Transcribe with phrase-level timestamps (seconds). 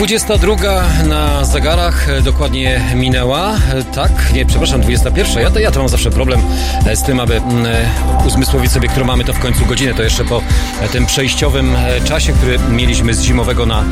[0.00, 0.56] 22
[1.08, 3.54] na zegarach e, dokładnie minęła.
[3.54, 5.42] E, tak, nie, przepraszam, 21.
[5.42, 6.40] Ja to, ja to mam zawsze problem
[6.86, 7.40] e, z tym, aby
[8.26, 9.94] uzmysłowić sobie, którą mamy to w końcu godzinę.
[9.94, 10.42] To jeszcze po
[10.92, 13.84] tym przejściowym czasie, który mieliśmy z zimowego na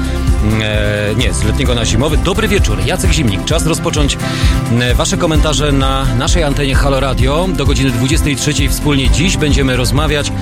[1.16, 2.16] nie, z letniego na zimowy.
[2.16, 3.44] Dobry wieczór, Jacek Zimnik.
[3.44, 4.18] Czas rozpocząć
[4.94, 7.48] Wasze komentarze na naszej antenie Halo Radio.
[7.56, 10.32] Do godziny 23 wspólnie dziś będziemy rozmawiać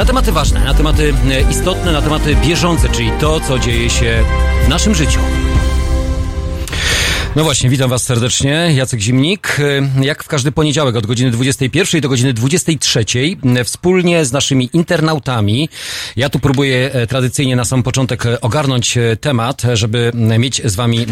[0.00, 1.14] na tematy ważne, na tematy
[1.50, 4.24] istotne, na tematy bieżące, czyli to, co dzieje się
[4.64, 5.20] w naszym życiu.
[7.36, 8.72] No właśnie, witam Was serdecznie.
[8.74, 9.56] Jacek Zimnik.
[10.00, 13.04] Jak w każdy poniedziałek od godziny 21 do godziny 23
[13.64, 15.68] wspólnie z naszymi internautami.
[16.16, 20.74] Ja tu próbuję e, tradycyjnie na sam początek e, ogarnąć e, temat, żeby mieć z
[20.74, 21.06] Wami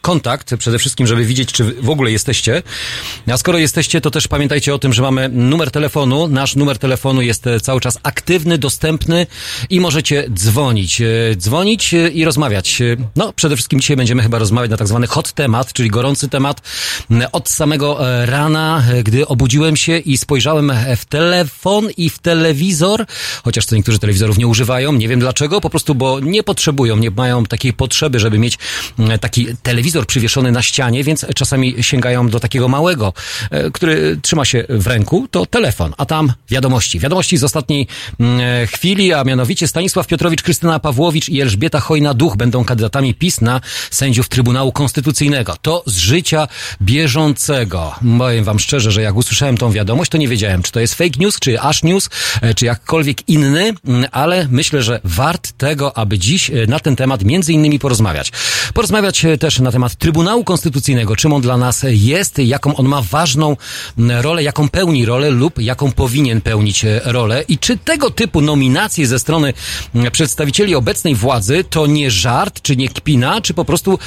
[0.00, 0.56] kontakt.
[0.56, 2.62] Przede wszystkim, żeby widzieć, czy w ogóle jesteście.
[3.32, 6.28] A skoro jesteście, to też pamiętajcie o tym, że mamy numer telefonu.
[6.28, 9.26] Nasz numer telefonu jest cały czas aktywny, dostępny
[9.70, 11.02] i możecie dzwonić.
[11.36, 12.82] Dzwonić i rozmawiać.
[13.16, 16.28] No, przede wszystkim dzisiaj będziemy chyba rozmawiać na tak zwany hot temat temat, czyli gorący
[16.28, 16.60] temat
[17.32, 23.06] od samego e, rana, e, gdy obudziłem się i spojrzałem w telefon i w telewizor,
[23.44, 27.10] chociaż to niektórzy telewizorów nie używają, nie wiem dlaczego, po prostu, bo nie potrzebują, nie
[27.10, 28.58] mają takiej potrzeby, żeby mieć
[29.20, 33.12] taki telewizor przywieszony na ścianie, więc czasami sięgają do takiego małego,
[33.50, 36.98] e, który trzyma się w ręku, to telefon, a tam wiadomości.
[36.98, 37.86] Wiadomości z ostatniej
[38.66, 44.28] chwili, a mianowicie Stanisław Piotrowicz, Krystyna Pawłowicz i Elżbieta Hojna-Duch będą kandydatami PiS na sędziów
[44.28, 46.48] Trybunału Konstytucyjnego to z życia
[46.82, 47.94] bieżącego.
[48.18, 51.18] Powiem wam szczerze, że jak usłyszałem tą wiadomość, to nie wiedziałem, czy to jest fake
[51.18, 52.10] news, czy ash news,
[52.42, 56.96] e, czy jakkolwiek inny, mm, ale myślę, że wart tego, aby dziś e, na ten
[56.96, 58.32] temat między innymi porozmawiać.
[58.74, 63.02] Porozmawiać e, też na temat Trybunału Konstytucyjnego, czym on dla nas jest, jaką on ma
[63.02, 63.56] ważną
[63.98, 69.06] mm, rolę, jaką pełni rolę lub jaką powinien pełnić rolę i czy tego typu nominacje
[69.06, 69.52] ze strony
[69.94, 73.98] mm, przedstawicieli obecnej władzy to nie żart, czy nie kpina, czy po prostu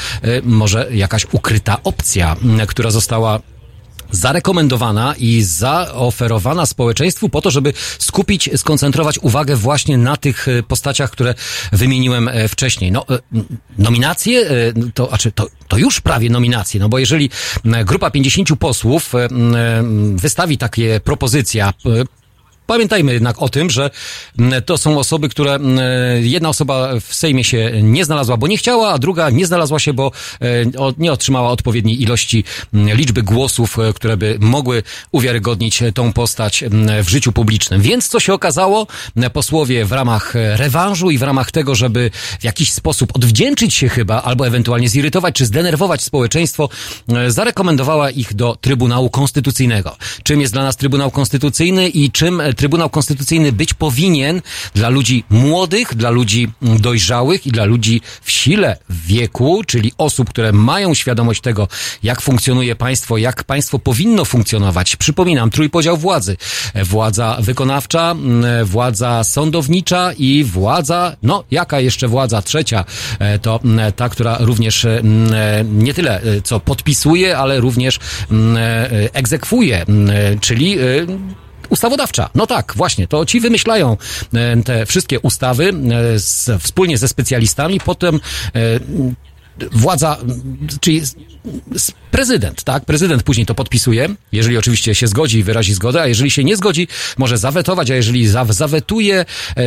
[0.43, 2.35] może jakaś ukryta opcja,
[2.67, 3.39] która została
[4.11, 11.11] zarekomendowana i zaoferowana społeczeństwu po to, żeby skupić, skoncentrować uwagę właśnie na tych e, postaciach,
[11.11, 11.35] które
[11.71, 12.91] wymieniłem e, wcześniej.
[12.91, 13.19] No, e,
[13.77, 14.49] nominacje,
[14.93, 17.29] to, znaczy, to, to już prawie nominacje, no bo jeżeli
[17.85, 19.13] grupa 50 posłów
[20.15, 21.69] wystawi takie propozycje,
[22.69, 23.89] Pamiętajmy jednak o tym, że
[24.39, 25.79] mm, to są osoby, które mm,
[26.21, 29.93] jedna osoba w Sejmie się nie znalazła, bo nie chciała, a druga nie znalazła się,
[29.93, 30.45] bo e,
[30.97, 32.43] nie otrzymała odpowiedniej ilości
[32.73, 36.63] mm, liczby głosów, e, które by mogły uwiarygodnić tą postać
[37.03, 37.81] w życiu publicznym.
[37.81, 38.87] Więc co się okazało?
[39.33, 44.21] Posłowie w ramach rewanżu i w ramach tego, żeby w jakiś sposób odwdzięczyć się chyba,
[44.21, 46.69] albo ewentualnie zirytować czy zdenerwować społeczeństwo,
[47.09, 49.95] e, zarekomendowała ich do Trybunału Konstytucyjnego.
[50.23, 54.41] Czym jest dla nas Trybunał Konstytucyjny i czym Trybunał Konstytucyjny być powinien
[54.75, 60.51] dla ludzi młodych, dla ludzi dojrzałych i dla ludzi w sile, wieku, czyli osób, które
[60.51, 61.67] mają świadomość tego,
[62.03, 64.95] jak funkcjonuje państwo, jak państwo powinno funkcjonować.
[64.95, 66.37] Przypominam, trójpodział władzy.
[66.75, 68.15] Władza wykonawcza,
[68.63, 72.85] władza sądownicza i władza, no jaka jeszcze władza trzecia,
[73.41, 73.59] to
[73.95, 74.87] ta, która również
[75.63, 77.99] nie tyle co podpisuje, ale również
[78.57, 79.85] e, egzekwuje,
[80.41, 80.77] czyli
[81.69, 82.29] ustawodawcza.
[82.35, 83.97] No tak, właśnie, to ci wymyślają
[84.33, 88.19] e, te wszystkie ustawy e, z, wspólnie ze specjalistami, potem e,
[89.71, 90.17] władza,
[90.81, 91.01] czyli
[92.11, 92.85] prezydent, tak?
[92.85, 96.57] Prezydent później to podpisuje, jeżeli oczywiście się zgodzi i wyrazi zgodę, a jeżeli się nie
[96.57, 96.87] zgodzi,
[97.17, 99.25] może zawetować, a jeżeli zawetuje,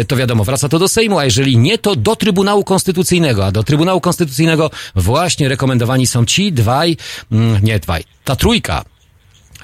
[0.09, 3.63] to wiadomo, wraca to do Sejmu, a jeżeli nie, to do Trybunału Konstytucyjnego, a do
[3.63, 6.97] Trybunału Konstytucyjnego właśnie rekomendowani są ci dwaj,
[7.33, 8.85] mm, nie dwaj, ta trójka,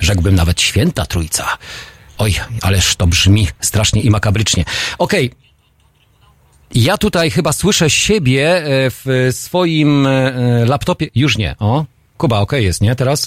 [0.01, 1.59] rzekłbym nawet święta trójca,
[2.19, 4.65] Oj, ależ to brzmi strasznie i makabrycznie.
[4.99, 5.27] Okej.
[5.27, 5.49] Okay.
[6.75, 11.07] Ja tutaj chyba słyszę siebie e, w swoim e, laptopie.
[11.15, 11.57] Już nie.
[11.59, 11.85] O,
[12.19, 12.97] Kuba, okej okay jest, nie?
[12.97, 13.27] Teraz?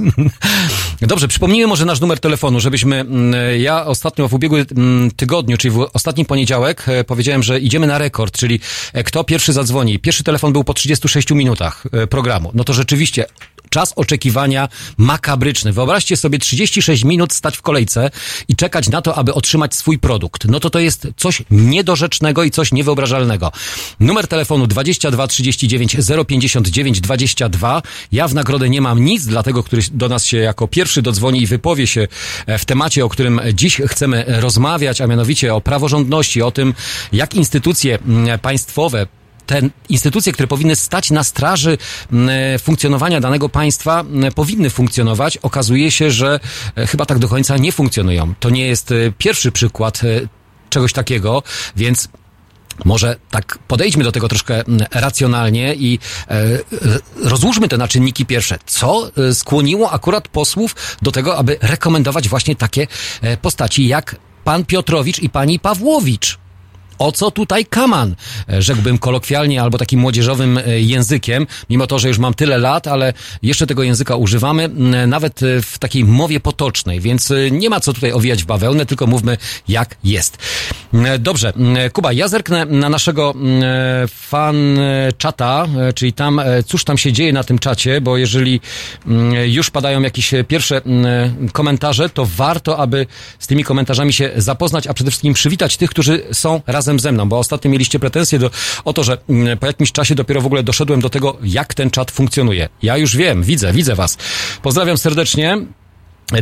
[1.02, 3.00] Dobrze, przypomnijmy może nasz numer telefonu, żebyśmy...
[3.00, 7.88] Mm, ja ostatnio w ubiegłym mm, tygodniu, czyli w ostatni poniedziałek e, powiedziałem, że idziemy
[7.88, 8.60] na rekord, czyli
[9.06, 10.00] kto pierwszy zadzwoni.
[10.00, 12.52] Pierwszy telefon był po 36 minutach programu.
[12.54, 13.26] No to rzeczywiście
[13.72, 15.74] Czas oczekiwania makabryczny.
[15.74, 18.12] Wyobraźcie sobie 36 minut stać w kolejce
[18.48, 20.46] i czekać na to, aby otrzymać swój produkt.
[20.46, 23.52] No to to jest coś niedorzecznego i coś niewyobrażalnego.
[24.00, 25.98] Numer telefonu 22 39
[26.28, 27.82] 059 22.
[28.12, 31.42] Ja w nagrodę nie mam nic dla tego, który do nas się jako pierwszy dodzwoni
[31.42, 32.08] i wypowie się
[32.46, 36.74] e, w temacie, o którym dziś chcemy rozmawiać, a mianowicie o praworządności, o tym,
[37.12, 39.08] jak instytucje mm, państwowe
[39.46, 41.78] te instytucje, które powinny stać na straży
[42.62, 44.04] funkcjonowania danego państwa,
[44.36, 45.38] powinny funkcjonować.
[45.38, 46.40] Okazuje się, że
[46.76, 48.34] e, chyba tak do końca nie funkcjonują.
[48.40, 50.08] To nie jest e, pierwszy przykład e,
[50.70, 51.44] czegoś takiego,
[51.76, 52.10] więc
[52.86, 56.60] może tak podejdźmy do tego troszkę racjonalnie i e,
[57.24, 58.60] rozłóżmy te na czynniki pierwsze.
[58.66, 62.88] Co skłoniło akurat posłów do tego, aby rekomendować właśnie takie
[63.42, 66.41] postaci jak pan Piotrowicz i pani Pawłowicz?
[67.02, 68.16] O co tutaj kaman?
[68.50, 72.88] E, rzekłbym kolokwialnie albo takim młodzieżowym e, językiem, mimo to, że już mam tyle lat,
[72.88, 74.70] ale jeszcze tego języka używamy,
[75.08, 79.08] nawet e, w takiej mowie potocznej, więc nie ma co tutaj owijać w bawełnę, tylko
[79.08, 79.38] mówmy
[79.68, 80.38] jak jest.
[81.20, 81.54] Dobrze,
[81.94, 83.34] Kuba, ja zerknę na naszego
[84.08, 84.80] fan
[85.18, 88.62] czata, czyli tam, cóż tam się dzieje na tym czacie, bo jeżeli
[89.46, 90.82] już padają jakieś pierwsze
[91.52, 93.08] komentarze, to warto, aby
[93.40, 97.12] z tymi komentarzami się zapoznać, a przede wszystkim przywitać tych, którzy są razem razem ze
[97.12, 98.52] mną, bo ostatnio mieliście pretensje do,
[98.86, 101.90] o to, że mm, po jakimś czasie dopiero w ogóle doszedłem do tego, jak ten
[101.90, 102.70] czat funkcjonuje.
[102.82, 104.18] Ja już wiem, widzę, widzę was.
[104.62, 105.58] Pozdrawiam serdecznie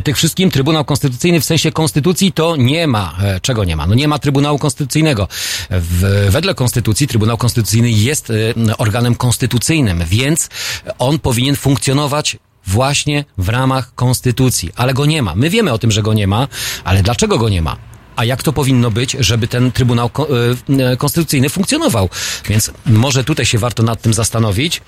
[0.03, 3.17] tych wszystkim Trybunał Konstytucyjny w sensie konstytucji to nie ma.
[3.23, 3.87] E, czego nie ma?
[3.87, 5.27] No nie ma Trybunału Konstytucyjnego.
[5.69, 10.49] W, wedle konstytucji Trybunał Konstytucyjny jest e, organem konstytucyjnym, więc
[10.99, 12.37] on powinien funkcjonować
[12.67, 15.35] właśnie w ramach konstytucji, ale go nie ma.
[15.35, 16.47] My wiemy o tym, że go nie ma,
[16.83, 17.88] ale dlaczego go nie ma?
[18.19, 20.09] A jak to powinno być, żeby ten Trybunał
[20.79, 22.09] e, Konstytucyjny funkcjonował.
[22.45, 24.81] Więc może tutaj się warto nad tym zastanowić.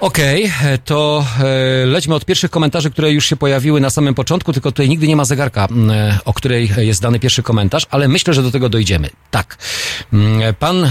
[0.00, 4.52] Okej, okay, to e, lećmy od pierwszych komentarzy, które już się pojawiły na samym początku,
[4.52, 8.34] tylko tutaj nigdy nie ma zegarka, e, o której jest dany pierwszy komentarz, ale myślę,
[8.34, 9.10] że do tego dojdziemy.
[9.30, 9.58] Tak.
[10.58, 10.90] Pan, e,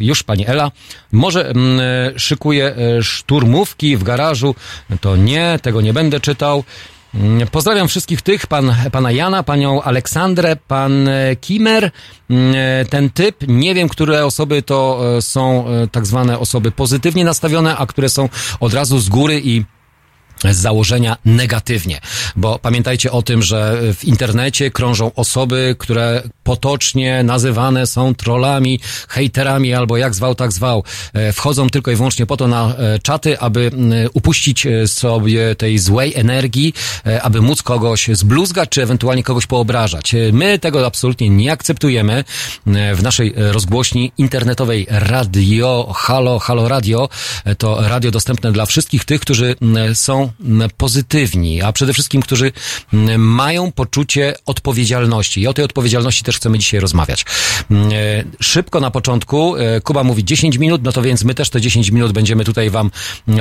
[0.00, 0.70] już pani Ela,
[1.12, 1.52] może
[2.16, 4.54] szykuje szturmówki w garażu,
[5.00, 6.64] to nie, tego nie będę czytał.
[7.50, 11.90] Pozdrawiam wszystkich tych, pan, pana Jana, panią Aleksandrę, pan e, Kimer,
[12.30, 13.36] mm, e, ten typ.
[13.48, 18.28] Nie wiem, które osoby to e, są tak zwane osoby pozytywnie nastawione, a które są
[18.60, 19.64] od razu z góry i
[20.52, 22.00] z założenia negatywnie,
[22.36, 29.74] bo pamiętajcie o tym, że w internecie krążą osoby, które potocznie nazywane są trollami, hejterami
[29.74, 30.84] albo jak zwał, tak zwał.
[31.12, 33.70] E, wchodzą tylko i wyłącznie po to na e, czaty, aby
[34.12, 36.74] upuścić e, sobie tej złej energii,
[37.22, 40.14] aby móc kogoś zbluzgać, czy ewentualnie kogoś poobrażać.
[40.32, 42.24] My tego absolutnie nie akceptujemy
[42.66, 47.08] w naszej rozgłośni internetowej radio, halo, halo radio.
[47.58, 49.56] To radio dostępne dla wszystkich tych, którzy
[49.94, 50.30] są
[50.76, 52.52] pozytywni, a przede wszystkim, którzy
[53.18, 55.40] mają poczucie odpowiedzialności.
[55.40, 57.24] I o tej odpowiedzialności też chcemy dzisiaj rozmawiać.
[58.40, 61.90] Szybko na początku, e, Kuba mówi 10 minut, no to więc my też te 10
[61.90, 62.90] minut będziemy tutaj Wam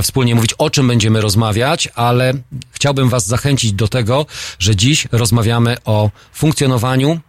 [0.01, 2.34] wspólnie mówić, o czym będziemy rozmawiać, ale
[2.72, 4.25] chciałbym Was zachęcić do tego,
[4.60, 7.19] że dziś rozmawiamy o funkcjonowaniu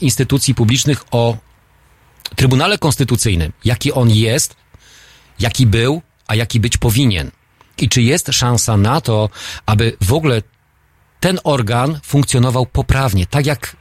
[0.00, 1.36] instytucji publicznych, o
[2.36, 4.56] Trybunale Konstytucyjnym, jaki on jest,
[5.40, 7.30] jaki był, a jaki być powinien.
[7.78, 9.28] I czy jest szansa na to,
[9.66, 10.42] aby w ogóle
[11.20, 13.76] ten organ funkcjonował poprawnie, tak jak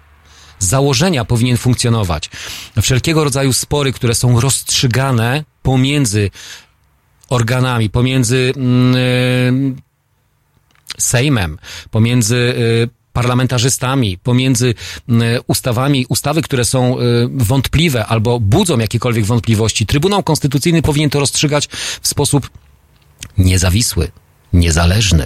[0.60, 2.29] z założenia powinien funkcjonować.
[2.82, 6.32] Wszelkiego rodzaju spory, które są rozstrzygane pomiędzy
[7.29, 9.75] organami, pomiędzy yy,
[10.98, 11.58] Sejmem,
[11.91, 14.74] pomiędzy yy, parlamentarzystami, pomiędzy
[15.48, 16.98] ustawami, ustawy, które są
[17.34, 19.86] wątpliwe albo budzą jakiekolwiek wątpliwości.
[19.86, 21.67] Trybunał Konstytucyjny powinien to rozstrzygać
[22.01, 22.50] w sposób
[23.38, 24.12] niezawisły,
[24.53, 25.25] niezależny.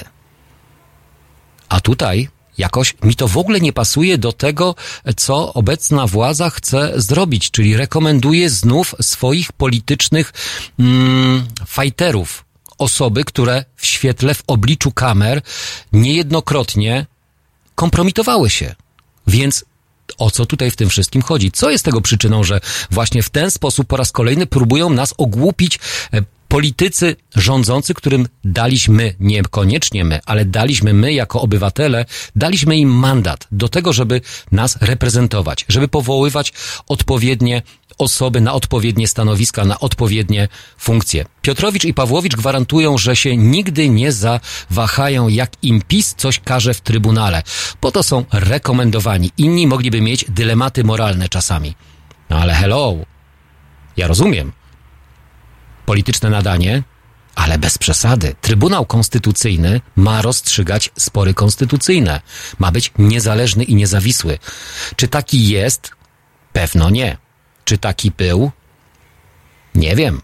[1.70, 4.76] A tutaj jakoś mi to w ogóle nie pasuje do tego,
[5.18, 10.34] co obecna władza chce zrobić, czyli rekomenduje znów swoich politycznych
[10.80, 12.46] mm, fajterów,
[12.78, 15.42] osoby, które w świetle, w obliczu kamer
[15.94, 17.06] niejednokrotnie
[17.76, 18.76] kompromitowały się.
[19.28, 19.66] Więc
[20.18, 21.52] o co tutaj w tym wszystkim chodzi?
[21.52, 22.60] Co jest tego przyczyną, że
[22.92, 25.80] właśnie w ten sposób po raz kolejny próbują nas ogłupić
[26.14, 33.48] e, politycy rządzący, którym daliśmy, niekoniecznie my, ale daliśmy my jako obywatele, daliśmy im mandat
[33.52, 36.54] do tego, żeby nas reprezentować, żeby powoływać
[36.88, 37.62] odpowiednie
[37.98, 41.26] osoby na odpowiednie stanowiska, na odpowiednie funkcje.
[41.42, 46.82] Piotrowicz i Pawłowicz gwarantują, że się nigdy nie zawahają, jak im PiS coś każe w
[46.82, 47.44] Trybunale.
[47.80, 49.32] Po to są rekomendowani.
[49.38, 51.76] Inni mogliby mieć dylematy moralne czasami.
[52.30, 52.96] No ale hello.
[53.98, 54.57] Ja rozumiem
[55.88, 56.84] polityczne nadanie,
[57.36, 58.36] ale bez przesady.
[58.42, 62.22] Trybunał Konstytucyjny ma rozstrzygać spory konstytucyjne.
[62.60, 64.38] Ma być niezależny i niezawisły.
[64.96, 65.92] Czy taki jest?
[66.54, 67.18] Pewno nie.
[67.66, 68.52] Czy taki był?
[69.76, 70.22] Nie wiem.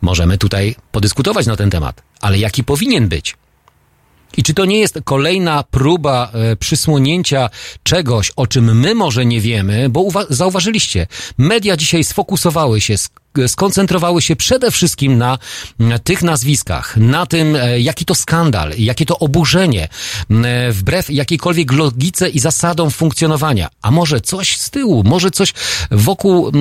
[0.00, 3.36] Możemy tutaj podyskutować na ten temat, ale jaki powinien być?
[4.36, 7.50] I czy to nie jest kolejna próba e, przysłonięcia
[7.82, 11.06] czegoś, o czym my może nie wiemy, bo zauważyliście,
[11.38, 12.94] media dzisiaj sfokusowały się,
[13.48, 15.38] skoncentrowały się przede wszystkim na
[16.04, 19.88] tych nazwiskach, na tym, e, jaki to skandal, jakie to oburzenie,
[20.30, 23.68] e, wbrew jakiejkolwiek logice i zasadom funkcjonowania.
[23.82, 25.52] A może coś z tyłu, może coś
[25.90, 26.52] wokół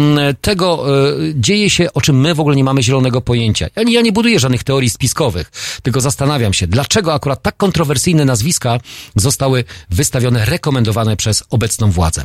[0.42, 3.68] tego e, dzieje się, o czym my w ogóle nie mamy zielonego pojęcia.
[3.76, 5.52] Ja nie, ja nie buduję żadnych teorii spiskowych,
[5.84, 8.80] tylko zastanawiam się, dlaczego akurat tak kontrowersyjne nazwiska
[9.16, 12.24] zostały wystawione, rekomendowane przez obecną władzę.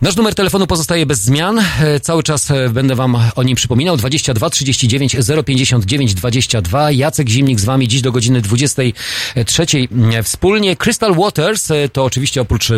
[0.00, 1.58] Nasz numer telefonu pozostaje bez zmian.
[1.58, 3.96] E, cały czas e, będę wam o nim przypominał.
[3.96, 5.16] 22 39
[5.46, 6.90] 059 22.
[6.90, 9.66] Jacek Zimnik z wami dziś do godziny 23
[10.12, 10.76] e, wspólnie.
[10.76, 12.68] Crystal Waters to oczywiście oprócz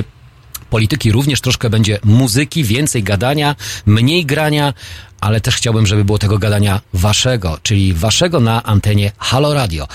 [0.70, 4.74] polityki również troszkę będzie muzyki, więcej gadania, mniej grania,
[5.20, 9.88] ale też chciałbym, żeby było tego gadania waszego, czyli waszego na antenie Halo Radio.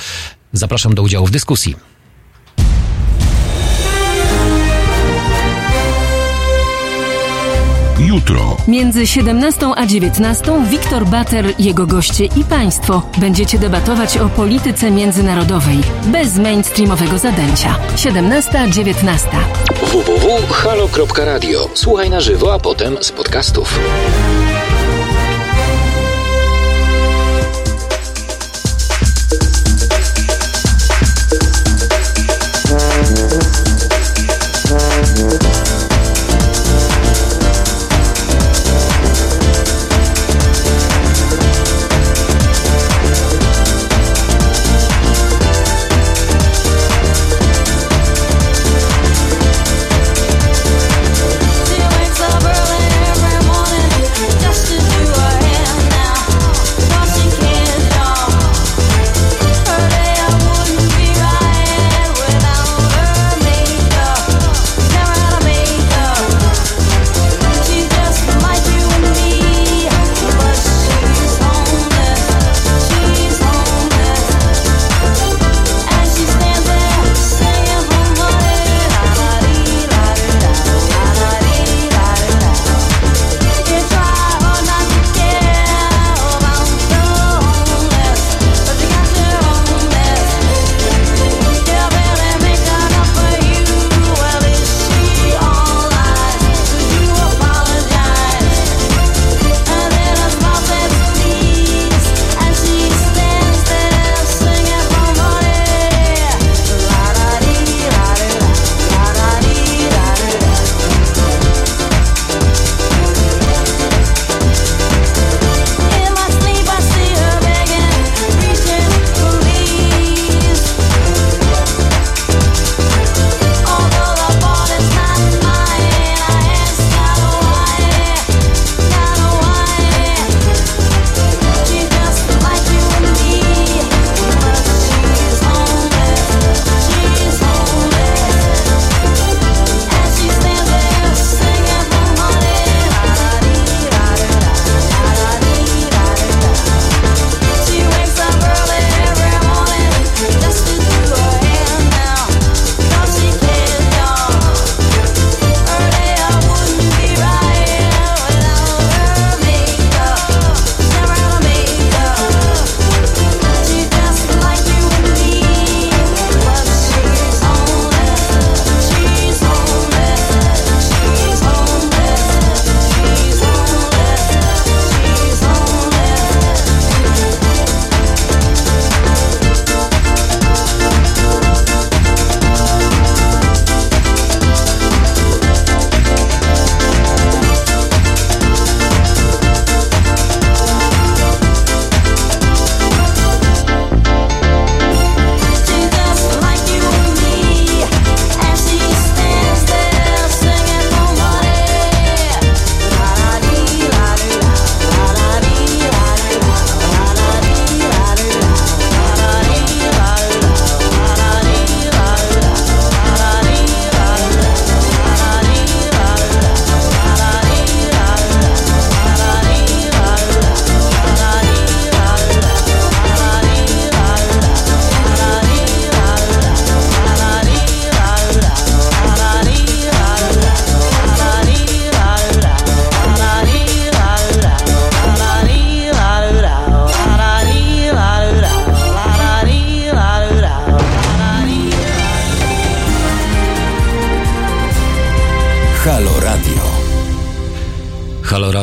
[0.54, 1.97] Zapraszam do udziału w dyskusji.
[8.00, 8.58] Jutro.
[8.68, 15.78] Między 17 a 19 Wiktor Bater, jego goście i państwo będziecie debatować o polityce międzynarodowej
[16.06, 17.76] bez mainstreamowego zadęcia.
[17.96, 19.20] 17-19
[19.82, 21.70] www.halo.radio.
[21.74, 23.80] Słuchaj na żywo, a potem z podcastów.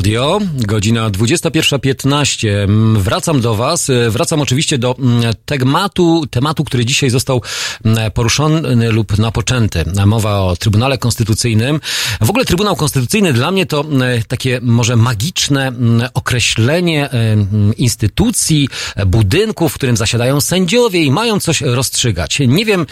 [0.04, 2.48] Radio, godzina 21.15.
[2.48, 3.90] Mm, wracam do Was.
[3.90, 7.42] E, wracam oczywiście do mm, tematu, tematu, który dzisiaj został
[7.84, 9.84] mm, poruszony lub napoczęty.
[10.06, 11.80] Mowa o Trybunale Konstytucyjnym.
[12.20, 13.84] W ogóle Trybunał Konstytucyjny dla mnie to
[14.28, 15.72] takie może magiczne
[16.14, 17.36] określenie e,
[17.76, 18.68] instytucji,
[19.06, 22.38] budynku, w którym zasiadają sędziowie i mają coś rozstrzygać.
[22.46, 22.86] Nie wiem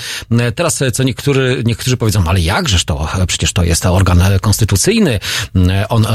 [0.54, 3.08] teraz, co niektórzy, niektórzy powiedzą, ale jakżeż to?
[3.26, 5.20] Przecież to jest organ konstytucyjny.
[5.88, 6.06] On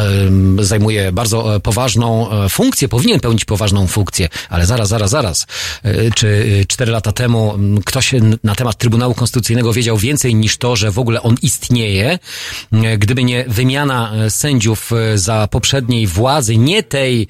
[0.60, 5.48] zajmuje bardzo e, poważną e, funkcję, powinien pełnić poważną funkcję, ale zaraz, zaraz, zaraz.
[5.84, 8.14] E, czy cztery lata temu ktoś
[8.44, 12.20] na temat Trybunału Konstytucyjnego wiedział więcej niż to, że w ogóle on istnieje?
[12.98, 17.28] Gdyby nie wymiana sędziów za poprzedniej władzy, nie tej,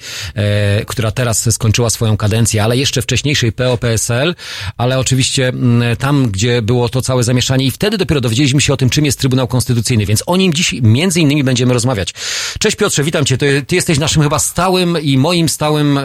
[0.88, 4.36] która teraz skończyła swoją kadencję, ale jeszcze wcześniejszej PO-PSL,
[4.78, 5.54] ale oczywiście
[6.00, 9.20] tam, gdzie było to całe zamieszanie i wtedy dopiero dowiedzieliśmy się o tym, czym jest
[9.20, 12.14] Trybunał Konstytucyjny, więc o nim dziś między innymi będziemy rozmawiać.
[12.60, 13.38] Cześć Piotrze, witam cię.
[13.38, 16.00] Ty, ty jesteś naszym chyba stałym i moim stałym,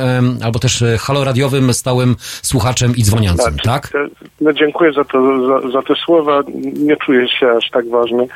[0.44, 3.88] albo też e, haloradiowym stałym słuchaczem i dzwoniącym, tak?
[3.88, 4.02] tak?
[4.40, 6.42] No, dziękuję za, to, za, za te słowa.
[6.74, 8.26] Nie czuję się aż tak ważny,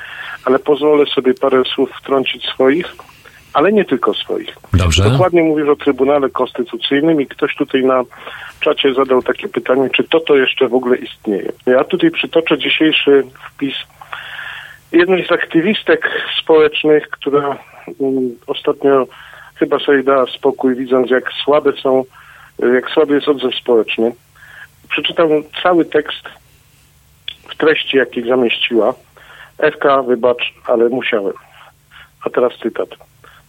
[0.44, 2.86] ale pozwolę sobie parę słów wtrącić swoich,
[3.52, 4.56] ale nie tylko swoich.
[4.72, 5.10] Dobrze.
[5.10, 8.02] Dokładnie mówisz o Trybunale Konstytucyjnym i ktoś tutaj na
[8.60, 11.52] czacie zadał takie pytanie, czy to to jeszcze w ogóle istnieje.
[11.66, 13.74] Ja tutaj przytoczę dzisiejszy wpis
[14.92, 16.10] jednej z aktywistek
[16.42, 17.58] społecznych, która
[18.00, 19.06] Mm, ostatnio
[19.58, 22.04] chyba sobie dała spokój, widząc jak słabe są,
[22.74, 24.12] jak słaby jest odzew społeczny.
[24.88, 25.28] Przeczytam
[25.62, 26.24] cały tekst
[27.48, 28.94] w treści, jaki zamieściła.
[29.58, 31.32] FK, wybacz, ale musiałem.
[32.24, 32.88] A teraz cytat.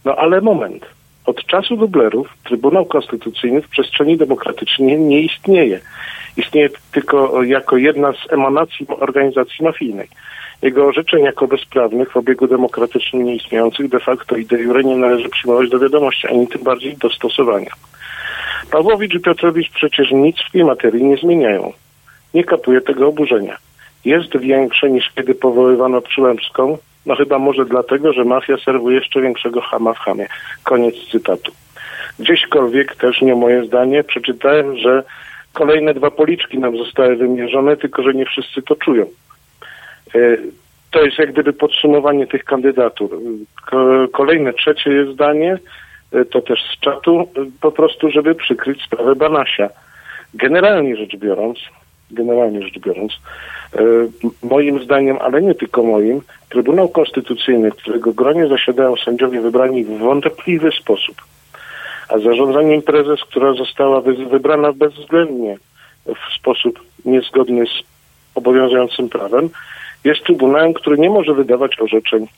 [0.04, 0.86] No ale moment.
[1.26, 5.80] Od czasu dublerów Trybunał Konstytucyjny w przestrzeni demokratycznej nie istnieje.
[6.36, 10.08] Istnieje tylko jako jedna z emanacji organizacji mafijnej.
[10.62, 15.28] Jego orzeczeń jako bezprawnych w obiegu demokratycznym nieistniejących de facto i de jure nie należy
[15.28, 17.70] przyjmować do wiadomości, ani tym bardziej do stosowania.
[18.70, 21.72] Pawłowicz i Piotrowicz przecież nic w tej materii nie zmieniają.
[22.34, 23.56] Nie kapuje tego oburzenia.
[24.04, 29.60] Jest większe niż kiedy powoływano Przyłębską, no chyba może dlatego, że mafia serwuje jeszcze większego
[29.60, 30.26] chama w chamie.
[30.64, 31.52] Koniec cytatu.
[32.18, 35.02] Gdzieśkolwiek też nie moje zdanie, przeczytałem, że
[35.52, 39.06] kolejne dwa policzki nam zostały wymierzone, tylko że nie wszyscy to czują.
[40.14, 40.36] E,
[40.90, 43.20] to jest jak gdyby podsumowanie tych kandydatur.
[44.12, 45.58] Kolejne, trzecie zdanie,
[46.12, 47.26] e, to też z czatu, e,
[47.60, 49.68] po prostu, żeby przykryć sprawę Banasia.
[50.34, 51.58] Generalnie rzecz biorąc,
[52.10, 53.12] generalnie rzecz biorąc,
[54.42, 59.98] moim zdaniem, ale nie tylko moim, Trybunał Konstytucyjny, w którego gronie zasiadają sędziowie wybrani w
[59.98, 61.16] wątpliwy sposób,
[62.08, 65.56] a zarządzaniem prezes, która została wybrana bezwzględnie
[66.06, 67.82] w sposób niezgodny z
[68.34, 69.50] obowiązującym prawem,
[70.04, 72.28] jest trybunałem, który nie może wydawać orzeczeń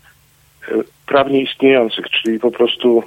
[0.69, 0.75] e,
[1.07, 3.03] prawnie istniejących, czyli po prostu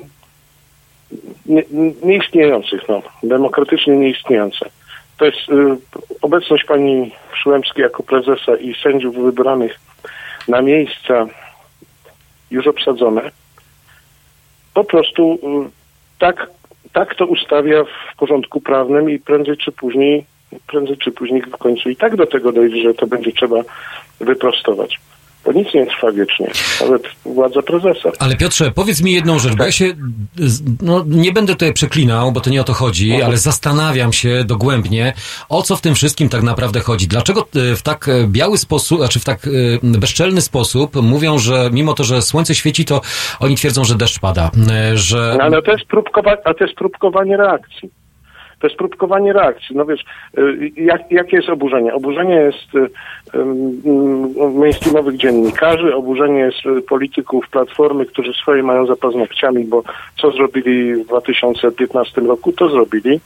[1.45, 1.63] nie,
[2.03, 4.69] nieistniejących, no, demokratycznie nieistniejące.
[5.17, 5.77] To jest y,
[6.21, 9.79] obecność pani Przyłębskiej jako prezesa i sędziów wybranych
[10.47, 11.25] na miejsca
[12.51, 13.31] już obsadzone.
[14.73, 15.69] Po prostu y,
[16.19, 16.47] tak,
[16.93, 20.25] tak to ustawia w porządku prawnym i prędzej czy później
[20.67, 23.61] prędzej czy później w końcu i tak do tego dojdzie, że to będzie trzeba
[24.19, 24.99] wyprostować.
[25.45, 28.11] Bo nic nie trwa wiecznie, nawet władza prezesa.
[28.19, 29.85] Ale Piotrze, powiedz mi jedną rzecz, bo ja się,
[30.81, 35.13] no nie będę tutaj przeklinał, bo to nie o to chodzi, ale zastanawiam się dogłębnie,
[35.49, 37.07] o co w tym wszystkim tak naprawdę chodzi.
[37.07, 39.49] Dlaczego e, w tak e, biały sposób, znaczy w tak e,
[39.99, 43.01] bezczelny sposób mówią, że mimo to, że słońce świeci, to
[43.39, 44.51] oni twierdzą, że deszcz pada,
[44.93, 45.35] że...
[45.37, 47.89] No, ale to jest, próbkowa- a to jest próbkowanie reakcji.
[48.63, 49.75] To jest próbkowanie reakcji.
[49.75, 50.05] No wiesz,
[50.37, 51.93] y, jak, jakie jest oburzenie?
[51.93, 52.89] Oburzenie jest y,
[54.59, 59.83] mainstreamowych dziennikarzy, oburzenie jest polityków Platformy, którzy swoje mają za paznokciami, bo
[60.21, 63.19] co zrobili w 2015 roku, to zrobili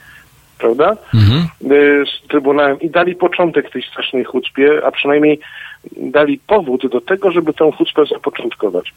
[0.57, 0.97] prawda?
[1.13, 1.47] Mhm.
[2.05, 5.39] Z Trybunałem i dali początek tej strasznej chucpie, a przynajmniej
[5.97, 8.93] dali powód do tego, żeby tę chucpę zapoczątkować.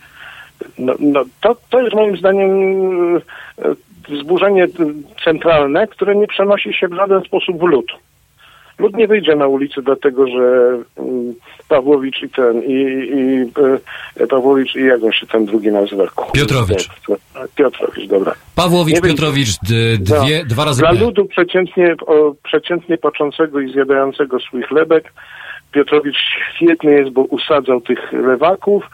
[0.78, 2.50] No, no to, to jest moim zdaniem
[4.08, 4.66] wzburzenie
[5.24, 7.86] centralne, które nie przenosi się w żaden sposób w lud.
[8.80, 11.34] Lud nie wyjdzie na ulicę dlatego, że mm,
[11.68, 12.72] Pawłowicz i ten, i,
[13.14, 13.50] i
[14.22, 16.04] e, Pawłowicz i jak on się ten drugi nazywa?
[16.32, 16.88] Piotrowicz.
[17.54, 18.34] Piotrowicz, dobra.
[18.56, 19.58] Pawłowicz, Piotrowicz,
[19.98, 20.48] dwie, no.
[20.48, 25.12] dwa razy Dla ludu przeciętnie, o, przeciętnie patrzącego i zjadającego swój chlebek,
[25.72, 26.16] Piotrowicz
[26.54, 28.84] świetny jest, bo usadzał tych lewaków,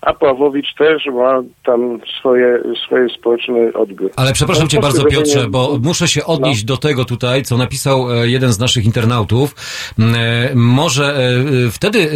[0.00, 4.10] a Pawłowicz też ma tam swoje, swoje społeczne odbiór.
[4.16, 6.66] Ale przepraszam no, cię bardzo Piotrze, bo muszę się odnieść no.
[6.66, 9.54] do tego tutaj, co napisał e, jeden z naszych internautów.
[9.98, 11.16] E, może
[11.66, 12.10] e, wtedy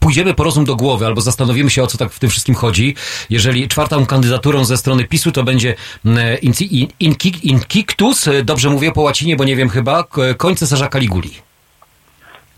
[0.00, 2.94] pójdziemy po rozum do głowy albo zastanowimy się, o co tak w tym wszystkim chodzi,
[3.30, 6.38] jeżeli czwartą kandydaturą ze strony PiSu to będzie mm,
[7.42, 10.04] Inkictus, dobrze mówię po łacinie, bo nie wiem chyba,
[10.36, 11.30] koń cesarza Kaliguli.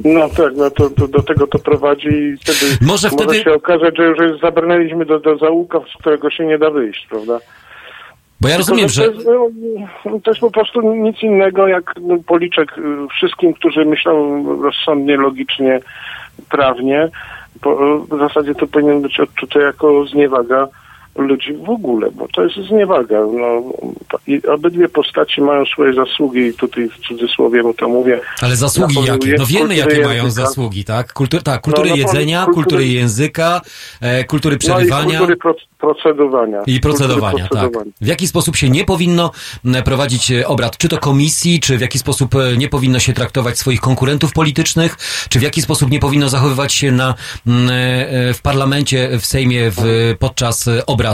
[0.04, 3.24] No tak, no to, to, do tego to prowadzi i wtedy może, wtedy...
[3.24, 7.06] może się okazać, że już zabrnęliśmy do, do załuka, z którego się nie da wyjść,
[7.10, 7.38] prawda?
[8.40, 9.02] Bo ja rozumiem, że...
[9.02, 9.26] To jest,
[10.04, 12.82] no, to jest po prostu nic innego jak no, policzek y,
[13.16, 15.80] wszystkim, którzy myślą rozsądnie, logicznie,
[16.50, 17.08] prawnie.
[18.10, 20.68] w zasadzie to powinien być odczute jako zniewaga
[21.16, 23.20] ludzi w ogóle, bo to jest zniewaga.
[23.20, 23.62] No,
[24.26, 28.20] I obydwie postaci mają swoje zasługi i tutaj w cudzysłowie to mówię.
[28.42, 29.34] Ale zasługi jakie?
[29.38, 30.08] No wiemy jakie języka.
[30.08, 31.12] mają zasługi, tak?
[31.12, 33.60] Kultur, tak, kultury no, no, jedzenia, kultury, kultury języka,
[34.00, 35.04] e, kultury przerywania.
[35.04, 36.62] No i kultury pro, procedowania.
[36.66, 37.72] I procedowania, tak.
[38.00, 39.30] W jaki sposób się nie powinno
[39.84, 43.58] prowadzić e, obrad, czy to komisji, czy w jaki sposób e, nie powinno się traktować
[43.58, 44.96] swoich konkurentów politycznych,
[45.28, 47.14] czy w jaki sposób nie powinno zachowywać się na, e,
[48.34, 51.05] w parlamencie, w Sejmie w, podczas obrad.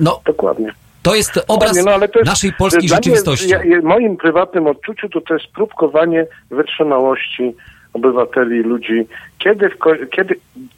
[0.00, 0.74] No, Dokładnie.
[1.02, 3.56] To jest obraz no, to jest, naszej polskiej rzeczywistości.
[3.64, 7.54] Mnie, w moim prywatnym odczuciu to, to jest próbkowanie wytrzymałości
[7.92, 9.06] obywateli, ludzi.
[9.38, 9.70] Kiedy,
[10.16, 10.34] kiedy,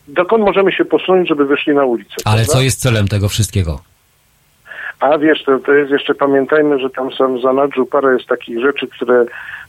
[0.08, 2.14] dokąd możemy się posunąć, żeby wyszli na ulicę?
[2.24, 2.52] Ale prawda?
[2.52, 3.80] co jest celem tego wszystkiego?
[5.00, 8.60] A wiesz, to, to jest jeszcze, pamiętajmy, że tam są w zanadrzu parę jest takich
[8.60, 9.24] rzeczy, które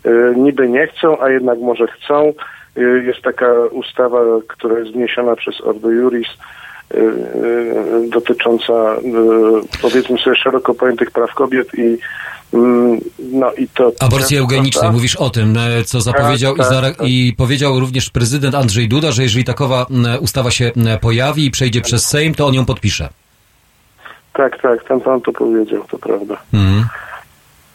[0.06, 2.34] y, niby nie chcą, a jednak może chcą.
[2.78, 6.36] Y, jest taka ustawa, która jest wniesiona przez Ordo Juris, y,
[8.10, 8.74] dotycząca
[9.82, 11.98] powiedzmy sobie szeroko pojętych praw kobiet i
[12.54, 13.92] Mm, no i to...
[14.00, 17.08] Aborcji eugenicznej, mówisz o tym, e, co zapowiedział tak, tak, tak.
[17.08, 19.86] i powiedział również prezydent Andrzej Duda, że jeżeli takowa
[20.20, 20.72] ustawa się
[21.02, 23.10] pojawi i przejdzie przez Sejm, to on ją podpisze.
[24.34, 26.38] Tak, tak, ten pan to powiedział, to prawda.
[26.54, 26.86] Mhm.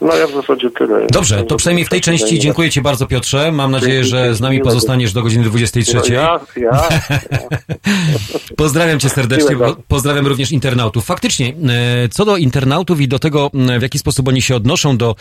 [0.01, 1.07] No ja w zasadzie tyle.
[1.13, 3.53] Dobrze, to przynajmniej w tej części dziękuję Ci bardzo Piotrze.
[3.53, 6.13] Mam nadzieję, że z nami pozostaniesz do godziny 23.
[6.13, 6.89] Ja, ja.
[8.57, 9.57] Pozdrawiam Cię serdecznie,
[9.89, 11.05] pozdrawiam również internautów.
[11.05, 15.17] Faktycznie, e, co do internautów i do tego, w jaki sposób oni się odnoszą do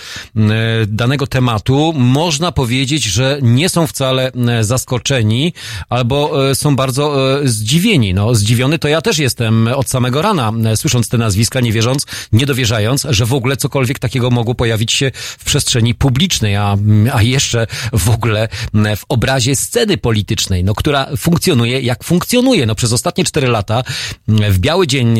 [0.87, 5.53] danego tematu, można powiedzieć, że nie są wcale zaskoczeni
[5.89, 8.13] albo e, są bardzo e, zdziwieni.
[8.13, 12.45] No, zdziwiony to ja też jestem od samego rana, słysząc te nazwiska, nie wierząc, nie
[12.45, 16.77] dowierzając, że w ogóle cokolwiek takiego mogło pojawić pojawić się w przestrzeni publicznej, a,
[17.13, 22.65] a jeszcze w ogóle w obrazie sceny politycznej, no, która funkcjonuje jak funkcjonuje.
[22.65, 23.83] No, przez ostatnie cztery lata
[24.27, 25.19] w biały dzień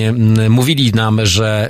[0.50, 1.70] mówili nam, że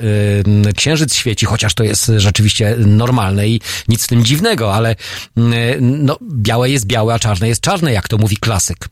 [0.68, 4.96] y, księżyc świeci, chociaż to jest rzeczywiście normalne i nic w tym dziwnego, ale
[5.82, 8.90] no, białe jest białe, a czarne jest czarne, jak to mówi klasyk.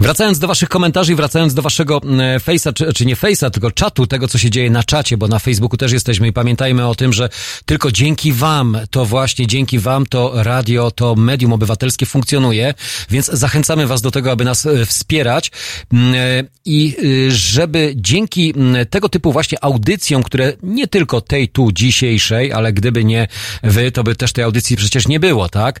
[0.00, 4.06] Wracając do waszych komentarzy wracając do waszego e, face'a, czy, czy nie face'a, tylko czatu,
[4.06, 7.12] tego co się dzieje na czacie, bo na Facebooku też jesteśmy i pamiętajmy o tym,
[7.12, 7.28] że
[7.66, 12.74] tylko dzięki wam, to właśnie dzięki wam to radio, to medium obywatelskie funkcjonuje,
[13.10, 15.50] więc zachęcamy was do tego, aby nas e, wspierać
[15.94, 16.96] e, i
[17.28, 18.54] żeby dzięki
[18.90, 23.28] tego typu właśnie audycjom, które nie tylko tej tu dzisiejszej, ale gdyby nie
[23.62, 25.80] wy, to by też tej audycji przecież nie było, tak?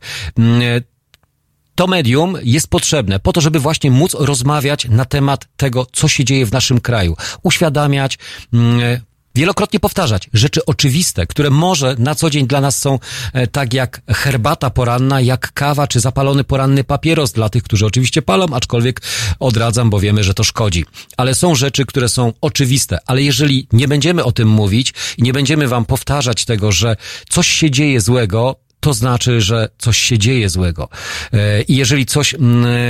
[1.76, 6.24] To medium jest potrzebne po to, żeby właśnie móc rozmawiać na temat tego, co się
[6.24, 8.18] dzieje w naszym kraju, uświadamiać,
[8.52, 9.00] mm,
[9.34, 12.98] wielokrotnie powtarzać rzeczy oczywiste, które może na co dzień dla nas są
[13.32, 18.22] e, tak jak herbata poranna, jak kawa czy zapalony poranny papieros dla tych, którzy oczywiście
[18.22, 19.00] palą, aczkolwiek
[19.40, 20.84] odradzam, bo wiemy, że to szkodzi.
[21.16, 25.32] Ale są rzeczy, które są oczywiste, ale jeżeli nie będziemy o tym mówić i nie
[25.32, 26.96] będziemy wam powtarzać tego, że
[27.28, 30.88] coś się dzieje złego, to znaczy, że coś się dzieje złego.
[31.32, 32.34] E, I jeżeli coś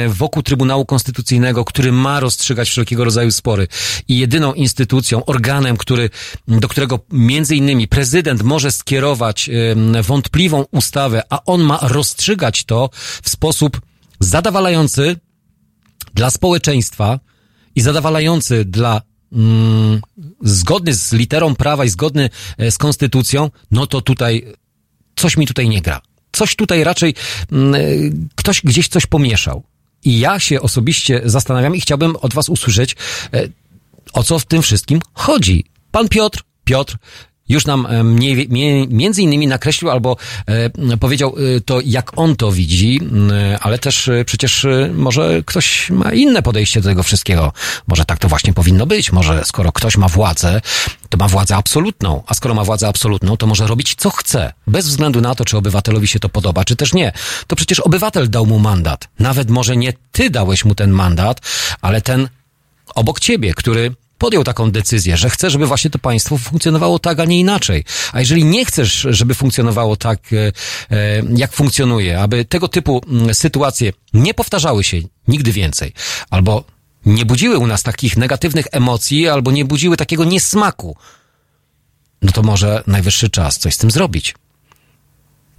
[0.09, 3.69] wokół Trybunału Konstytucyjnego, który ma rozstrzygać wszelkiego rodzaju spory
[4.09, 6.11] i jedyną instytucją, organem, który,
[6.49, 9.51] do którego między innymi prezydent może skierować
[10.03, 12.91] wątpliwą ustawę, a on ma rozstrzygać to
[13.23, 13.81] w sposób
[14.21, 15.17] zadawalający
[16.15, 17.21] dla społeczeństwa
[17.75, 19.03] i zadawalający dla
[20.43, 24.47] zgodny z literą prawa i zgodny e, z konstytucją, no to tutaj
[25.17, 26.01] coś mi tutaj nie gra.
[26.33, 27.15] Coś tutaj raczej
[27.53, 29.63] mm, ktoś gdzieś coś pomieszał.
[30.05, 32.97] I ja się osobiście zastanawiam i chciałbym od was usłyszeć,
[33.33, 33.49] e,
[34.13, 35.65] o co w tym wszystkim chodzi.
[35.91, 36.97] Pan Piotr, Piotr,
[37.49, 38.49] już nam e, mniej,
[38.91, 43.01] między innymi nakreślił albo e, powiedział e, to, jak on to widzi,
[43.61, 47.53] ale też przecież może ktoś ma inne podejście do tego wszystkiego.
[47.87, 49.13] Może tak to właśnie powinno być.
[49.13, 50.61] Może skoro ktoś ma władzę,
[51.09, 54.89] to ma władzę absolutną, a skoro ma władzę absolutną, to może robić co chce, bez
[54.89, 57.13] względu na to, czy obywatelowi się to podoba, czy też nie.
[57.47, 59.09] To przecież obywatel dał mu mandat.
[59.19, 61.41] Nawet może nie ty dałeś mu ten mandat,
[61.81, 62.29] ale ten
[62.95, 67.25] obok ciebie, który podjął taką decyzję, że chce, żeby właśnie to państwo funkcjonowało tak, a
[67.25, 67.85] nie inaczej.
[68.13, 70.53] A jeżeli nie chcesz, żeby funkcjonowało tak, e,
[70.91, 74.97] e, jak funkcjonuje, aby tego typu mm, sytuacje nie powtarzały się
[75.29, 75.93] nigdy więcej,
[76.31, 76.65] albo
[77.07, 80.97] nie budziły u nas takich negatywnych emocji, albo nie budziły takiego niesmaku,
[82.23, 84.35] no to może najwyższy czas coś z tym zrobić.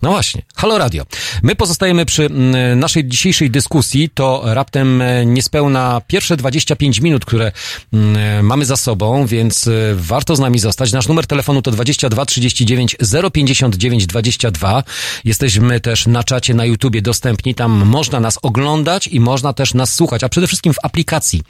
[0.02, 1.06] No właśnie, Halo Radio.
[1.44, 4.10] My pozostajemy przy mm, naszej dzisiejszej dyskusji.
[4.14, 7.52] To raptem e, niespełna pierwsze 25 minut, które
[7.94, 10.92] mm, mamy za sobą, więc e, warto z nami zostać.
[10.92, 12.96] Nasz numer telefonu to 22 39
[13.34, 14.84] 059 22.
[15.26, 17.56] Jesteśmy też na czacie na YouTubie dostępni.
[17.56, 21.42] Tam można nas oglądać i można też nas słuchać, a przede wszystkim w aplikacji.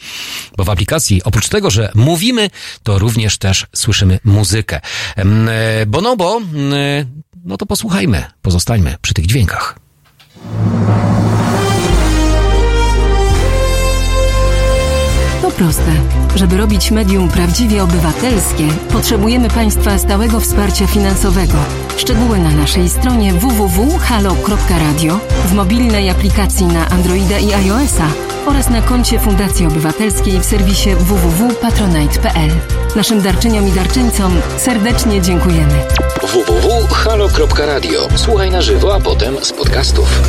[0.58, 2.50] Bo w aplikacji, oprócz tego, że mówimy,
[2.84, 4.82] to również też słyszymy muzykę.
[5.16, 6.42] E, Bonobo
[7.48, 9.80] no to posłuchajmy, pozostańmy przy tych dźwiękach.
[15.42, 15.92] To proste.
[16.36, 21.58] Żeby robić medium prawdziwie obywatelskie, potrzebujemy Państwa stałego wsparcia finansowego.
[21.98, 28.08] Szczegóły na naszej stronie www.halo.radio, w mobilnej aplikacji na Androida i iOS-a
[28.48, 32.52] oraz na koncie Fundacji Obywatelskiej w serwisie www.patronite.pl.
[32.96, 35.86] Naszym darczyniom i darczyńcom serdecznie dziękujemy.
[36.22, 38.08] www.halo.radio.
[38.16, 40.22] Słuchaj na żywo, a potem z podcastów.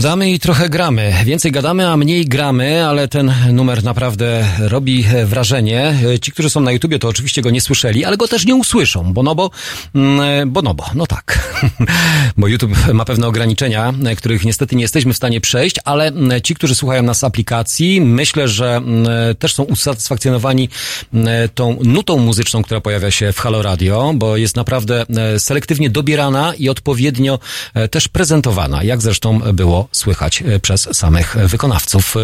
[0.00, 1.12] Gadamy i trochę gramy.
[1.24, 5.94] Więcej gadamy, a mniej gramy, ale ten numer naprawdę robi wrażenie.
[6.22, 9.12] Ci, którzy są na YouTubie, to oczywiście go nie słyszeli, ale go też nie usłyszą,
[9.12, 9.50] bo no bo,
[9.94, 11.58] mm, bo no bo, no tak.
[12.36, 16.12] bo YouTube ma pewne ograniczenia, których niestety nie jesteśmy w stanie przejść, ale
[16.44, 19.06] ci, którzy słuchają nas z aplikacji, myślę, że mm,
[19.38, 20.68] też są usatysfakcjonowani
[21.14, 25.90] mm, tą nutą muzyczną, która pojawia się w Halo Radio, bo jest naprawdę e, selektywnie
[25.90, 27.38] dobierana i odpowiednio
[27.74, 32.20] e, też prezentowana, jak zresztą było słychać e, przez samych wykonawców e,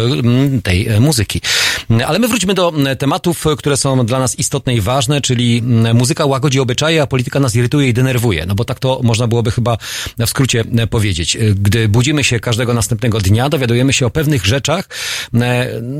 [0.61, 1.41] tej e, muzyki.
[2.07, 5.61] Ale my wróćmy do tematów, które są dla nas istotne i ważne, czyli
[5.93, 8.45] muzyka łagodzi obyczaje, a polityka nas irytuje i denerwuje.
[8.45, 9.77] No bo tak to można byłoby chyba
[10.17, 11.37] w skrócie powiedzieć.
[11.55, 14.89] Gdy budzimy się każdego następnego dnia, dowiadujemy się o pewnych rzeczach,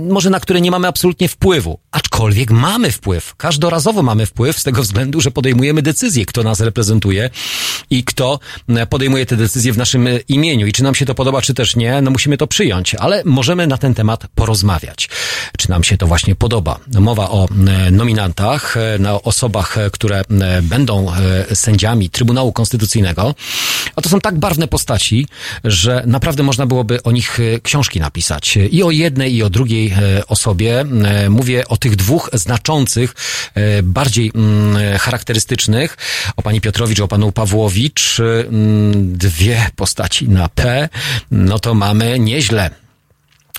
[0.10, 3.36] może na które nie mamy absolutnie wpływu, aczkolwiek mamy wpływ.
[3.36, 7.30] Każdorazowo mamy wpływ z tego względu, że podejmujemy decyzje, kto nas reprezentuje
[7.90, 8.40] i kto
[8.90, 10.68] podejmuje te decyzje w naszym imieniu.
[10.68, 13.68] I czy nam się to podoba, czy też nie, no musimy to przyjąć, ale możemy
[13.68, 15.10] na ten temat porozmawiać.
[15.58, 16.80] Czy nam się to właśnie podoba?
[17.00, 20.22] Mowa o e, nominantach, e, o osobach, e, które
[20.62, 21.12] będą
[21.54, 23.36] sędziami Trybunału Konstytucyjnego,
[23.96, 25.28] a to są tak barwne postaci,
[25.64, 28.58] że naprawdę można byłoby o nich książki napisać.
[28.72, 29.94] I o jednej, i o drugiej
[30.28, 30.86] osobie.
[31.30, 33.16] Mówię o tych dwóch znaczących,
[33.84, 35.98] bardziej mm, charakterystycznych,
[36.36, 38.20] o pani Piotrowicz, o panu Pawłowicz.
[38.20, 40.90] Mm, dwie postaci na P,
[41.38, 42.70] no to mamy nieźle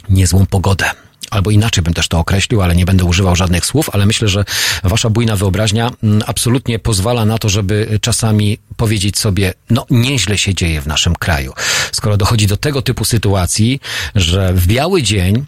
[0.08, 0.90] niezłą pogodę.
[1.30, 4.44] Albo inaczej bym też to określił, ale nie będę używał żadnych słów, ale myślę, że
[4.84, 10.54] wasza bujna wyobraźnia mm, absolutnie pozwala na to, żeby czasami powiedzieć sobie, no nieźle się
[10.54, 11.52] dzieje w naszym kraju.
[11.92, 13.80] Skoro dochodzi do tego typu sytuacji,
[14.14, 15.44] że w biały dzień,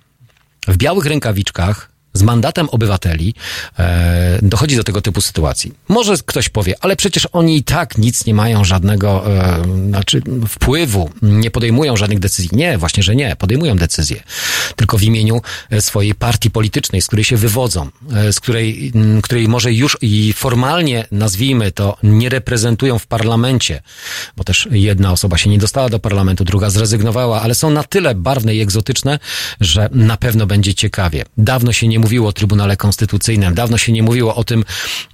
[0.68, 3.34] w białych rękawiczkach z mandatem obywateli
[3.78, 5.72] e, dochodzi do tego typu sytuacji.
[5.88, 11.10] Może ktoś powie, ale przecież oni i tak nic nie mają żadnego e, znaczy wpływu,
[11.22, 12.50] nie podejmują żadnych decyzji.
[12.52, 14.22] Nie, właśnie, że nie, podejmują decyzje.
[14.76, 19.22] Tylko w imieniu e, swojej partii politycznej, z której się wywodzą, e, z której, m,
[19.22, 23.82] której może już i formalnie, nazwijmy to, nie reprezentują w parlamencie,
[24.36, 28.14] bo też jedna osoba się nie dostała do parlamentu, druga zrezygnowała, ale są na tyle
[28.14, 29.18] barwne i egzotyczne,
[29.60, 31.24] że na pewno będzie ciekawie.
[31.38, 34.64] Dawno się nie mówiło o Trybunale Konstytucyjnym, dawno się nie mówiło o tym,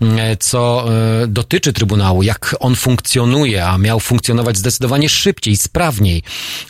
[0.00, 0.86] mm, co
[1.22, 6.22] e, dotyczy Trybunału, jak on funkcjonuje, a miał funkcjonować zdecydowanie szybciej, sprawniej.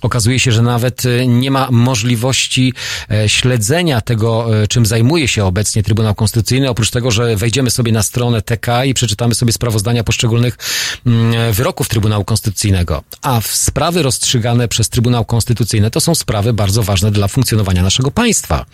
[0.03, 2.73] Okazuje się, że nawet e, nie ma możliwości
[3.11, 8.03] e, śledzenia tego, czym zajmuje się obecnie Trybunał Konstytucyjny, oprócz tego, że wejdziemy sobie na
[8.03, 10.59] stronę TK i przeczytamy sobie sprawozdania poszczególnych
[11.07, 13.03] mm, wyroków Trybunału Konstytucyjnego.
[13.23, 18.67] A sprawy rozstrzygane przez Trybunał Konstytucyjny to są sprawy bardzo ważne dla funkcjonowania naszego państwa.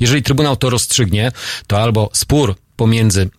[0.00, 1.32] Jeżeli Trybunał to roz rozstrzygnie,
[1.66, 3.30] to albo spór pomiędzy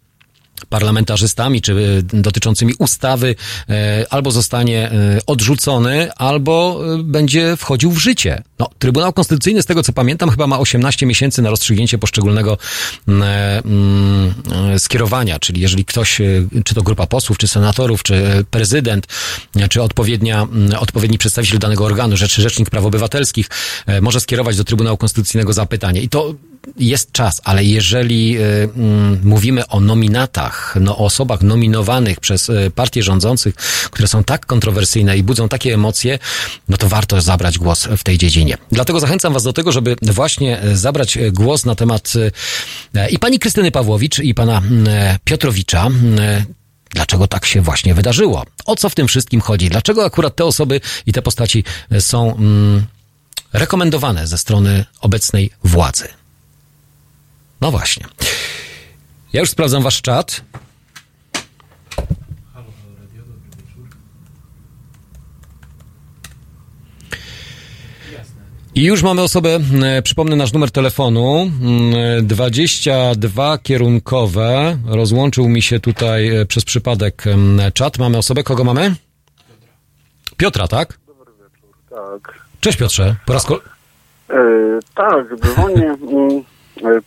[0.70, 3.36] parlamentarzystami, czy e, dotyczącymi ustawy,
[3.70, 8.44] e, albo zostanie e, odrzucony, albo będzie wchodził w życie.
[8.60, 12.58] No, Trybunał Konstytucyjny, z tego co pamiętam, chyba ma 18 miesięcy na rozstrzygnięcie poszczególnego
[13.08, 13.24] mm,
[13.66, 16.22] mm, skierowania, czyli jeżeli ktoś,
[16.66, 19.08] czy to grupa posłów, czy senatorów, czy prezydent,
[19.70, 23.50] czy odpowiednia, mm, odpowiedni przedstawiciel danego organu, rzeczy Rzecznik Praw Obywatelskich,
[24.02, 26.02] może skierować do Trybunału Konstytucyjnego zapytanie.
[26.02, 26.34] I to
[26.78, 32.72] jest czas, ale jeżeli y, mm, mówimy o nominatach, no, o osobach nominowanych przez y,
[32.76, 33.56] partie rządzących,
[33.92, 36.20] które są tak kontrowersyjne i budzą takie emocje,
[36.70, 38.58] no to warto zabrać głos w tej dziedzinie.
[38.72, 42.14] Dlatego zachęcam Was do tego, żeby właśnie y, zabrać głos na temat
[43.10, 44.62] i pani Krystyny Pawłowicz, i pana
[45.24, 45.90] Piotrowicza.
[46.90, 48.46] Dlaczego tak się właśnie wydarzyło?
[48.66, 49.70] O co w tym wszystkim chodzi?
[49.70, 51.64] Dlaczego akurat te osoby i te postaci
[52.00, 52.86] są mm,
[53.54, 56.08] rekomendowane ze strony obecnej władzy?
[57.64, 58.06] No właśnie.
[59.34, 60.42] Ja już sprawdzam wasz czat.
[68.76, 71.52] I już mamy osobę, e, przypomnę nasz numer telefonu,
[72.22, 74.78] 22 mm, kierunkowe.
[74.86, 77.24] Rozłączył mi się tutaj e, przez przypadek
[77.74, 77.98] czat.
[77.98, 78.96] Mamy osobę, kogo mamy?
[80.38, 81.00] Piotra, tak?
[81.08, 82.34] Dobry wieczór, tak.
[82.60, 83.70] Cześć Piotrze, po raz kolejny.
[84.30, 86.44] Yy, tak, dzwonię mm,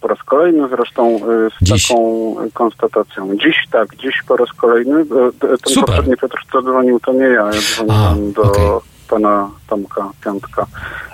[0.01, 1.21] po raz kolejny, zresztą e,
[1.51, 1.89] z dziś.
[1.89, 3.37] taką konstatacją.
[3.37, 5.01] Dziś tak, dziś po raz kolejny.
[5.01, 5.05] E,
[5.39, 5.85] ten Super.
[5.85, 7.47] poprzedni Piotr, co dzwonił, to nie ja.
[7.47, 8.81] Ja dzwoniłem do okay.
[9.09, 10.67] pana Tomka Piątka.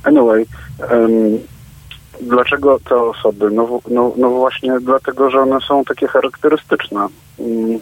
[0.05, 0.47] Anyway,
[0.91, 1.39] um,
[2.21, 3.51] dlaczego te osoby?
[3.51, 7.09] No, no, no właśnie dlatego, że one są takie charakterystyczne.
[7.39, 7.79] Um,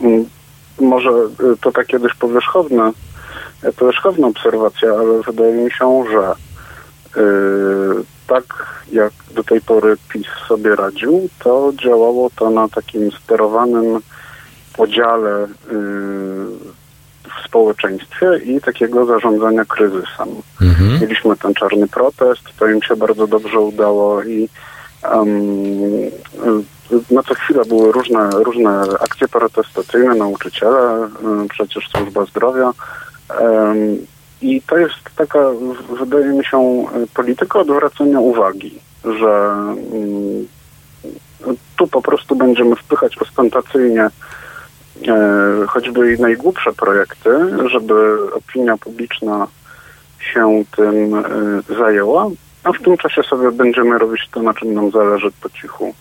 [0.00, 0.24] um,
[0.80, 1.10] może
[1.60, 2.92] to takie dość powierzchowne,
[3.76, 6.34] powierzchowna obserwacja, ale wydaje mi się, że
[7.22, 8.44] yy, tak
[8.92, 14.00] jak do tej pory PiS sobie radził, to działało to na takim sterowanym
[14.76, 15.48] podziale
[17.24, 20.28] w społeczeństwie i takiego zarządzania kryzysem.
[20.62, 21.00] Mhm.
[21.00, 24.48] Mieliśmy ten czarny protest, to im się bardzo dobrze udało i
[25.12, 25.30] um,
[27.10, 31.08] na co chwilę były różne, różne akcje protestacyjne, nauczyciele,
[31.50, 32.72] przecież służba zdrowia.
[33.40, 34.06] Um,
[34.42, 35.38] I to jest taka,
[35.98, 36.84] wydaje mi się,
[37.14, 39.54] polityka odwracania uwagi, że
[39.92, 40.46] um,
[41.76, 44.10] tu po prostu będziemy wpychać ostentacyjnie
[45.08, 47.30] E, choćby i najgłupsze projekty,
[47.70, 49.46] żeby opinia publiczna
[50.32, 51.24] się tym e,
[51.78, 52.30] zajęła,
[52.64, 55.94] a w tym czasie sobie będziemy robić to, na czym nam zależy po cichu.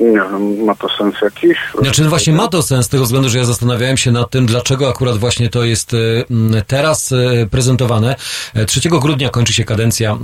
[0.00, 1.58] Nie wiem, ma to sens jakiś?
[1.80, 4.46] Znaczy no właśnie ma to sens z tego względu, że ja zastanawiałem się nad tym,
[4.46, 5.92] dlaczego akurat właśnie to jest
[6.30, 8.16] mm, teraz y, prezentowane.
[8.66, 10.18] 3 e, grudnia kończy się kadencja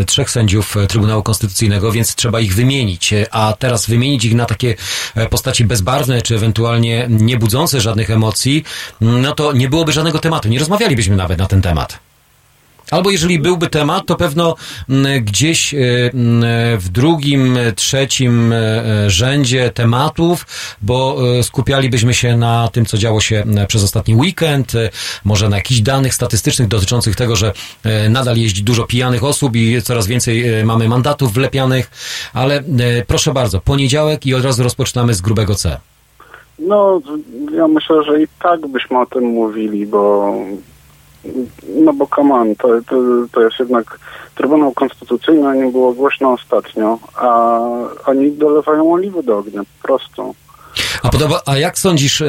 [0.00, 4.74] e, trzech sędziów Trybunału Konstytucyjnego, więc trzeba ich wymienić, a teraz wymienić ich na takie
[5.14, 8.64] e, postaci bezbarwne, czy ewentualnie nie budzące żadnych emocji,
[9.00, 10.48] no to nie byłoby żadnego tematu.
[10.48, 12.05] Nie rozmawialibyśmy nawet na ten temat.
[12.90, 14.54] Albo jeżeli byłby temat, to pewno
[14.88, 20.46] mm, gdzieś y, mm, w drugim, trzecim y, rzędzie tematów,
[20.82, 24.72] bo y, skupialibyśmy się na tym, co działo się przez ostatni weekend,
[25.24, 27.52] może na jakichś danych statystycznych dotyczących tego, że
[28.10, 31.90] nadal jeździ dużo pijanych osób i coraz więcej mamy mandatów wlepianych,
[32.34, 32.62] ale
[33.06, 35.80] proszę bardzo, poniedziałek i od razu rozpoczynamy z grubego C.
[36.58, 37.00] No,
[37.54, 40.32] ja myślę, że i tak byśmy o tym mówili, bo
[41.68, 42.96] no bo come on, to, to,
[43.32, 43.98] to jest jednak
[44.34, 47.60] Trybunał Konstytucyjny, o nim było głośno ostatnio, a
[48.06, 50.34] oni dolewają oliwy do ognia, po prostu.
[51.02, 52.22] A, podoba, a jak sądzisz,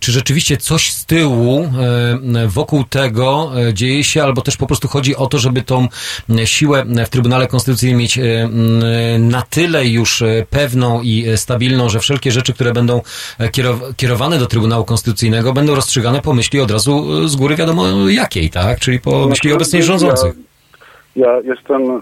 [0.00, 1.72] czy rzeczywiście coś z tyłu
[2.46, 5.88] wokół tego e, dzieje się, albo też po prostu chodzi o to, żeby tą
[6.44, 8.18] siłę w Trybunale Konstytucyjnym mieć
[9.18, 13.02] na tyle już e, pewną i e, stabilną, że wszelkie rzeczy, które będą
[13.96, 18.80] kierowane do Trybunału Konstytucyjnego, będą rozstrzygane po myśli od razu z góry wiadomo jakiej, tak?
[18.80, 20.34] Czyli po znaczy, myśli obecnie rządzących.
[21.18, 22.00] Ja jestem y,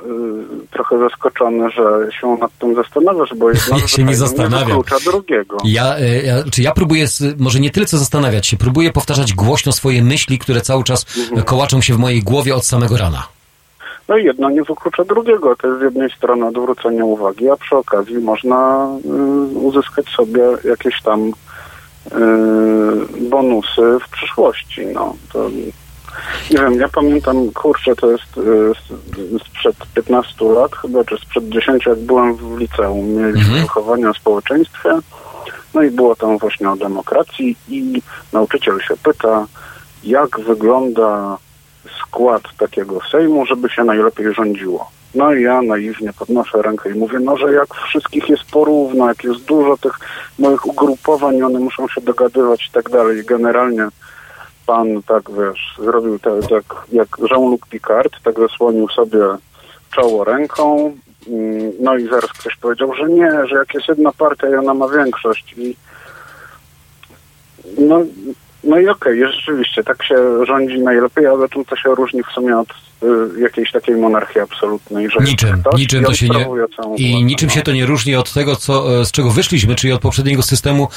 [0.71, 4.79] trochę zaskoczony, że się nad tym zastanawiasz, bo jedno ja się nie zastanawiam.
[4.79, 5.57] Nie drugiego.
[5.65, 7.07] Ja, y, ja, czy ja próbuję,
[7.39, 11.43] może nie tyle co zastanawiać się, próbuję powtarzać głośno swoje myśli, które cały czas mhm.
[11.43, 13.23] kołaczą się w mojej głowie od samego rana.
[14.09, 15.57] No i jedno nie wyklucza drugiego.
[15.57, 21.03] To jest z jednej strony odwrócenie uwagi, a przy okazji można y, uzyskać sobie jakieś
[21.03, 21.33] tam y,
[23.31, 24.87] bonusy w przyszłości.
[24.95, 25.51] No, to
[26.51, 31.87] nie wiem, ja pamiętam, kurczę, to jest y, sprzed 15 lat chyba, czy sprzed 10,
[31.87, 33.07] jak byłem w liceum.
[33.07, 33.63] Mieliśmy mhm.
[33.63, 34.91] wychowanie o społeczeństwie,
[35.75, 38.03] no i było tam właśnie o demokracji i
[38.33, 39.47] nauczyciel się pyta,
[40.05, 41.39] jak wygląda
[42.03, 44.91] skład takiego Sejmu, żeby się najlepiej rządziło.
[45.15, 49.25] No i ja naiwnie podnoszę rękę i mówię, no że jak wszystkich jest porówno, jak
[49.25, 49.93] jest dużo tych
[50.39, 53.25] moich ugrupowań, one muszą się dogadywać i tak dalej.
[53.25, 53.89] Generalnie
[54.67, 59.21] pan tak, wiesz, zrobił tak, tak jak Jean-Luc Picard, tak zasłonił sobie
[59.95, 60.97] czoło ręką,
[61.29, 64.75] mm, no i zaraz ktoś powiedział, że nie, że jak jest jedna partia i ona
[64.75, 65.77] ma większość i
[67.79, 68.01] no,
[68.67, 72.27] no i okej, okay, rzeczywiście, tak się rządzi najlepiej, ale czym to się różni w
[72.27, 75.11] sumie od y, jakiejś takiej monarchii absolutnej?
[75.11, 76.47] Że niczym, niczym to się nie...
[76.97, 80.01] I niczym się to nie różni od tego, co, e, z czego wyszliśmy, czyli od
[80.01, 80.89] poprzedniego systemu,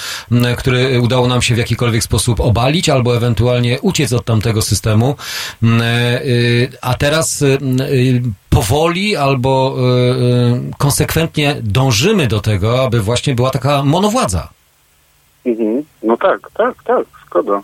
[0.57, 5.15] który udało nam się w jakikolwiek sposób obalić, albo ewentualnie uciec od tamtego systemu.
[5.63, 7.57] E, y, a teraz y,
[8.49, 9.76] powoli albo
[10.78, 14.49] konsekwentnie dążymy do tego, aby właśnie była taka monowładza.
[15.45, 15.84] Mhm.
[16.03, 17.61] No tak, tak, tak, zgoda.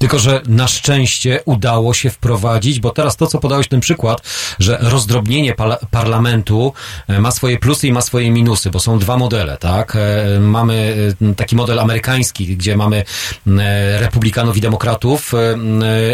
[0.00, 4.22] Tylko, że na szczęście udało się wprowadzić, bo teraz to, co podałeś ten przykład,
[4.58, 5.54] że rozdrobnienie
[5.90, 6.72] parlamentu
[7.08, 9.96] e, ma swoje plusy i ma swoje minusy, bo są dwa modele, tak?
[9.96, 13.04] E, mamy e, taki model amerykański, gdzie mamy
[13.98, 15.32] republikanów i demokratów,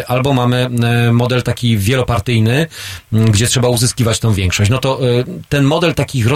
[0.07, 0.71] albo mamy
[1.13, 2.67] model taki wielopartyjny,
[3.13, 4.71] gdzie trzeba uzyskiwać tą większość.
[4.71, 5.01] No to
[5.49, 6.27] ten model takich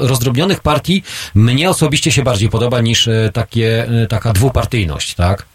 [0.00, 1.02] rozdrobnionych partii
[1.34, 5.46] mnie osobiście się bardziej podoba niż takie, taka dwupartyjność, tak?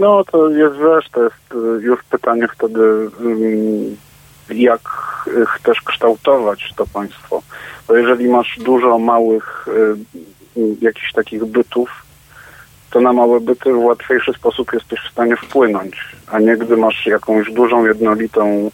[0.00, 2.80] No to jest wiesz, to jest y, już pytanie wtedy,
[3.20, 3.96] mm,
[4.50, 4.80] jak
[5.46, 7.42] chcesz kształtować to państwo.
[7.88, 11.90] Bo jeżeli masz dużo małych y, y, jakichś takich bytów,
[12.90, 17.06] to na małe byty w łatwiejszy sposób jesteś w stanie wpłynąć, a nie gdy masz
[17.06, 18.70] jakąś dużą, jednolitą,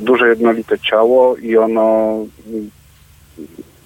[0.00, 2.16] duże jednolite ciało i ono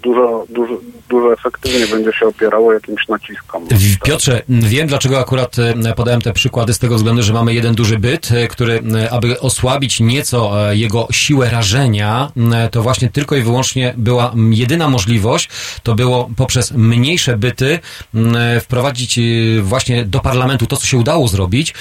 [0.02, 0.74] dużo, dużo,
[1.08, 3.66] dużo efektywnie będzie się opierało jakimś naciskom.
[4.04, 7.98] Piotrze, wiem dlaczego akurat e, podałem te przykłady z tego względu, że mamy jeden duży
[7.98, 12.32] byt, e, który, e, aby osłabić nieco jego siłę rażenia,
[12.70, 15.48] to właśnie tylko i wyłącznie była jedyna możliwość,
[15.82, 17.78] to było poprzez mniejsze byty
[18.60, 19.20] wprowadzić
[19.62, 21.74] właśnie do parlamentu to, co się udało zrobić,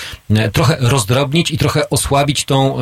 [0.53, 2.77] trochę rozdrobnić i trochę osłabić tą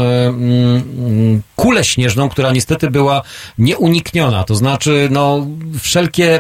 [1.56, 3.22] kulę śnieżną, która niestety była
[3.58, 4.44] nieunikniona.
[4.44, 5.29] To znaczy, no,
[5.80, 6.40] wszelkie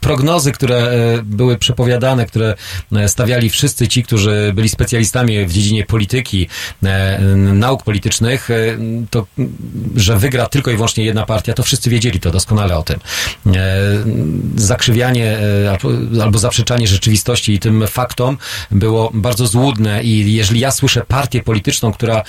[0.00, 2.54] prognozy, które e, były przepowiadane, które
[2.92, 6.48] e, stawiali wszyscy ci, którzy byli specjalistami w dziedzinie polityki,
[6.82, 8.48] e, nauk politycznych,
[9.10, 9.26] to,
[9.96, 13.00] że wygra tylko i wyłącznie jedna partia, to wszyscy wiedzieli to doskonale o tym.
[14.56, 15.38] Zakrzywianie
[16.22, 18.38] albo zaprzeczanie rzeczywistości i tym faktom
[18.70, 22.22] było bardzo złudne i jeżeli ja słyszę partię polityczną, która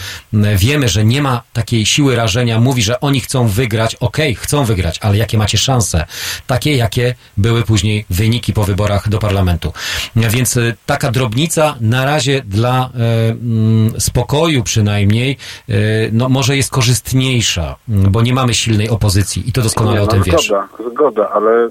[0.56, 4.55] wiemy, że nie ma takiej siły rażenia, mówi, że oni chcą wygrać, okej, okay, chcą
[4.64, 6.06] wygrać, ale jakie macie szanse?
[6.48, 9.74] Takie, jakie były później wyniki po wyborach do parlamentu.
[10.16, 15.38] Więc e, taka drobnica na razie dla e, mm, spokoju przynajmniej,
[15.70, 15.74] e,
[16.12, 20.20] no może jest korzystniejsza, bo nie mamy silnej opozycji i to doskonale nie, o tym
[20.20, 20.46] no, wiesz.
[20.46, 21.70] Zgoda, zgoda, ale y,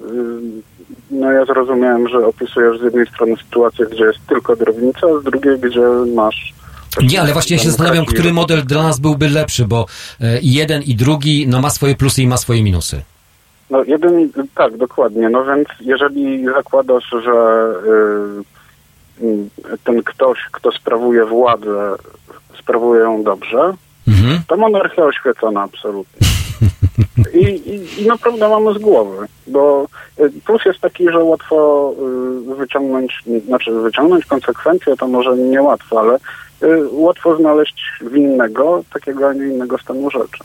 [1.10, 5.24] no ja zrozumiałem, że opisujesz z jednej strony sytuację, gdzie jest tylko drobnica, a z
[5.24, 5.80] drugiej, gdzie
[6.14, 6.54] masz
[7.02, 9.86] nie, ale właśnie ja się zastanawiam, który model dla nas byłby lepszy, bo
[10.42, 13.02] i jeden i drugi no, ma swoje plusy i ma swoje minusy.
[13.70, 15.28] No jeden, tak, dokładnie.
[15.28, 17.66] No więc jeżeli zakładasz, że
[19.22, 21.94] y, ten ktoś, kto sprawuje władzę,
[22.58, 23.74] sprawuje ją dobrze,
[24.08, 24.40] mhm.
[24.46, 26.26] to monarchia oświecona absolutnie.
[27.34, 29.86] I, i, I naprawdę mamy z głowy, bo
[30.20, 31.92] y, plus jest taki, że łatwo
[32.52, 36.20] y, wyciągnąć, znaczy wyciągnąć konsekwencje to może nie łatwo, ale y,
[36.92, 40.44] łatwo znaleźć winnego takiego, a nie innego stanu rzeczy.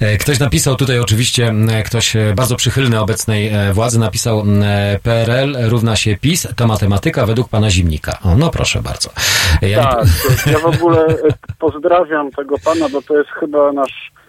[0.00, 1.54] E, ktoś napisał tutaj oczywiście,
[1.86, 4.44] ktoś e, bardzo przychylny obecnej e, władzy napisał
[5.02, 8.18] PRL równa się PiS, to matematyka według pana Zimnika.
[8.24, 9.10] O, no proszę bardzo.
[9.62, 10.04] Ja tak,
[10.46, 10.52] nie...
[10.52, 11.06] ja w ogóle
[11.58, 14.23] pozdrawiam tego pana, bo to jest chyba nasz Y,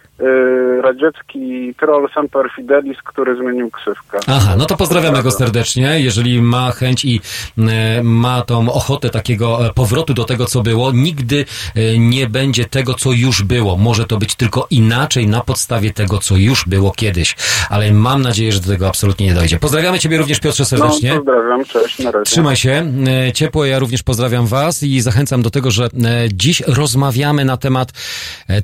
[0.84, 4.18] radziecki troll Semper Fidelis, który zmienił ksywkę.
[4.28, 6.00] Aha, no to pozdrawiamy go serdecznie.
[6.00, 7.22] Jeżeli ma chęć i
[7.58, 11.46] e, ma tą ochotę takiego e, powrotu do tego, co było, nigdy
[11.76, 13.78] e, nie będzie tego, co już było.
[13.78, 17.36] Może to być tylko inaczej na podstawie tego, co już było kiedyś.
[17.70, 19.60] Ale mam nadzieję, że do tego absolutnie nie dojdzie.
[19.60, 21.10] Pozdrawiamy Ciebie również, Piotrze, serdecznie.
[21.10, 22.26] No, pozdrawiam, cześć, na razie.
[22.26, 22.92] Trzymaj się.
[23.34, 25.90] Ciepło, ja również pozdrawiam Was i zachęcam do tego, że
[26.34, 27.92] dziś rozmawiamy na temat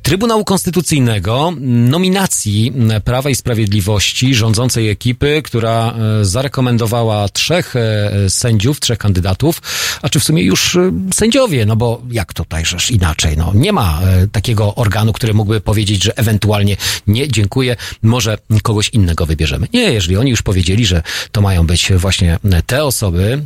[0.02, 2.74] Trybunału Konstytucyjnego, nominacji
[3.04, 9.62] Prawa i Sprawiedliwości rządzącej ekipy, która e, zarekomendowała trzech e, sędziów, trzech kandydatów,
[10.02, 13.74] a czy w sumie już e, sędziowie, no bo jak tutaj rzecz inaczej, no nie
[13.74, 16.78] ma takiego organu, który mógłby powiedzieć, że ewentualnie
[17.08, 19.68] nie, dziękuję, może kogoś innego wybierzemy.
[19.74, 23.46] Nie, jeżeli oni już powiedzieli, że to mają być właśnie te osoby,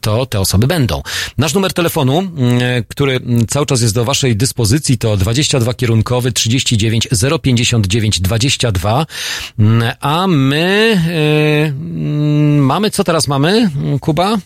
[0.00, 1.02] to te osoby będą.
[1.38, 2.22] Nasz numer telefonu,
[2.88, 7.08] który cały czas jest do waszej dyspozycji, to 22 kierunkowy 39
[7.42, 9.06] 059 22,
[10.00, 14.38] a my yy, mamy, co teraz mamy, Kuba?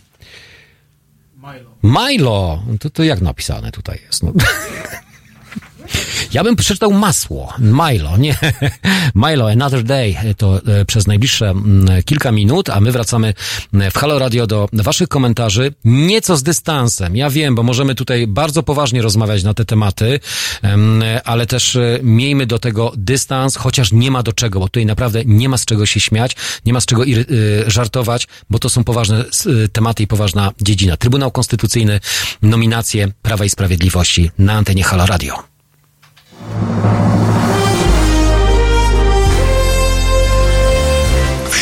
[1.37, 1.71] Milo.
[1.83, 2.62] Milo!
[2.81, 4.23] To, to jak napisane tutaj jest?
[4.23, 4.33] No.
[6.33, 8.37] Ja bym przeczytał masło, Milo, nie,
[9.14, 11.55] Milo, Another Day, to e, przez najbliższe
[12.05, 13.35] kilka minut, a my wracamy
[13.72, 17.16] w Halo Radio do waszych komentarzy, nieco z dystansem.
[17.16, 20.20] Ja wiem, bo możemy tutaj bardzo poważnie rozmawiać na te tematy,
[21.24, 25.22] ale też e, miejmy do tego dystans, chociaż nie ma do czego, bo tutaj naprawdę
[25.24, 27.07] nie ma z czego się śmiać, nie ma z czego e,
[27.66, 29.24] żartować, bo to są poważne
[29.72, 30.97] tematy i poważna dziedzina.
[30.97, 32.01] Trybunał Konstytucyjny,
[32.43, 35.57] nominacje Prawa i Sprawiedliwości na antenie Halo Radio.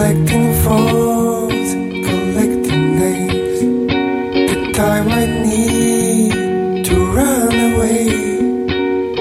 [0.00, 1.74] Collecting phones,
[2.08, 3.60] collecting names.
[4.50, 8.08] The time I need to run away.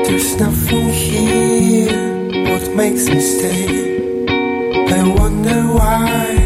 [0.05, 4.23] There's nothing here, what makes me stay?
[4.87, 6.38] I wonder why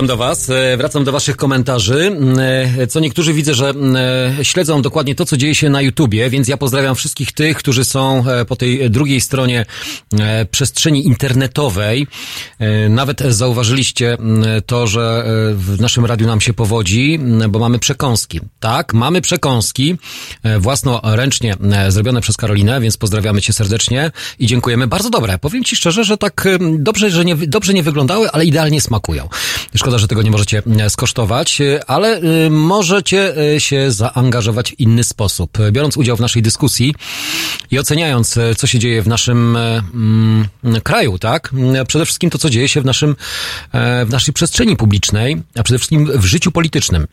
[0.00, 2.16] Wracam do Was, e, wracam do Waszych komentarzy.
[2.78, 3.74] E, Co niektórzy widzę, że
[4.38, 7.84] e, śledzą dokładnie to, co dzieje się na YouTubie, więc ja pozdrawiam wszystkich tych, którzy
[7.84, 9.66] są po tej drugiej stronie
[10.50, 12.06] przestrzeni internetowej.
[12.88, 14.16] Nawet zauważyliście
[14.66, 15.24] to, że
[15.54, 18.40] w naszym radiu nam się powodzi, bo mamy przekąski.
[18.60, 19.96] Tak, mamy przekąski,
[20.58, 21.54] własnoręcznie
[21.88, 24.86] zrobione przez Karolinę, więc pozdrawiamy Cię serdecznie i dziękujemy.
[24.86, 25.38] Bardzo dobre.
[25.38, 26.48] Powiem Ci szczerze, że tak
[26.78, 29.28] dobrze, że nie, dobrze nie wyglądały, ale idealnie smakują.
[29.76, 35.04] Szkoda, że tego nie możecie e, skosztować, e, ale e, możecie się zaangażować w inny
[35.04, 35.58] sposób.
[35.70, 36.94] Biorąc udział w naszej dyskusji
[37.70, 40.48] i oceniając, co się dzieje w naszym mm,
[40.82, 41.52] kraju, tak?
[41.88, 43.16] Przede wszystkim to, co dzieje się w naszym,
[44.06, 47.06] w naszej przestrzeni publicznej, a przede wszystkim w życiu politycznym.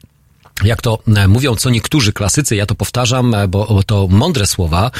[0.64, 4.92] Jak to e, mówią co niektórzy klasycy, ja to powtarzam, e, bo to mądre słowa.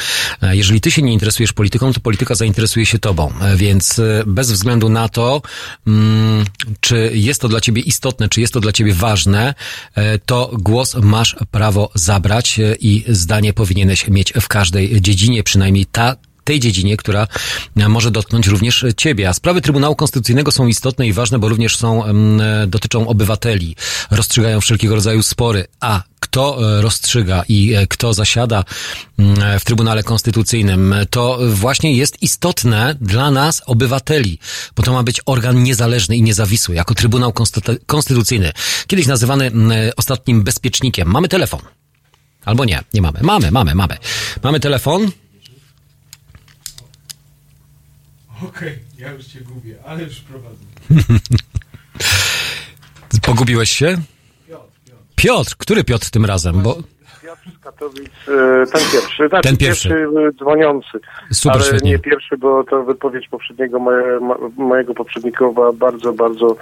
[0.42, 3.32] E, Jeżeli ty się nie interesujesz polityką, to polityka zainteresuje się tobą.
[3.56, 5.42] Więc bez względu na to,
[5.86, 6.44] mm,
[6.80, 9.54] czy jest to dla ciebie istotne, czy jest to dla ciebie ważne,
[10.26, 16.16] to głos masz prawo zabrać i zdanie powinieneś mieć w każdej dziedzinie, przynajmniej ta,
[16.48, 17.26] tej dziedzinie, która
[17.76, 19.28] e, może dotknąć również ciebie.
[19.28, 22.12] A sprawy Trybunału Konstytucyjnego są istotne i ważne, bo również są, e,
[22.66, 23.76] dotyczą obywateli,
[24.10, 25.66] rozstrzygają wszelkiego rodzaju spory.
[25.80, 28.64] A kto e, rozstrzyga i kto zasiada
[29.18, 34.38] mm, w Trybunale Konstytucyjnym, to właśnie jest istotne dla nas, obywateli,
[34.76, 38.52] bo to ma być organ niezależny i niezawisły, jako Trybunał Konstytu- Konstytucyjny.
[38.86, 41.08] Kiedyś nazywany mm, ostatnim bezpiecznikiem.
[41.08, 41.60] Mamy telefon.
[42.44, 43.18] Albo nie, nie mamy.
[43.22, 43.96] Mamy, mamy, mamy.
[44.42, 45.10] Mamy telefon.
[48.44, 50.64] Okej, ja już cię gubię, ale już prowadzę.
[53.26, 53.96] Pogubiłeś się?
[55.16, 56.62] Piotr, który Piotr tym razem?
[56.62, 56.74] Bo
[57.22, 60.06] Piotr z Katowic, e, ten pierwszy, znaczy Ten pierwszy.
[60.28, 60.98] e, dzwoniący.
[61.32, 61.90] Super, ale świetnie.
[61.90, 64.04] nie pierwszy, bo to wypowiedź poprzedniego moje,
[64.56, 66.56] mojego poprzednika była bardzo, bardzo,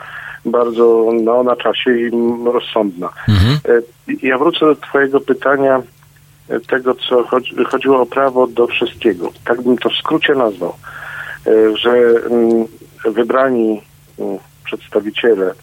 [0.44, 2.10] bardzo no, na czasie i
[2.52, 3.08] rozsądna.
[3.28, 3.58] Mhm.
[3.68, 3.82] E,
[4.26, 5.82] Ja wrócę do twojego pytania
[6.66, 9.32] tego, co chodzi, chodziło o prawo do wszystkiego.
[9.44, 10.74] Tak bym to w skrócie nazwał,
[11.74, 12.66] że mm,
[13.04, 13.82] wybrani
[14.18, 15.54] mm, przedstawiciele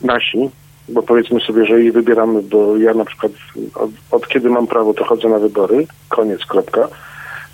[0.00, 0.50] nasi,
[0.88, 3.32] bo powiedzmy sobie, że ich wybieramy, bo ja na przykład
[3.74, 6.88] od, od kiedy mam prawo, to chodzę na wybory, koniec, kropka.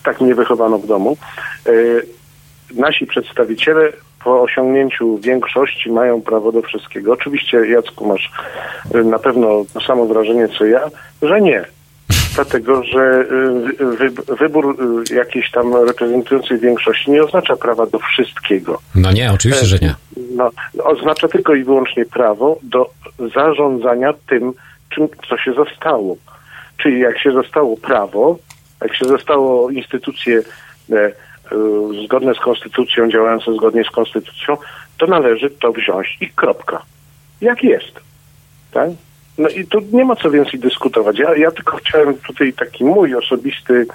[0.04, 1.16] Tak mnie wychowano w domu.
[1.66, 1.72] E,
[2.74, 3.92] nasi przedstawiciele
[4.24, 7.12] po osiągnięciu większości mają prawo do wszystkiego.
[7.12, 8.30] Oczywiście, Jacku, masz
[8.94, 10.90] e, na pewno to samo wrażenie co ja,
[11.22, 11.64] że nie.
[12.34, 13.26] Dlatego, że
[13.80, 14.76] y, wy, wybór
[15.10, 18.80] y, jakiejś tam reprezentującej większości nie oznacza prawa do wszystkiego.
[18.94, 19.94] no nie, oczywiście, że nie.
[20.30, 20.50] No,
[20.84, 22.90] oznacza tylko i wyłącznie prawo do
[23.34, 24.52] zarządzania tym,
[24.90, 26.16] czym co się zastało.
[26.76, 28.38] Czyli jak się zastało prawo,
[28.80, 30.42] jak się zastało instytucje
[30.92, 31.12] e, e,
[32.04, 34.56] zgodne z konstytucją, działające zgodnie z konstytucją,
[34.98, 36.82] to należy to wziąć i kropka.
[37.40, 38.00] Jak jest.
[38.70, 38.90] Tak?
[39.38, 41.18] No i tu nie ma co więcej dyskutować.
[41.18, 43.86] Ja, ja tylko chciałem tutaj taki mój osobisty,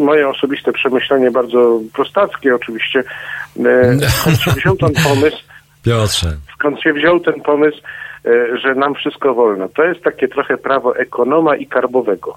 [0.00, 3.02] moje osobiste przemyślenie, bardzo prostackie oczywiście,
[3.66, 5.36] e, skąd się wziął ten pomysł,
[5.82, 6.36] Piotrze.
[6.54, 7.78] skąd się wziął ten pomysł,
[8.62, 9.68] że nam wszystko wolno.
[9.68, 12.36] To jest takie trochę prawo ekonoma i karbowego.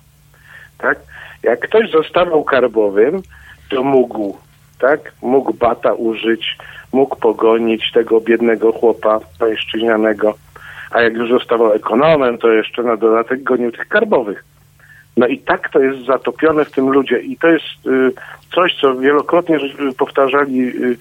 [0.77, 0.99] Tak?
[1.43, 3.21] Jak ktoś zostawał karbowym,
[3.69, 4.37] to mógł,
[4.79, 5.13] tak?
[5.21, 6.57] Mógł bata użyć,
[6.93, 10.33] mógł pogonić tego biednego chłopa pańszczyźnianego,
[10.91, 14.43] a jak już zostawał ekonomem, to jeszcze na dodatek gonił tych karbowych.
[15.17, 18.11] No i tak to jest zatopione w tym ludzie i to jest y,
[18.55, 20.97] coś, co wielokrotnie y, powtarzali y,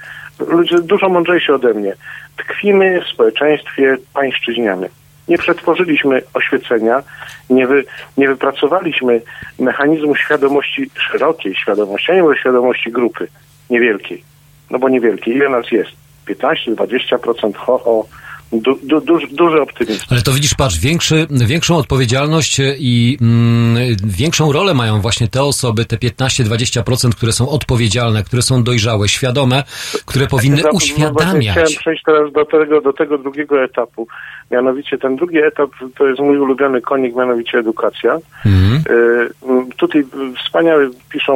[0.47, 1.95] ludzie dużo mądrzejsi ode mnie.
[2.36, 4.88] Tkwimy w społeczeństwie pańszczyźnianym.
[5.28, 7.03] Nie przetworzyliśmy oświecenia,
[7.51, 7.84] nie, wy,
[8.16, 9.20] nie wypracowaliśmy
[9.59, 13.28] mechanizmu świadomości, szerokiej świadomości, a nie świadomości grupy
[13.70, 14.24] niewielkiej.
[14.70, 15.34] No bo niewielkiej.
[15.34, 15.91] Ile nas jest?
[16.26, 17.55] 15-20%?
[17.57, 18.07] Ho, ho.
[18.53, 20.05] Du, du, duży, duży optymizm.
[20.11, 25.84] Ale to widzisz, patrz, większy, większą odpowiedzialność i mm, większą rolę mają właśnie te osoby,
[25.84, 29.62] te 15-20%, które są odpowiedzialne, które są dojrzałe, świadome,
[30.07, 31.76] które powinny no właśnie Chciałem uświadamiać.
[31.76, 34.07] przejść teraz do tego, do tego drugiego etapu.
[34.51, 38.18] Mianowicie ten drugi etap to jest mój ulubiony konik, mianowicie edukacja.
[38.46, 38.82] Mhm.
[38.90, 40.05] Y, Tutaj
[40.44, 41.34] wspaniale piszą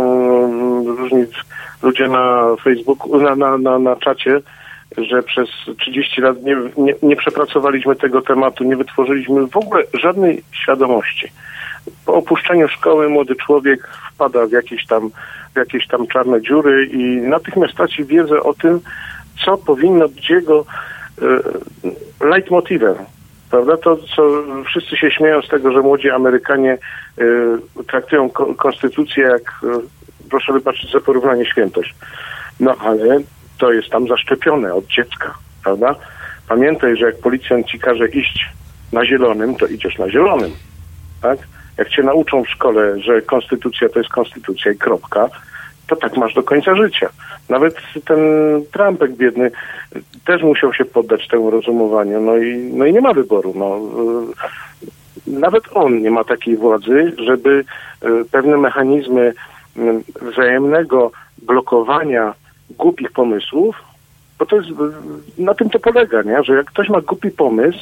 [0.93, 1.25] y, różni
[1.83, 4.41] ludzie na Facebooku, na, na, na, na czacie,
[4.97, 10.43] że przez 30 lat nie, nie, nie przepracowaliśmy tego tematu, nie wytworzyliśmy w ogóle żadnej
[10.53, 11.33] świadomości.
[12.07, 15.11] Po opuszczeniu szkoły młody człowiek wpada w jakieś tam,
[15.55, 18.81] w jakieś tam czarne dziury i natychmiast traci wiedzę o tym,
[19.45, 20.65] co powinno być jego
[21.23, 22.95] e, leitmotivem.
[23.51, 23.77] Prawda?
[23.77, 26.79] To, co wszyscy się śmieją z tego, że młodzi Amerykanie
[27.19, 27.25] e,
[27.87, 29.81] traktują ko- konstytucję jak, e,
[30.31, 31.95] proszę wybaczyć za porównanie, świętość.
[32.61, 33.21] No ale
[33.59, 35.35] to jest tam zaszczepione od dziecka,
[35.65, 35.95] prawda?
[36.49, 38.49] Pamiętaj, że jak policjant ci każe iść
[38.93, 40.51] na zielonym, to idziesz na zielonym,
[41.23, 41.39] tak?
[41.79, 45.29] Jak cię nauczą w szkole, że konstytucja to jest konstytucja i kropka,
[45.87, 47.09] to tak masz do końca życia.
[47.49, 48.19] Nawet ten
[48.73, 49.51] Trumpek biedny
[50.27, 53.53] też musiał się poddać temu rozumowaniu, no i, no i nie ma wyboru.
[53.57, 53.81] No.
[55.27, 57.65] Nawet on nie ma takiej władzy, żeby
[58.05, 59.33] y, pewne mechanizmy
[59.77, 61.11] y, wzajemnego
[61.43, 62.35] blokowania
[62.71, 63.77] głupich pomysłów,
[64.39, 64.69] bo to jest,
[65.39, 66.43] na tym to polega, nie?
[66.45, 67.79] że jak ktoś ma głupi pomysł,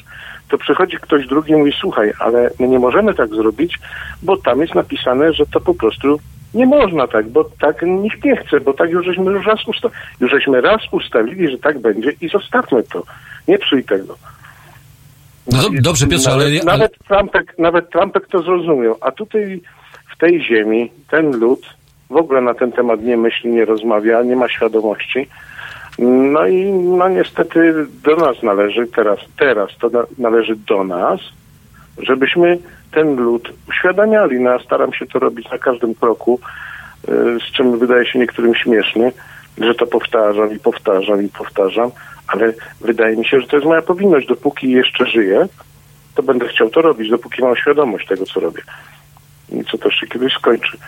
[0.48, 3.78] to przychodzi ktoś drugi i mówi, słuchaj, ale my nie możemy tak zrobić,
[4.22, 6.18] bo tam jest napisane, że to po prostu
[6.54, 9.90] nie można tak, bo tak nikt nie chce, bo tak już żeśmy już raz, usta-
[10.20, 13.02] już żeśmy raz ustalili, że tak będzie i zostawmy to.
[13.48, 14.16] Nie psuj tego.
[15.52, 19.60] No dob- dobrze, Piotrze, ale- nawet, ale- nawet, Trumpek, nawet Trumpek to zrozumiał, a tutaj
[20.14, 21.60] w tej ziemi ten lud
[22.12, 25.28] w ogóle na ten temat nie myśli, nie rozmawia, nie ma świadomości.
[25.98, 31.20] No i no niestety do nas należy teraz, teraz to na, należy do nas,
[31.98, 32.58] żebyśmy
[32.92, 34.40] ten lud uświadamiali.
[34.40, 36.40] No, ja staram się to robić na każdym kroku,
[37.08, 37.12] y,
[37.48, 39.12] z czym wydaje się niektórym śmieszny,
[39.58, 41.90] że to powtarzam i powtarzam i powtarzam,
[42.28, 44.26] ale wydaje mi się, że to jest moja powinność.
[44.28, 45.48] Dopóki jeszcze żyję,
[46.14, 48.62] to będę chciał to robić, dopóki mam świadomość tego, co robię.
[49.52, 50.78] I co też się kiedyś skończy.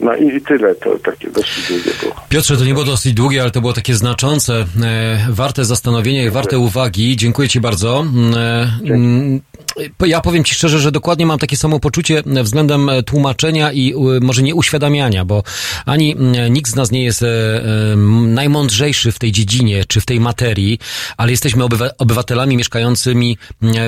[0.00, 2.14] No i, tyle, to takie dosyć długie było.
[2.28, 6.30] Piotrze, to nie było dosyć długie, ale to było takie znaczące, e, warte zastanowienia i
[6.30, 7.16] warte uwagi.
[7.16, 8.04] Dziękuję Ci bardzo.
[8.36, 9.40] E, mm,
[10.06, 14.42] ja powiem Ci szczerze, że dokładnie mam takie samo poczucie względem e, tłumaczenia i może
[14.42, 15.42] nie uświadamiania, bo
[15.86, 16.16] ani
[16.50, 17.24] nikt z nas nie jest
[18.26, 20.78] najmądrzejszy w tej dziedzinie czy w tej materii,
[21.16, 23.38] ale jesteśmy obywa- obywatelami mieszkającymi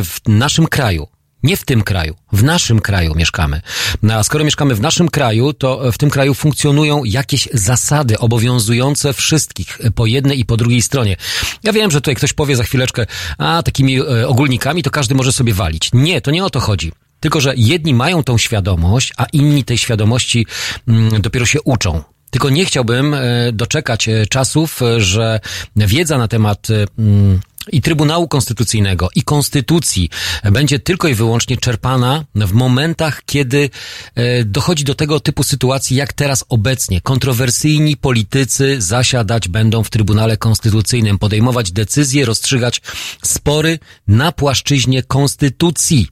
[0.05, 1.09] w naszym kraju.
[1.43, 3.61] Nie w tym kraju, w naszym kraju mieszkamy.
[4.03, 9.13] No, a skoro mieszkamy w naszym kraju, to w tym kraju funkcjonują jakieś zasady obowiązujące
[9.13, 11.17] wszystkich e, po jednej i po drugiej stronie.
[11.63, 13.07] Ja wiem, że tutaj ktoś powie za chwileczkę,
[13.39, 15.91] a takimi e, ogólnikami to każdy może sobie walić.
[15.93, 16.93] Nie, to nie o to chodzi.
[17.21, 20.47] Tylko, że jedni mają tą świadomość, a inni tej świadomości
[20.89, 22.03] mm, dopiero się uczą.
[22.31, 23.21] Tylko nie chciałbym e,
[23.53, 25.41] doczekać e, czasów, e, że
[25.77, 27.41] wiedza na temat e, mm,
[27.73, 30.11] i Trybunału Konstytucyjnego, i Konstytucji
[30.53, 33.71] będzie tylko i wyłącznie czerpana w momentach, kiedy
[34.15, 37.01] e, dochodzi do tego typu sytuacji, jak teraz obecnie.
[37.01, 42.81] Kontrowersyjni politycy zasiadać będą w Trybunale Konstytucyjnym, podejmować decyzje, rozstrzygać
[43.25, 46.09] spory na płaszczyźnie Konstytucji,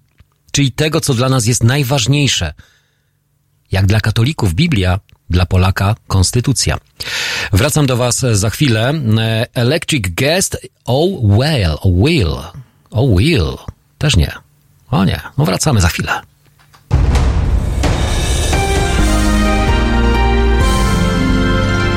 [0.52, 2.54] czyli tego, co dla nas jest najważniejsze.
[3.72, 6.78] Jak dla katolików Biblia, dla Polaka konstytucja.
[7.52, 8.92] Wracam do Was za chwilę.
[9.18, 12.36] E, electric Guest, oh well, oh will,
[12.90, 13.56] oh will.
[13.98, 14.32] Też nie.
[14.90, 16.20] O nie, no wracamy za chwilę.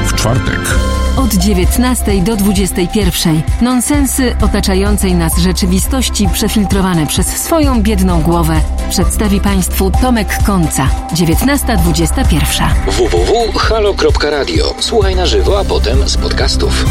[0.07, 3.41] W czwartek od 19 do 21.
[3.61, 10.87] Nonsensy otaczającej nas rzeczywistości przefiltrowane przez swoją biedną głowę przedstawi Państwu Tomek Końca.
[11.13, 12.69] 19.21.
[12.87, 14.75] www.halo.radio.
[14.79, 16.85] Słuchaj na żywo, a potem z podcastów.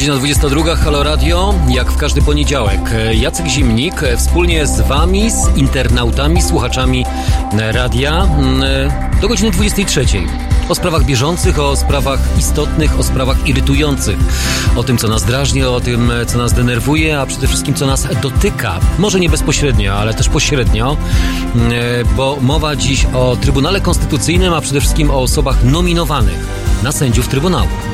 [0.00, 2.80] Godzina 22, Halo Radio, jak w każdy poniedziałek.
[3.12, 7.04] Jacek Zimnik e, wspólnie z Wami, z internautami, słuchaczami
[7.52, 10.04] e, radia m, e, do godziny 23.
[10.68, 14.18] O sprawach bieżących, o sprawach istotnych, o sprawach irytujących,
[14.76, 18.08] o tym, co nas drażni, o tym, co nas denerwuje, a przede wszystkim, co nas
[18.22, 18.80] dotyka.
[18.98, 20.96] Może nie bezpośrednio, ale też pośrednio,
[21.54, 26.46] m, e, bo mowa dziś o Trybunale Konstytucyjnym, a przede wszystkim o osobach nominowanych
[26.82, 27.89] na sędziów Trybunału.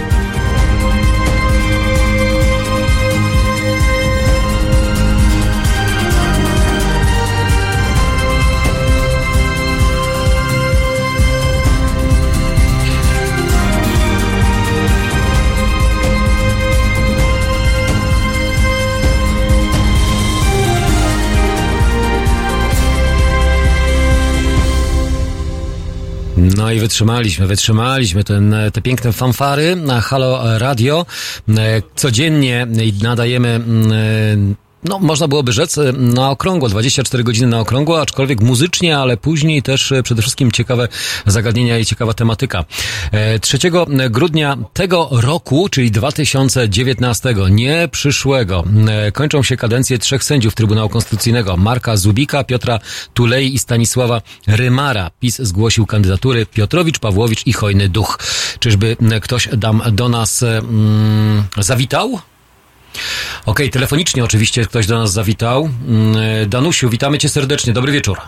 [26.66, 31.06] No i wytrzymaliśmy, wytrzymaliśmy ten, te piękne fanfary na Halo Radio.
[31.48, 32.66] E, Codziennie
[33.02, 34.56] nadajemy mm,
[34.88, 39.62] no, można byłoby rzec e, na okrągło, 24 godziny na okrągło, aczkolwiek muzycznie, ale później
[39.62, 40.88] też e, przede wszystkim ciekawe
[41.26, 42.64] zagadnienia i ciekawa tematyka.
[43.12, 43.58] E, 3
[44.10, 51.56] grudnia tego roku, czyli 2019, nie przyszłego, e, kończą się kadencje trzech sędziów Trybunału Konstytucyjnego,
[51.56, 52.78] Marka Zubika, Piotra
[53.14, 55.10] Tulei i Stanisława Rymara.
[55.20, 58.18] PiS zgłosił kandydatury Piotrowicz, Pawłowicz i Hojny Duch.
[58.58, 62.20] Czyżby e, ktoś dam do nas e, mm, zawitał?
[63.46, 65.68] Okej, telefonicznie oczywiście ktoś do nas zawitał.
[65.88, 66.16] Mm,
[66.48, 67.72] Danusiu, witamy cię serdecznie.
[67.72, 68.18] Dobry wieczór.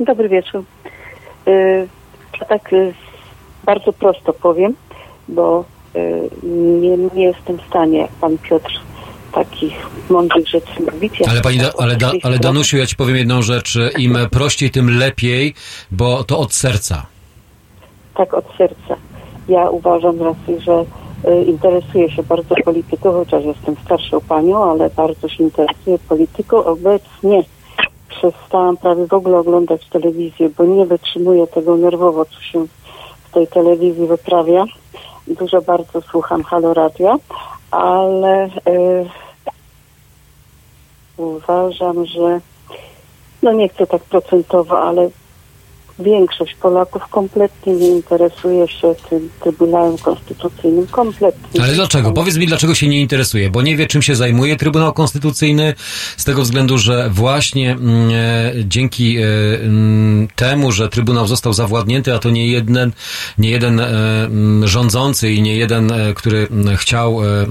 [0.00, 0.64] Dobry wieczór.
[1.48, 1.88] Y,
[2.48, 2.94] tak y,
[3.64, 4.74] bardzo prosto powiem,
[5.28, 5.64] bo
[5.96, 6.30] y,
[6.80, 8.80] nie, nie jestem w stanie, jak pan Piotr,
[9.32, 9.74] takich
[10.10, 11.20] mądrych rzeczy mówić.
[11.20, 13.78] Ja Ale, pani da, ale, da, ale Danusiu, ja ci powiem jedną rzecz.
[13.98, 15.54] Im prościej, tym lepiej,
[15.90, 17.06] bo to od serca.
[18.14, 18.96] Tak od serca.
[19.48, 20.84] Ja uważam racji, że
[21.46, 26.64] interesuję się bardzo polityką, chociaż jestem starszą panią, ale bardzo się interesuję polityką.
[26.64, 27.44] Obecnie
[28.08, 32.66] przestałam prawie w ogóle oglądać telewizję, bo nie wytrzymuję tego nerwowo, co się
[33.24, 34.64] w tej telewizji wyprawia.
[35.26, 37.16] Dużo bardzo słucham Halo Radio,
[37.70, 38.50] ale y,
[41.16, 42.40] uważam, że
[43.42, 45.10] no nie chcę tak procentowo, ale
[45.98, 50.86] większość Polaków kompletnie nie interesuje się tym Trybunałem Konstytucyjnym.
[50.86, 51.62] Kompletnie.
[51.62, 52.12] Ale dlaczego?
[52.12, 53.50] Powiedz mi, dlaczego się nie interesuje?
[53.50, 55.74] Bo nie wie, czym się zajmuje Trybunał Konstytucyjny,
[56.16, 59.24] z tego względu, że właśnie mm, e, dzięki e,
[59.60, 62.92] mm, temu, że Trybunał został zawładnięty, a to nie jeden,
[63.38, 63.86] nie jeden e,
[64.24, 67.46] mm, rządzący i nie jeden, e, który chciał e,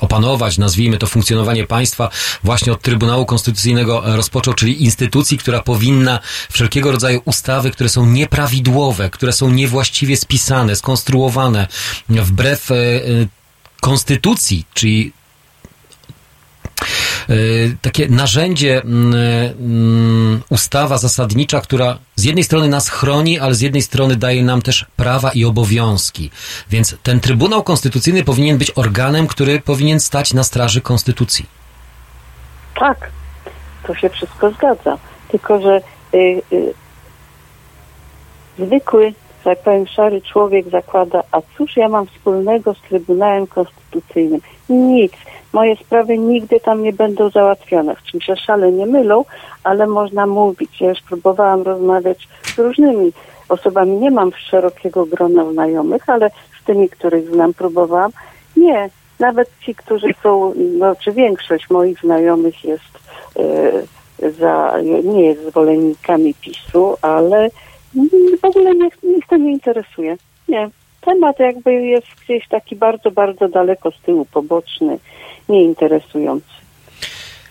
[0.00, 2.10] opanować, nazwijmy to, funkcjonowanie państwa,
[2.44, 6.20] właśnie od Trybunału Konstytucyjnego rozpoczął, czyli instytucji, która powinna
[6.50, 11.66] wszelkiego rodzaju ustawy, które są nieprawidłowe, które są niewłaściwie spisane, skonstruowane,
[12.08, 13.00] wbrew e, e,
[13.80, 15.12] konstytucji, czyli
[17.28, 17.34] e,
[17.82, 18.82] takie narzędzie,
[20.48, 24.86] ustawa zasadnicza, która z jednej strony nas chroni, ale z jednej strony daje nam też
[24.96, 26.30] prawa i obowiązki.
[26.70, 31.46] Więc ten Trybunał Konstytucyjny powinien być organem, który powinien stać na straży konstytucji.
[32.80, 33.10] Tak,
[33.86, 34.98] to się wszystko zgadza.
[35.30, 35.80] Tylko, że
[36.14, 36.74] y, y,
[38.58, 39.12] zwykły,
[39.44, 44.40] tak powiem, szary człowiek zakłada, a cóż ja mam wspólnego z Trybunałem Konstytucyjnym?
[44.68, 45.12] Nic.
[45.52, 47.96] Moje sprawy nigdy tam nie będą załatwione.
[47.96, 49.24] W czym się szale nie mylą,
[49.64, 50.80] ale można mówić.
[50.80, 53.12] Ja już próbowałam rozmawiać z różnymi
[53.48, 53.96] osobami.
[53.96, 56.30] Nie mam szerokiego grona znajomych, ale
[56.62, 58.10] z tymi, których znam, próbowałam.
[58.56, 58.90] Nie.
[59.18, 62.98] Nawet ci, którzy są, no, czy większość moich znajomych jest
[63.38, 67.48] e, za, nie jest zwolennikami PiSu, ale
[68.40, 68.86] w ogóle nie,
[69.18, 70.16] ich to nie interesuje.
[70.48, 70.70] Nie.
[71.00, 74.98] Temat jakby jest gdzieś taki bardzo, bardzo daleko z tyłu, poboczny,
[75.48, 76.57] nieinteresujący.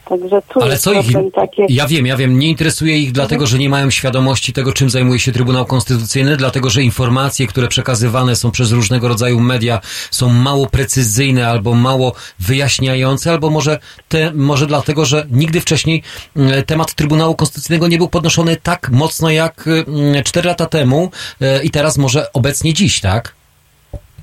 [0.09, 1.65] Także tu Ale co ich, takie...
[1.69, 5.19] ja wiem, ja wiem, nie interesuje ich dlatego, że nie mają świadomości tego, czym zajmuje
[5.19, 9.79] się Trybunał Konstytucyjny, dlatego, że informacje, które przekazywane są przez różnego rodzaju media
[10.11, 13.79] są mało precyzyjne albo mało wyjaśniające, albo może,
[14.09, 16.03] te, może dlatego, że nigdy wcześniej
[16.35, 21.63] mm, temat Trybunału Konstytucyjnego nie był podnoszony tak mocno jak mm, cztery lata temu e,
[21.63, 23.33] i teraz może obecnie dziś, tak?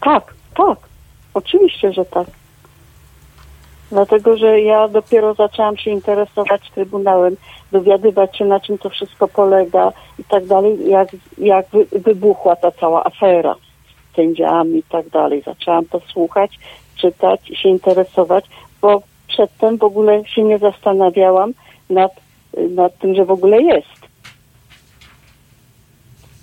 [0.00, 0.78] Tak, tak.
[1.34, 2.26] Oczywiście, że tak.
[3.94, 7.36] Dlatego, że ja dopiero zaczęłam się interesować Trybunałem,
[7.72, 12.70] dowiadywać się, na czym to wszystko polega i tak dalej, jak, jak wy- wybuchła ta
[12.70, 13.54] cała afera
[14.12, 15.42] z sędziami i tak dalej.
[15.46, 16.58] Zaczęłam to słuchać,
[16.96, 18.44] czytać i się interesować,
[18.80, 21.52] bo przedtem w ogóle się nie zastanawiałam
[21.90, 22.12] nad,
[22.70, 24.00] nad tym, że w ogóle jest.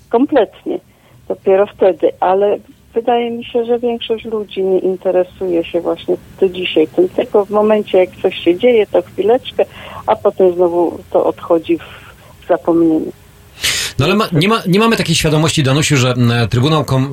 [0.10, 0.80] Kompletnie.
[1.28, 2.58] dopiero wtedy, ale
[2.94, 7.50] wydaje mi się, że większość ludzi nie interesuje się właśnie do dzisiaj tym, tylko w
[7.50, 9.66] momencie jak coś się dzieje, to chwileczkę,
[10.08, 13.12] a potem znowu to odchodzi w, zapomnienie.
[14.02, 17.12] No ale ma, nie, ma, nie mamy takiej świadomości, Danusiu, że m, Trybunał Kom,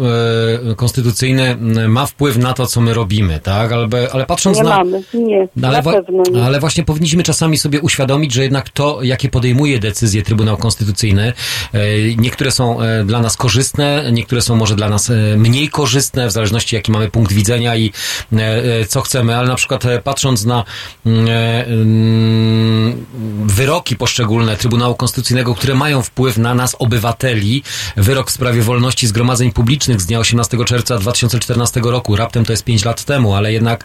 [0.70, 3.72] e, Konstytucyjny m, ma wpływ na to, co my robimy, tak?
[3.72, 4.70] Ale, ale patrząc Nie na...
[4.70, 6.44] mamy, nie, No, ale, na pewno nie.
[6.44, 11.32] ale właśnie powinniśmy czasami sobie uświadomić, że jednak to, jakie podejmuje decyzje Trybunał Konstytucyjny,
[11.72, 11.78] e,
[12.16, 16.32] niektóre są e, dla nas korzystne, niektóre są może dla nas e, mniej korzystne, w
[16.32, 17.92] zależności jaki mamy punkt widzenia i
[18.32, 18.36] e,
[18.80, 20.64] e, co chcemy, ale na przykład patrząc na
[21.06, 21.28] mm,
[21.66, 23.06] mm,
[23.46, 27.62] wyroki poszczególne Trybunału Konstytucyjnego, które mają wpływ na nas, obywateli,
[27.96, 32.64] wyrok w sprawie wolności zgromadzeń publicznych z dnia 18 czerwca 2014 roku, raptem to jest
[32.64, 33.84] 5 lat temu, ale jednak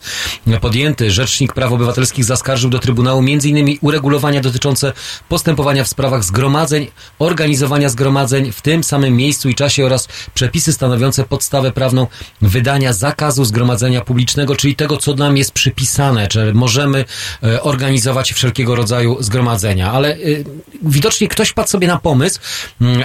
[0.62, 1.12] podjęty.
[1.12, 3.78] Rzecznik Praw Obywatelskich zaskarżył do Trybunału m.in.
[3.82, 4.94] uregulowania dotyczące
[5.30, 6.88] postępowania w sprawach zgromadzeń,
[7.20, 12.08] organizowania zgromadzeń w tym samym miejscu i czasie oraz przepisy stanowiące podstawę prawną
[12.42, 17.06] wydania zakazu zgromadzenia publicznego, czyli tego, co nam jest przypisane, czy możemy
[17.44, 19.92] e, organizować wszelkiego rodzaju zgromadzenia.
[19.92, 20.46] Ale y,
[20.84, 22.40] widocznie ktoś wpadł sobie na pomysł,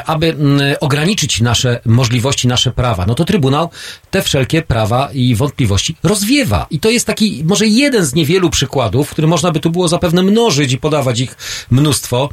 [0.06, 3.06] aby mm, ograniczyć nasze możliwości, nasze prawa.
[3.06, 3.70] No to Trybunał
[4.10, 6.66] te wszelkie prawa i wątpliwości rozwiewa.
[6.70, 10.22] I to jest taki może jeden z niewielu przykładów, który można by tu było zapewne
[10.22, 11.36] mnożyć i podawać ich
[11.70, 12.28] mnóstwo,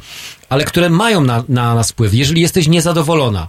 [0.48, 2.14] ale które mają na, na nas wpływ.
[2.14, 3.48] Jeżeli jesteś niezadowolona,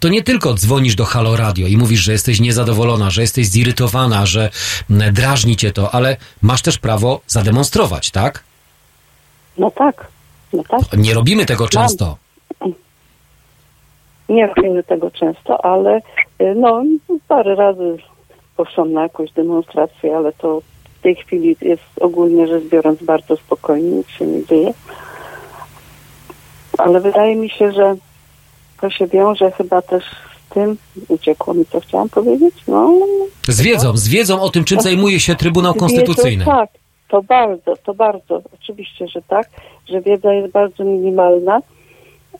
[0.00, 4.26] to nie tylko dzwonisz do Halo Radio i mówisz, że jesteś niezadowolona, że jesteś zirytowana,
[4.26, 4.50] że
[4.90, 8.44] mm, drażni cię to, ale masz też prawo zademonstrować, tak?
[9.58, 10.06] No tak,
[10.52, 10.98] no tak.
[10.98, 12.23] Nie robimy tego często.
[14.28, 15.96] Nie robimy tego często, ale
[16.40, 16.82] y, no
[17.28, 17.96] parę razy
[18.56, 20.60] poszłam na jakąś demonstrację, ale to
[20.98, 24.74] w tej chwili jest ogólnie rzecz biorąc bardzo spokojnie, nic się nie dzieje.
[26.78, 27.96] Ale wydaje mi się, że
[28.80, 30.76] to się wiąże chyba też z tym,
[31.08, 32.92] uciekło mi co chciałam powiedzieć, no
[33.48, 36.44] Z wiedzą, z wiedzą o tym, czym zajmuje się Trybunał Konstytucyjny.
[36.44, 36.70] Wiedzą, tak,
[37.08, 39.50] to bardzo, to bardzo, oczywiście, że tak,
[39.88, 41.60] że wiedza jest bardzo minimalna,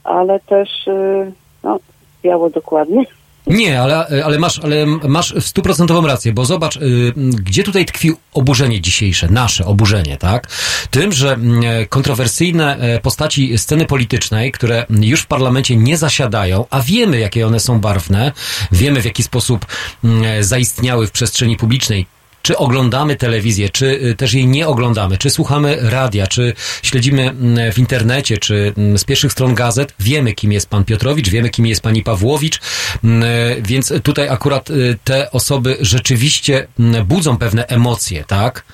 [0.05, 1.33] ale też, y,
[1.65, 1.79] no,
[2.23, 3.05] biało dokładnie.
[3.47, 8.81] Nie, ale, ale, masz, ale masz stuprocentową rację, bo zobacz, y, gdzie tutaj tkwi oburzenie
[8.81, 10.49] dzisiejsze, nasze oburzenie, tak?
[10.91, 16.81] Tym, że mm, kontrowersyjne e, postaci sceny politycznej, które już w parlamencie nie zasiadają, a
[16.81, 18.33] wiemy, jakie one są barwne,
[18.73, 19.67] wiemy, w jaki sposób
[20.05, 22.07] mm, zaistniały w przestrzeni publicznej,
[22.45, 26.53] czy oglądamy telewizję, czy y, też jej nie oglądamy, czy słuchamy radia, czy
[26.83, 31.29] śledzimy mm, w internecie, czy mm, z pierwszych stron gazet, wiemy, kim jest pan Piotrowicz,
[31.29, 32.61] wiemy, kim jest pani Pawłowicz,
[33.05, 33.25] mm,
[33.63, 36.67] więc tutaj akurat y, te osoby rzeczywiście
[37.05, 38.65] budzą pewne emocje, tak?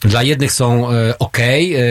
[0.00, 1.38] Dla jednych są ok,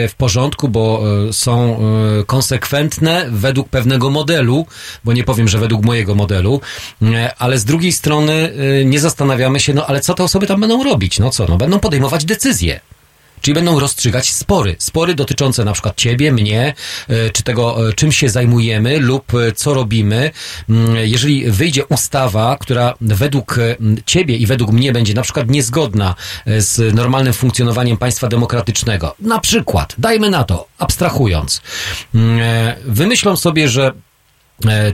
[0.08, 1.80] w porządku, bo e, są
[2.20, 4.66] e, konsekwentne według pewnego modelu,
[5.04, 6.60] bo nie powiem, że według mojego modelu,
[7.02, 10.60] e, ale z drugiej strony e, nie zastanawiamy się, no ale co te osoby tam
[10.60, 11.18] będą robić?
[11.18, 12.80] No co, no będą podejmować decyzje.
[13.40, 14.76] Czyli będą rozstrzygać spory.
[14.78, 16.74] Spory dotyczące na przykład ciebie, mnie,
[17.08, 20.30] e, czy tego, e, czym się zajmujemy lub e, co robimy.
[20.68, 23.56] Mm, Jeżeli wyjdzie ustawa, która według
[24.06, 26.14] ciebie i według mnie będzie na przykład niezgodna
[26.58, 31.62] z normalnym funkcjonowaniem państwa demokratycznego, na przykład, dajmy na to, abstrahując,
[32.14, 32.40] mm,
[32.84, 33.92] wymyślą sobie, że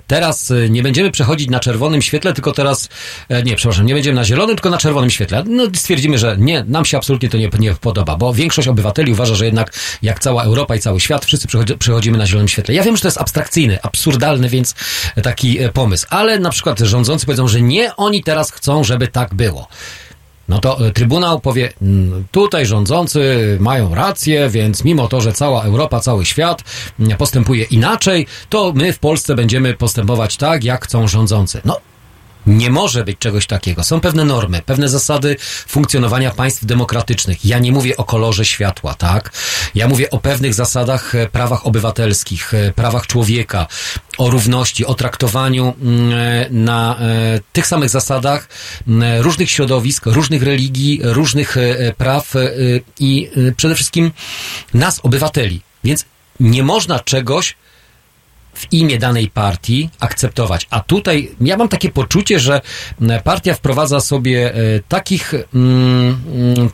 [0.06, 2.88] Teraz e, nie będziemy przechodzić na czerwonym świetle, tylko teraz,
[3.28, 5.44] e, nie, przepraszam, nie będziemy na zielonym, tylko na czerwonym świetle.
[5.46, 9.34] No stwierdzimy, że nie, nam się absolutnie to nie, nie podoba, bo większość obywateli uważa,
[9.34, 9.72] że jednak
[10.02, 12.74] jak cała Europa i cały świat, wszyscy przechodzi, przechodzimy na zielonym świetle.
[12.74, 14.74] Ja wiem, że to jest abstrakcyjny, absurdalny, więc
[15.22, 19.34] taki e, pomysł, ale na przykład rządzący powiedzą, że nie, oni teraz chcą, żeby tak
[19.34, 19.68] było.
[20.48, 25.62] No to e, Trybunał powie, "Mm, tutaj rządzący mają rację, więc mimo to, że cała
[25.62, 26.62] Europa, cały świat
[27.18, 31.60] postępuje inaczej, to my w Polsce będziemy postępować tak, jak chcą rządzący.
[31.64, 31.80] No,
[32.46, 33.84] nie może być czegoś takiego.
[33.84, 35.36] Są pewne normy, pewne zasady
[35.68, 37.44] funkcjonowania państw demokratycznych.
[37.44, 39.32] Ja nie mówię o kolorze światła, tak?
[39.74, 43.66] Ja mówię o pewnych zasadach, e, prawach obywatelskich, e, prawach człowieka,
[44.18, 46.96] o równości, o traktowaniu mm, e, na
[47.52, 48.48] tych samych zasadach
[48.88, 51.56] mm, różnych środowisk, różnych religii, różnych
[51.98, 52.34] praw
[53.00, 54.12] i przede wszystkim
[54.74, 55.60] nas, obywateli.
[55.84, 56.04] Więc
[56.40, 57.56] nie można czegoś
[58.56, 60.66] w imię danej partii akceptować.
[60.70, 62.60] A tutaj ja mam takie poczucie, że
[63.24, 64.58] partia wprowadza sobie e,
[64.88, 65.34] takich,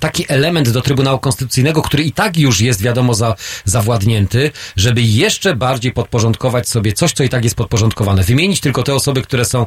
[0.00, 3.34] taki element do Trybunału Konstytucyjnego, który i tak już jest wiadomo za,
[3.64, 8.22] zawładnięty, żeby jeszcze bardziej podporządkować sobie coś, co i tak jest podporządkowane.
[8.22, 9.66] Wymienić tylko te osoby, które są,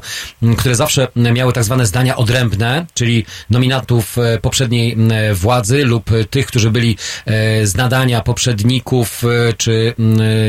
[0.57, 4.97] które zawsze miały tak zwane zdania odrębne, czyli nominatów e, poprzedniej
[5.33, 6.97] władzy lub e, tych, którzy byli
[7.63, 9.23] z nadania poprzedników
[9.57, 9.93] czy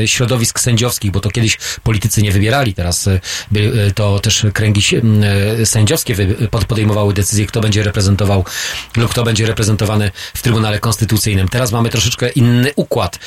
[0.05, 3.19] środowisk sędziowskich, bo to kiedyś politycy nie wybierali, teraz e,
[3.55, 4.81] e, to też kręgi
[5.61, 6.15] e, sędziowskie
[6.67, 8.45] podejmowały decyzję, kto będzie reprezentował
[8.97, 11.47] lub kto będzie reprezentowany w Trybunale Konstytucyjnym.
[11.47, 13.19] Teraz mamy troszeczkę inny układ.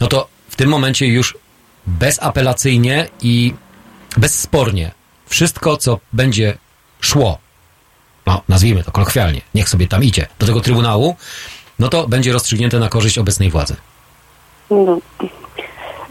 [0.00, 1.38] No to w tym momencie już
[1.86, 3.54] bezapelacyjnie i
[4.16, 4.90] bezspornie
[5.26, 6.58] wszystko, co będzie
[7.00, 7.38] szło,
[8.26, 11.16] no nazwijmy to kolokwialnie, niech sobie tam idzie, do tego Trybunału,
[11.78, 13.76] no to będzie rozstrzygnięte na korzyść obecnej władzy.
[14.70, 14.98] No.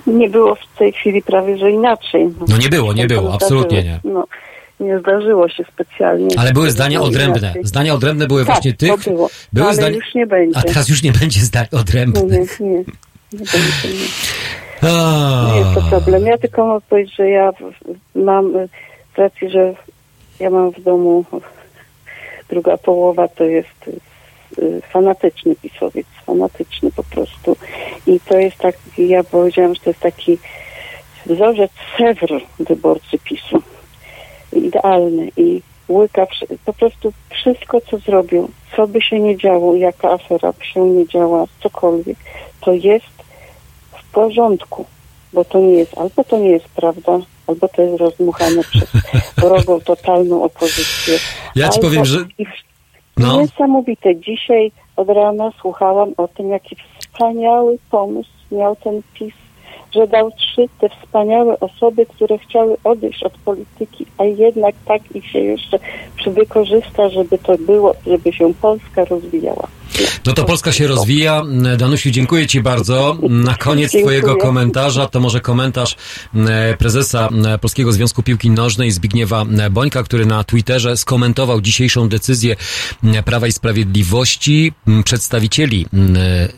[0.08, 2.30] Nie było w tej chwili prawie, że inaczej.
[2.48, 4.00] No nie było, nie było, absolutnie nie.
[4.04, 4.24] No,
[4.80, 6.28] nie zdarzyło się specjalnie.
[6.38, 7.40] Ale były zdania odrębne.
[7.40, 7.66] inaczej.
[7.66, 9.04] Zdania odrębne były Tak, właśnie tych.
[9.04, 9.30] było.
[9.54, 9.96] Były Ale zdania.
[9.96, 10.60] już nie będzie.
[10.60, 12.60] A teraz już nie będzie zdań No odrębnych.
[12.60, 12.78] nie, nie,
[13.34, 13.88] nie będzie.
[14.84, 14.90] Nie.
[14.90, 15.52] A.
[15.54, 16.26] Nie jest to problem.
[16.26, 17.52] Ja tylko mogę powiedzieć, że ja
[18.16, 18.70] mam y,
[19.16, 19.74] z racji, że
[20.40, 21.26] ja mam w domu
[22.50, 23.88] druga połowa to jest
[24.58, 27.58] y, fanatyczny pisowiec, fanatyczny po prostu.
[28.08, 30.38] I to jest tak, ja powiedziałam, że to jest taki
[31.26, 33.62] wzorzec Sewr wyborcy PiSu.
[34.54, 36.28] Idealny i łyka
[36.66, 41.08] po prostu wszystko, co zrobił, co by się nie działo, jaka afera by się nie
[41.08, 42.18] działa, cokolwiek,
[42.62, 43.06] to jest
[43.92, 44.86] w porządku,
[45.34, 48.90] bo to nie jest, albo to nie jest prawda, albo to jest rozdmuchane przez
[49.38, 51.18] wrogą, totalną opozycję.
[51.56, 52.26] Ja ci powiem, że-
[53.18, 53.42] No.
[53.42, 54.16] Niesamowite.
[54.16, 59.34] Dzisiaj od rana słuchałam o tym, jaki wspaniały pomysł miał ten PiS,
[59.92, 65.32] że dał trzy te wspaniałe osoby, które chciały odejść od polityki, a jednak tak ich
[65.32, 65.80] się jeszcze
[66.28, 69.68] wykorzysta, żeby to było, żeby się Polska rozwijała.
[70.26, 71.44] No to Polska się rozwija.
[71.78, 73.18] Danusiu, dziękuję Ci bardzo.
[73.30, 74.04] Na koniec Dziękuję.
[74.04, 75.96] Twojego komentarza to może komentarz
[76.36, 82.10] e, prezesa e, Polskiego Związku Piłki Nożnej Zbigniewa e, Bońka, który na Twitterze skomentował dzisiejszą
[82.10, 82.56] decyzję
[83.26, 85.86] Prawa i Sprawiedliwości przedstawicieli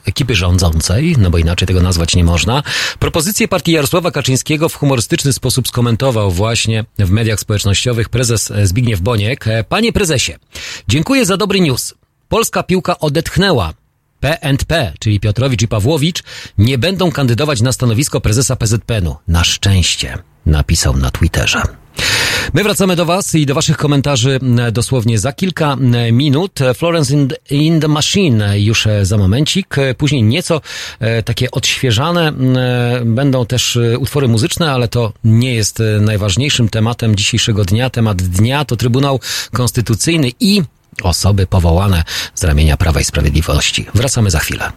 [0.05, 2.63] ekipy rządzącej, no bo inaczej tego nazwać nie można.
[2.99, 9.45] Propozycję partii Jarosława Kaczyńskiego w humorystyczny sposób skomentował właśnie w mediach społecznościowych prezes Zbigniew Boniek.
[9.69, 10.33] Panie prezesie,
[10.87, 11.93] dziękuję za dobry news.
[12.29, 13.73] Polska piłka odetchnęła.
[14.19, 16.23] P&P, czyli Piotrowicz i Pawłowicz,
[16.57, 19.15] nie będą kandydować na stanowisko prezesa PZPN-u.
[19.27, 21.61] Na szczęście, napisał na Twitterze.
[22.53, 26.59] My wracamy do Was i do Waszych komentarzy m, dosłownie za kilka m, minut.
[26.75, 27.13] Florence
[27.49, 29.77] in, the Machine już e, za momencik.
[29.77, 30.61] E, Później nieco
[30.99, 37.15] e, takie odświeżane m, e, będą też utwory muzyczne, ale to nie jest najważniejszym tematem
[37.15, 37.89] dzisiejszego dnia.
[37.89, 39.19] Temat dnia to Trybunał
[39.51, 40.61] Konstytucyjny i
[41.03, 42.03] osoby powołane
[42.35, 43.85] z ramienia Prawa i Sprawiedliwości.
[43.93, 44.71] Wracamy za chwilę.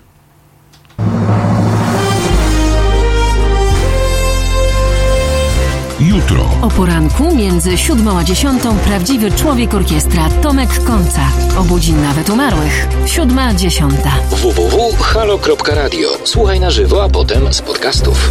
[6.00, 6.44] Jutro.
[6.62, 11.20] O poranku między siódmą a dziesiątą prawdziwy człowiek orkiestra Tomek Końca.
[11.58, 12.88] Obudzi nawet umarłych.
[13.06, 14.10] Siódma, dziesiąta.
[14.30, 16.08] www.halo.radio.
[16.24, 18.30] Słuchaj na żywo, a potem z podcastów.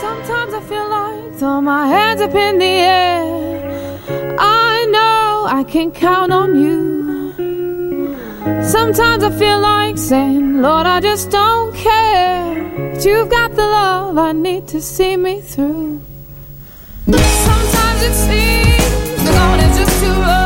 [0.00, 3.45] Sometimes I feel like throw my hands up in the air.
[5.56, 7.32] I can count on you.
[8.62, 12.92] Sometimes I feel like saying, Lord, I just don't care.
[12.92, 16.02] But you've got the love I need to see me through.
[17.06, 20.45] Sometimes it seems the going is just too rough.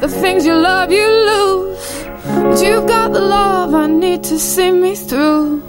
[0.00, 2.04] The things you love, you lose.
[2.24, 5.62] But you've got the love I need to see me through.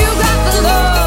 [0.00, 1.01] You got the love.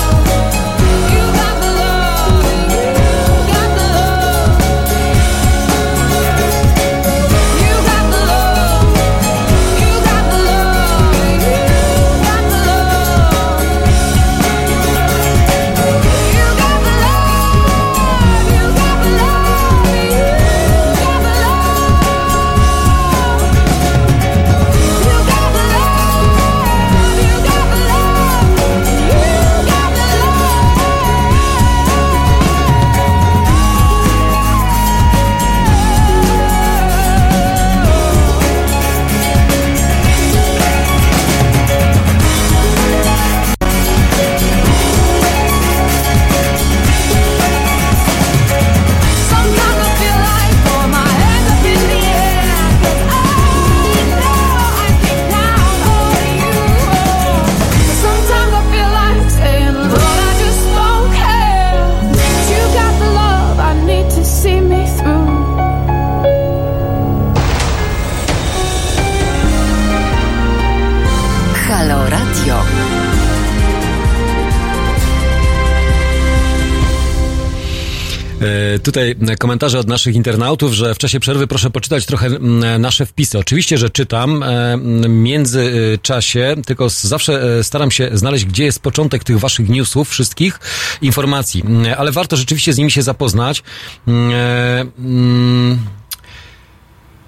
[78.85, 83.39] Tutaj komentarze od naszych internautów, że w czasie przerwy proszę poczytać trochę mm, nasze wpisy.
[83.39, 88.79] Oczywiście, że czytam e, mm, międzyczasie, tylko s- zawsze e, staram się znaleźć, gdzie jest
[88.79, 90.59] początek tych waszych newsów, wszystkich
[91.01, 91.61] informacji.
[91.65, 93.63] Mm, Ale warto rzeczywiście z nimi się zapoznać.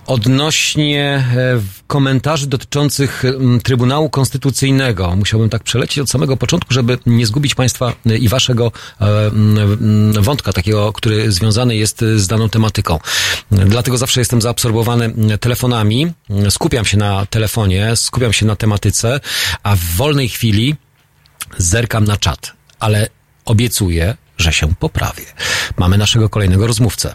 [0.07, 3.23] Odnośnie e, komentarzy dotyczących
[3.63, 8.71] Trybunału Konstytucyjnego, musiałbym tak przelecieć od samego początku, żeby nie zgubić Państwa e, i Waszego
[9.01, 9.31] e,
[10.21, 12.99] wątka takiego, który związany jest z daną tematyką.
[13.51, 16.13] Dlatego zawsze jestem zaabsorbowany telefonami,
[16.49, 19.19] skupiam się na telefonie, skupiam się na tematyce,
[19.63, 20.75] a w wolnej chwili
[21.57, 23.07] zerkam na czat, ale
[23.45, 25.25] obiecuję, że się poprawię.
[25.77, 27.13] Mamy naszego kolejnego rozmówcę.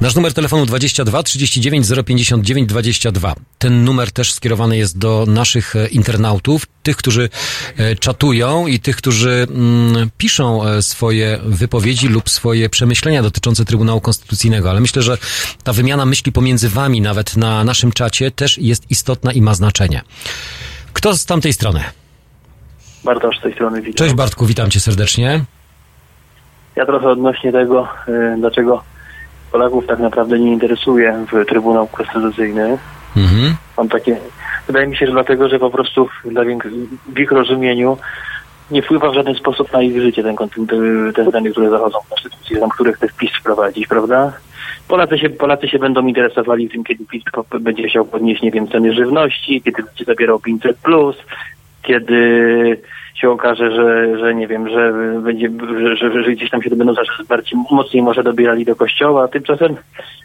[0.00, 3.34] Nasz numer telefonu 22 39 059 22.
[3.58, 7.28] Ten numer też skierowany jest do naszych e, internautów, tych, którzy
[7.76, 14.00] e, czatują i tych, którzy mm, piszą e, swoje wypowiedzi lub swoje przemyślenia dotyczące Trybunału
[14.00, 14.70] Konstytucyjnego.
[14.70, 15.18] Ale myślę, że
[15.64, 20.00] ta wymiana myśli pomiędzy wami, nawet na naszym czacie, też jest istotna i ma znaczenie.
[20.92, 21.84] Kto z tamtej strony?
[23.04, 23.94] Bartosz z tej strony witam.
[23.94, 25.44] Cześć Bartku, witam cię serdecznie.
[26.76, 27.88] Ja trochę odnośnie tego,
[28.38, 28.82] dlaczego
[29.56, 32.78] Polaków tak naprawdę nie interesuje w Trybunał Konstytucyjny.
[33.16, 33.54] Mhm.
[33.78, 34.16] Mam takie,
[34.66, 36.08] wydaje mi się, że dlatego, że po prostu
[37.06, 37.96] w ich rozumieniu
[38.70, 40.36] nie wpływa w żaden sposób na ich życie ten,
[41.14, 44.32] te, zmiany, które zachodzą w Konstytucji, tam, które chce PiS wprowadzić, prawda?
[44.88, 47.22] Polacy się, Polacy się będą interesowali tym, kiedy PiS
[47.60, 51.16] będzie chciał podnieść, nie wiem, ceny żywności, kiedy będzie zabierał 500+, plus,
[51.82, 52.80] kiedy
[53.16, 56.94] się okaże, że, że nie wiem, że będzie, że, że, że gdzieś tam się będą
[56.94, 59.28] zaraz bardziej mocniej może dobierali do kościoła.
[59.28, 59.76] Tymczasem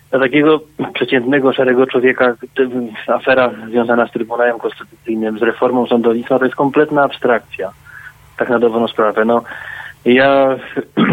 [0.10, 0.60] dla takiego
[0.94, 2.36] przeciętnego, szarego człowieka
[3.08, 7.72] afera związana z Trybunałem Konstytucyjnym, z reformą sądownictwa to jest kompletna abstrakcja.
[8.38, 9.26] Tak na dowolną sprawę.
[9.26, 9.42] No,
[10.06, 10.56] ja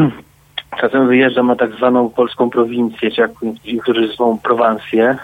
[0.80, 3.30] czasem wyjeżdżam na tak zwaną polską prowincję, czy jak
[3.64, 5.16] niektórzy zwą Prowansję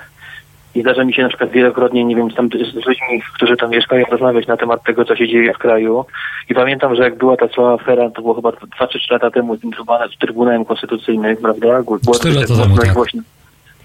[0.74, 4.05] i zdarza mi się na przykład wielokrotnie, nie wiem, tam z ludźmi, którzy tam mieszkają,
[4.10, 6.05] rozmawiać na temat tego, co się dzieje w kraju.
[6.51, 9.30] I pamiętam, że jak była ta cała afera, to było chyba 2 czy 3 lata
[9.30, 11.82] temu z tym Trybunałem, z Trybunałem Konstytucyjnym, prawda?
[11.82, 12.94] Było Cztery dosyć lata tak temu, tak.
[12.94, 13.22] głośno.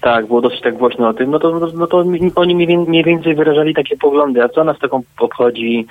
[0.01, 2.77] Tak, było dosyć tak głośno o tym, no to, no to mi- oni mniej, wię-
[2.87, 5.87] mniej więcej wyrażali takie poglądy, a co nas taką obchodzi,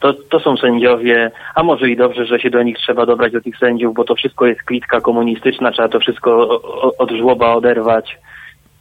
[0.00, 3.40] to, to są sędziowie, a może i dobrze, że się do nich trzeba dobrać, do
[3.40, 6.60] tych sędziów, bo to wszystko jest klitka komunistyczna, trzeba to wszystko
[6.98, 8.18] od żłoba oderwać.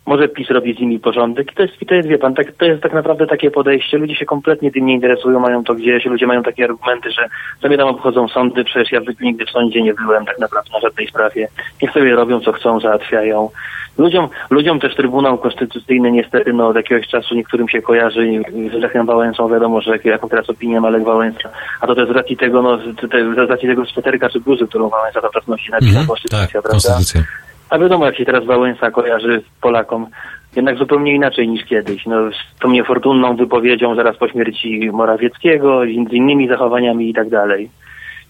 [0.10, 2.52] Może PiS robi z nimi porządek i to jest, i to jest wie pan, tak,
[2.52, 3.98] to jest tak naprawdę takie podejście.
[3.98, 7.30] Ludzie się kompletnie tym nie interesują, mają to gdzieś, ludzie mają takie argumenty, że
[7.61, 11.07] sobie tam obchodzą sądy, przecież ja nigdy w sądzie nie byłem tak naprawdę na żadnej
[11.07, 11.48] sprawie.
[11.81, 13.49] Niech sobie robią co chcą, załatwiają.
[13.98, 18.27] Ludziom, ludziom też Trybunał Konstytucyjny niestety no, od jakiegoś czasu niektórym się kojarzy
[18.72, 21.49] z Lechem Wałęsą, wiadomo, że jak- jaką teraz opinię ma Lech Wałęsa,
[21.81, 24.68] a to też z racji tego, no, z, te, z racji tego sweterka czy bluzy,
[24.68, 26.07] którą Wałęsa to nosi Mhm.
[26.07, 26.69] Konstytucja, Tak, prawda?
[26.69, 27.22] konstytucja.
[27.70, 30.08] A wiadomo, jak się teraz Wałęsa kojarzy Polakom,
[30.56, 32.06] jednak zupełnie inaczej niż kiedyś.
[32.06, 37.70] No, z tą niefortunną wypowiedzią zaraz po śmierci Morawieckiego, z innymi zachowaniami i tak dalej.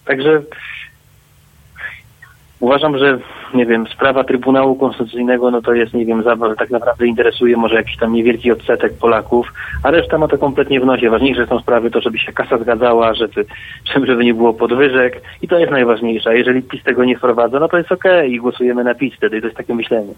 [0.04, 0.42] Także
[2.60, 3.18] uważam, że
[3.54, 6.22] nie wiem, sprawa Trybunału Konstytucyjnego, no to jest, nie wiem,
[6.58, 10.86] tak naprawdę interesuje może jakiś tam niewielki odsetek Polaków, a reszta ma to kompletnie w
[10.86, 11.10] nosie.
[11.10, 13.44] Ważniejsze są sprawy to, żeby się kasa zgadzała, żeby,
[14.06, 16.30] żeby nie było podwyżek i to jest najważniejsze.
[16.30, 19.40] A jeżeli PiS tego nie wprowadza, no to jest okej i głosujemy na PiS wtedy.
[19.40, 20.14] To jest takie myślenie.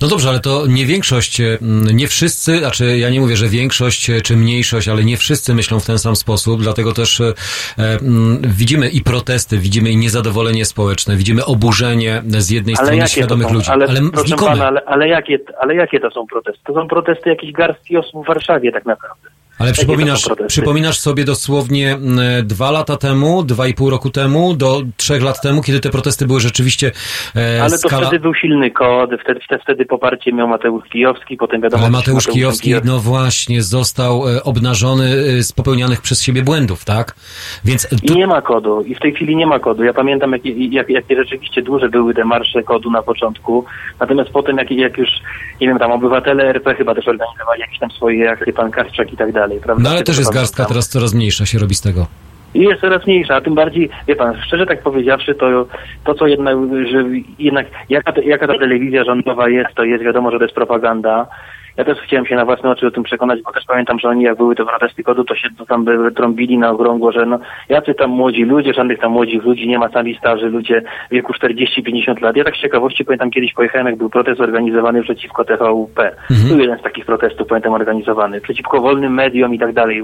[0.00, 1.58] No dobrze, ale to nie większość, e,
[1.94, 5.80] nie wszyscy, znaczy ja nie mówię, że większość e, czy mniejszość, ale nie wszyscy myślą
[5.80, 7.34] w ten sam sposób, dlatego też e,
[7.78, 7.98] e,
[8.42, 13.46] widzimy i protesty, widzimy i niezadowolenie społeczne, widzimy oburzenie z jednej strony jakie to świadomych
[13.46, 16.60] są, ludzi, ale, ale proszę pana, ale, ale, jakie, ale jakie to są protesty?
[16.64, 19.30] To są protesty jakichś garstki osób w Warszawie tak naprawdę.
[19.60, 24.82] Ale przypominasz, przypominasz sobie dosłownie mm, dwa lata temu, dwa i pół roku temu, do
[24.96, 26.92] trzech lat temu, kiedy te protesty były rzeczywiście
[27.36, 28.06] e, Ale to skala...
[28.06, 31.82] wtedy był silny kod, wtedy, wtedy, poparcie miał Mateusz Kijowski, potem wiadomo...
[31.82, 36.84] Ale Mateusz Mateuszem Kijowski, no właśnie, został e, obnażony e, z popełnianych przez siebie błędów,
[36.84, 37.14] tak?
[37.64, 38.82] Więc I nie ma kodu.
[38.82, 39.84] I w tej chwili nie ma kodu.
[39.84, 43.64] Ja pamiętam, jakie, jak, jakie rzeczywiście duże były te marsze kodu na początku.
[44.00, 45.08] Natomiast potem, jak, jak już,
[45.60, 49.16] nie wiem, tam obywatele RP chyba też organizowali jakieś tam swoje akcje, pan Kasprzak i
[49.16, 49.82] tak dalej, prawda?
[49.84, 52.06] No ale też jest garstka teraz coraz mniejsza się robi z tego.
[52.54, 55.66] I jest coraz mniejsza, a tym bardziej, wie pan, szczerze tak powiedziawszy, to,
[56.04, 56.56] to co jednak,
[56.92, 57.04] że
[57.38, 61.26] jednak jaka, jaka ta telewizja rządowa jest, to jest wiadomo, że to jest propaganda.
[61.80, 64.24] Ja też chciałem się na własne oczy o tym przekonać, bo też pamiętam, że oni
[64.24, 65.86] jak były te protesty kodu, to się tam
[66.16, 67.38] trąbili na okrągło, że no
[67.68, 71.32] jacy tam młodzi ludzie, żadnych tam młodych ludzi, nie ma sami starzy ludzie w wieku
[71.32, 72.36] 40-50 lat.
[72.36, 76.16] Ja tak z ciekawości pamiętam kiedyś pojechałem, jak był protest organizowany przeciwko TVP.
[76.48, 78.40] Był jeden z takich protestów, pamiętam, organizowany.
[78.40, 80.02] Przeciwko wolnym mediom i tak dalej.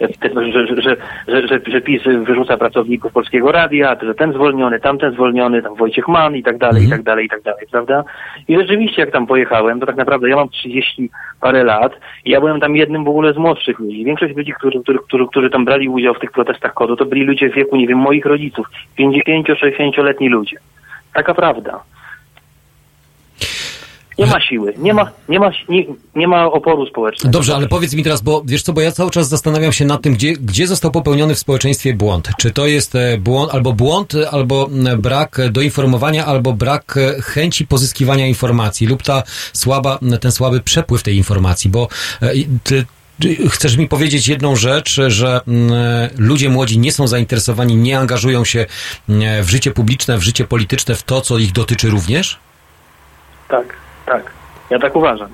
[0.00, 0.96] E, że, że, że,
[1.28, 6.08] że, że, że PiS wyrzuca pracowników Polskiego Radia, że ten zwolniony, tamten zwolniony, tam Wojciech
[6.08, 8.04] Mann i tak dalej, i tak dalej, i tak dalej, prawda?
[8.48, 11.09] I rzeczywiście jak tam pojechałem, to tak naprawdę ja mam 30
[11.40, 11.92] parę lat
[12.24, 14.04] i ja byłem tam jednym w ogóle z młodszych ludzi.
[14.04, 17.24] Większość ludzi, którzy, którzy, którzy, którzy tam brali udział w tych protestach kodu, to byli
[17.24, 18.66] ludzie w wieku, nie wiem, moich rodziców,
[18.98, 20.56] 50-60-letni ludzie.
[21.14, 21.82] Taka prawda.
[24.20, 25.84] Nie ma siły, nie ma, nie ma, nie,
[26.16, 27.32] nie ma oporu społecznego.
[27.32, 30.02] Dobrze, ale powiedz mi teraz, bo wiesz co, bo ja cały czas zastanawiam się nad
[30.02, 32.30] tym, gdzie, gdzie został popełniony w społeczeństwie błąd.
[32.38, 34.68] Czy to jest e, błąd, albo błąd, e, albo
[34.98, 39.22] brak e, doinformowania, albo brak chęci pozyskiwania informacji, lub ta
[39.52, 41.88] słaba, ten słaby przepływ tej informacji, bo
[42.64, 42.84] ty,
[43.48, 45.40] Chcesz mi powiedzieć jedną rzecz, że
[46.18, 48.66] ludzie młodzi nie są zainteresowani, nie angażują się
[49.42, 52.38] w życie publiczne, w życie polityczne, w to, co ich dotyczy również?
[53.48, 53.76] Tak,
[54.12, 54.32] tak.
[54.70, 55.28] Ja tak uważam.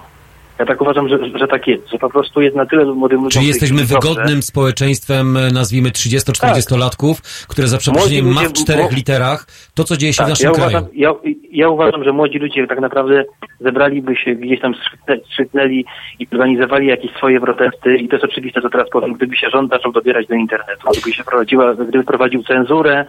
[0.58, 3.42] Ja tak uważam, że, że tak jest, że po prostu jest na tyle młodym ludziom...
[3.42, 4.08] W tej jesteśmy chwili dobrze.
[4.08, 7.14] wygodnym społeczeństwem, e, nazwijmy 30-40-latków,
[7.48, 10.52] które za przeproszeniem ma w czterech literach to, co dzieje się w Tak, naszym ja
[10.52, 10.70] kraju.
[10.70, 11.14] uważam, ja,
[11.50, 13.24] ja uważam, że młodzi ludzie tak naprawdę
[13.60, 14.74] zebraliby się gdzieś tam
[15.32, 15.84] skrzyknęli
[16.18, 19.70] i organizowali jakieś swoje protesty i to jest oczywiste, co teraz powiem, gdyby się rząd
[19.70, 23.06] zaczął dobierać do internetu, gdyby się prowadziła, gdyby prowadził cenzurę,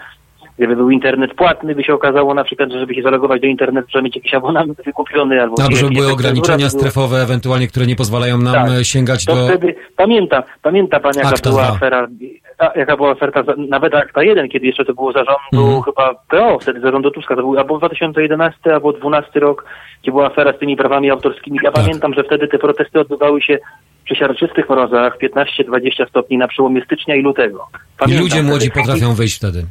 [0.58, 3.88] gdyby był internet płatny, by się okazało na przykład, że żeby się zalogować do internetu,
[3.88, 5.56] trzeba mieć jakiś abonament wykupiony albo...
[5.62, 8.70] Albo żeby były ograniczenia strefowe, ewentualnie, które nie pozwalają nam Tak.
[8.70, 9.48] e, sięgać To do...
[9.48, 11.74] wtedy, pamiętam, pamięta pan jaka Akta była dwa.
[11.74, 12.08] afera,
[12.58, 15.82] a, jaka była oferta, nawet akta 1, kiedy jeszcze to było zarządu Mhm.
[15.82, 19.66] chyba PO, wtedy zarządu Tuska, to był albo 2011, albo 12 rok,
[20.04, 21.60] gdzie była afera z tymi prawami autorskimi.
[21.64, 21.84] Ja Tak.
[21.86, 23.58] pamiętam, że wtedy te protesty odbywały się
[24.06, 27.68] przy siarczystych mrozach 15-20 stopni na przełomie stycznia i lutego.
[27.74, 28.86] I Pamiętam ludzie młodzi wtedy.
[28.86, 29.64] potrafią wyjść wtedy.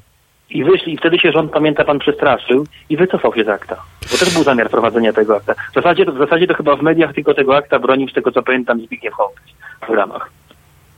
[0.50, 3.76] I wyszli, i wtedy się rząd, pamięta pan, przestraszył i wycofał się z akta.
[4.12, 5.54] Bo też był zamiar prowadzenia tego akta.
[5.54, 8.42] W zasadzie, w zasadzie to chyba w mediach tylko tego akta bronił, z tego co
[8.42, 10.30] pamiętam, Zbigniew Hołdyś w programach.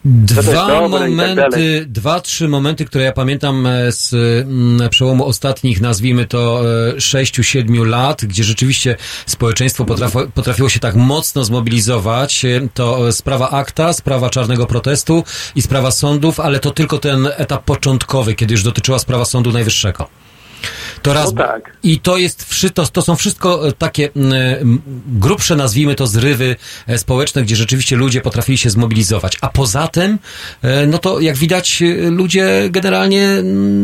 [0.04, 1.86] Dwa tak momenty, dalej.
[1.86, 6.62] dwa, trzy momenty, które ja pamiętam e, z mm, przełomu ostatnich, nazwijmy to
[6.96, 8.96] e, sześciu, siedmiu lat, gdzie rzeczywiście
[9.26, 12.44] społeczeństwo potrafiło, potrafiło się tak mocno zmobilizować.
[12.44, 17.64] E, To sprawa akta, sprawa czarnego protestu i sprawa sądów, ale to tylko ten etap
[17.64, 20.08] początkowy, kiedy już dotyczyła sprawa Sądu Najwyższego.
[21.02, 21.34] To raz.
[21.34, 21.76] No tak.
[21.82, 26.56] I to jest wszy, to, są wszystko e, takie m, grubsze, nazwijmy to, zrywy
[26.88, 29.38] e, społeczne, gdzie rzeczywiście ludzie potrafili się zmobilizować.
[29.40, 30.18] A poza tym,
[30.62, 33.28] e, no to jak widać, e, ludzie generalnie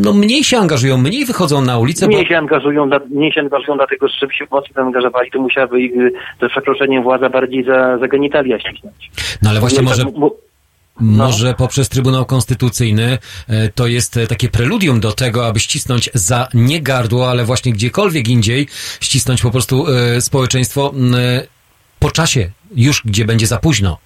[0.02, 3.76] no, mniej się angażują, mniej wychodzą na ulicę, bo Mniej się angażują, mniej się angażują
[3.76, 5.92] dlatego, że żeby się mocno zaangażowali, to musiałaby ich
[6.40, 9.10] ze przekroczeniem władza bardziej za, za genitalia ściśnąć.
[9.42, 10.04] no ale właśnie Nie, może...
[10.04, 10.36] bo-
[11.00, 13.18] Może poprzez Trybunał Konstytucyjny
[13.48, 17.72] e, to jest e, takie preludium do tego, aby ścisnąć za nie gardło, ale właśnie
[17.72, 18.68] gdziekolwiek indziej
[19.00, 20.94] ścisnąć po prostu e, społeczeństwo
[21.98, 23.98] po czasie, już gdzie będzie za późno.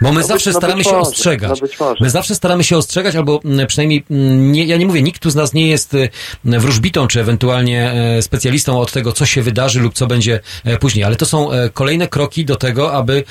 [0.00, 1.60] Bo my No zawsze no być staramy się może, ostrzegać.
[1.80, 1.94] no.
[2.00, 5.30] My zawsze staramy się ostrzegać, albo m, przynajmniej, m, nie, ja nie mówię, nikt tu
[5.30, 6.08] z nas nie jest e,
[6.44, 11.04] wróżbitą, czy ewentualnie e, specjalistą od tego, co się wydarzy lub co będzie e, później,
[11.04, 13.24] ale to są e, kolejne kroki do tego, aby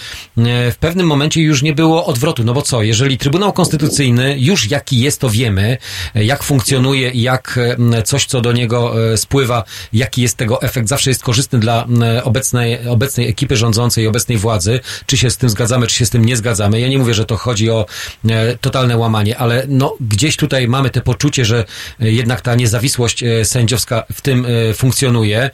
[0.71, 2.43] w pewnym momencie już nie było odwrotu.
[2.43, 5.77] No bo co, jeżeli Trybunał Konstytucyjny już jaki jest, to wiemy,
[6.15, 7.59] jak funkcjonuje i jak
[8.05, 9.63] coś, co do niego spływa,
[9.93, 11.85] jaki jest tego efekt, zawsze jest korzystny dla
[12.23, 16.25] obecnej, obecnej ekipy rządzącej, obecnej władzy, czy się z tym zgadzamy, czy się z tym
[16.25, 16.58] nie zgadzamy.
[16.79, 17.85] Ja nie mówię, że to chodzi o
[18.29, 21.65] e, totalne łamanie, ale no, gdzieś tutaj mamy te poczucie, że
[21.99, 25.49] e, jednak ta niezawisłość e, sędziowska w tym funkcjonuje,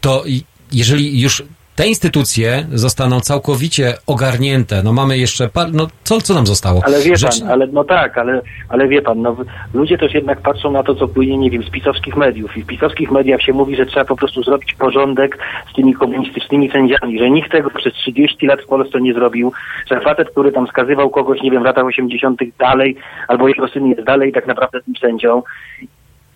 [0.00, 0.24] to
[0.72, 1.42] jeżeli już
[1.76, 6.80] te instytucje zostaną całkowicie ogarnięte, no mamy jeszcze par, no co, co nam zostało?
[6.84, 9.36] Ale wie Rzecz- pan, ale no tak, ale, ale wie pan, no,
[9.74, 12.56] ludzie też jednak patrzą na to, co płynie, nie wiem, z pisowskich mediów.
[12.56, 15.38] I w pisowskich mediach się mówi, że trzeba po prostu zrobić porządek
[15.72, 19.52] z tymi komunistycznymi sędziami, że nikt tego przez 30 lat w Polsce nie zrobił,
[19.90, 22.40] że facet, który tam skazywał kogoś, nie wiem, w latach 80.
[22.58, 22.96] dalej,
[23.28, 25.42] albo jego syn jest dalej tak naprawdę tym sędzią.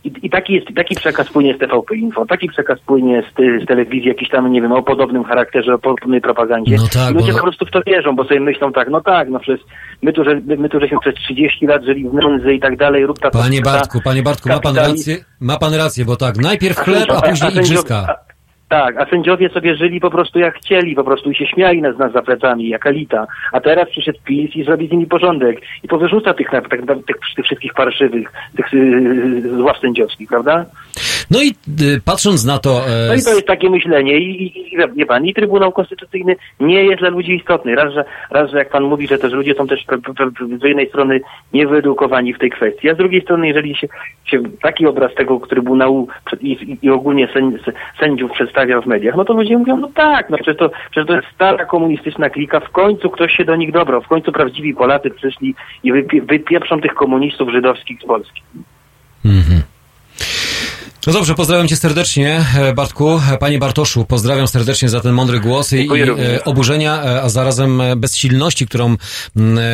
[0.07, 3.66] I, I taki jest, taki przekaz płynie z TVP Info, taki przekaz płynie z, z
[3.66, 6.77] telewizji, jakiś tam, nie wiem, o podobnym charakterze, o podobnej propagandzie.
[6.77, 9.28] No tak, Ludzie bo- po prostu w to wierzą, bo sobie myślą tak, no tak,
[9.28, 9.66] no przecież
[10.03, 13.07] my tu, że, my tu żeśmy przez 30 lat żyli w nędzy i tak dalej,
[13.07, 16.37] rób ta Panie ta- Bartku, panie Bartku, ma pan rację, ma pan rację, bo tak,
[16.37, 18.15] najpierw chleb, a sędzio- później sędzio- igrzyska.
[18.68, 21.98] Tak, a sędziowie sobie żyli po prostu jak chcieli, po prostu i się śmiali nas,
[21.98, 23.26] nas za plecami, jak elita.
[23.52, 27.16] A teraz przyszedł PiS i zrobi z nimi porządek i powyrzuca tych, tak, tak, tych,
[27.36, 30.64] tych wszystkich parszywych, tych yy, zław sędziowskich, prawda?
[31.30, 31.48] No i
[31.82, 32.70] y, patrząc na to...
[32.70, 36.36] e, No i to jest takie myślenie i, i, i wie pan, i Trybunał Konstytucyjny
[36.60, 37.74] nie jest dla ludzi istotny.
[37.74, 39.84] Raz, że, raz, że jak pan mówi, że też ludzie są też
[40.60, 41.20] z jednej strony
[41.52, 43.88] niewyedukowani w tej kwestii, a z drugiej strony, jeżeli się,
[44.24, 46.09] się taki obraz tego Trybunału
[46.40, 47.56] i, i, ogólnie sęd,
[48.01, 51.16] sędziów przedstawia w mediach, no to ludzie mówią, no tak, no przecież to, przecież to
[51.16, 55.11] jest stara komunistyczna klika, w końcu ktoś się do nich dobrał, w końcu prawdziwi Polacy
[55.11, 58.43] przyszli i wypie, wypieprzą tych komunistów żydowskich z Polski.
[59.24, 59.62] Mhm.
[61.07, 63.20] No dobrze, pozdrawiam cię serdecznie, e, Bartku.
[63.33, 67.83] E, Panie Bartoszu, pozdrawiam serdecznie za ten mądry głos i, i e, oburzenia, a zarazem
[67.97, 68.97] bezsilności, którą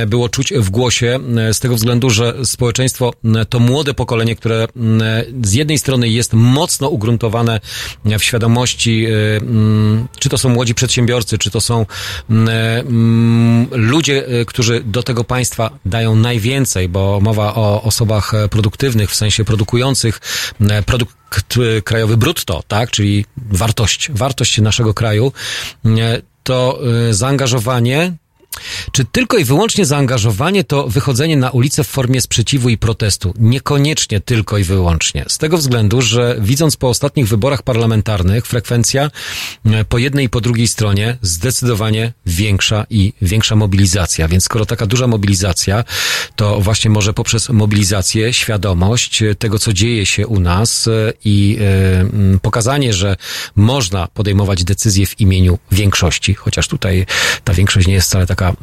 [0.06, 1.18] było czuć w głosie,
[1.52, 3.12] z tego względu, że społeczeństwo
[3.48, 4.66] to młode pokolenie, które
[5.42, 7.60] z jednej strony jest mocno ugruntowane
[8.04, 9.06] w świadomości,
[10.18, 11.86] czy to są młodzi przedsiębiorcy, czy to są
[13.70, 20.20] ludzie, którzy do tego państwa dają najwięcej, bo mowa o osobach produktywnych, w sensie produkujących
[21.32, 25.32] produkt krajowy brutto, tak, czyli wartość, wartość naszego kraju,
[25.86, 26.78] e, to
[27.08, 28.12] e, zaangażowanie
[28.92, 33.34] czy tylko i wyłącznie zaangażowanie to wychodzenie na ulicę w formie sprzeciwu i protestu?
[33.38, 35.24] Niekoniecznie tylko i wyłącznie.
[35.28, 39.10] Z tego względu, że widząc po ostatnich wyborach parlamentarnych frekwencja
[39.64, 44.28] e, po jednej i po drugiej stronie zdecydowanie większa i większa mobilizacja.
[44.28, 45.84] Więc skoro taka duża mobilizacja,
[46.36, 51.58] to właśnie może poprzez mobilizację świadomość e, tego, co dzieje się u nas e, i
[52.42, 53.16] pokazanie, że
[53.56, 57.06] można podejmować decyzje w imieniu większości, chociaż tutaj
[57.44, 58.54] ta większość nie jest wcale taka e,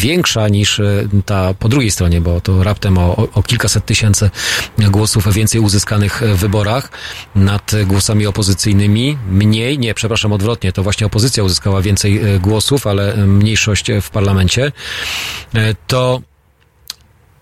[0.00, 4.30] większa niż e, ta po drugiej stronie, bo to raptem o, o kilkaset tysięcy
[4.78, 6.90] głosów więcej uzyskanych w wyborach
[7.34, 9.18] nad głosami opozycyjnymi.
[9.30, 14.72] Mniej, nie, przepraszam, odwrotnie, to właśnie opozycja uzyskała więcej e, głosów, ale mniejszość w parlamencie.
[15.86, 16.20] To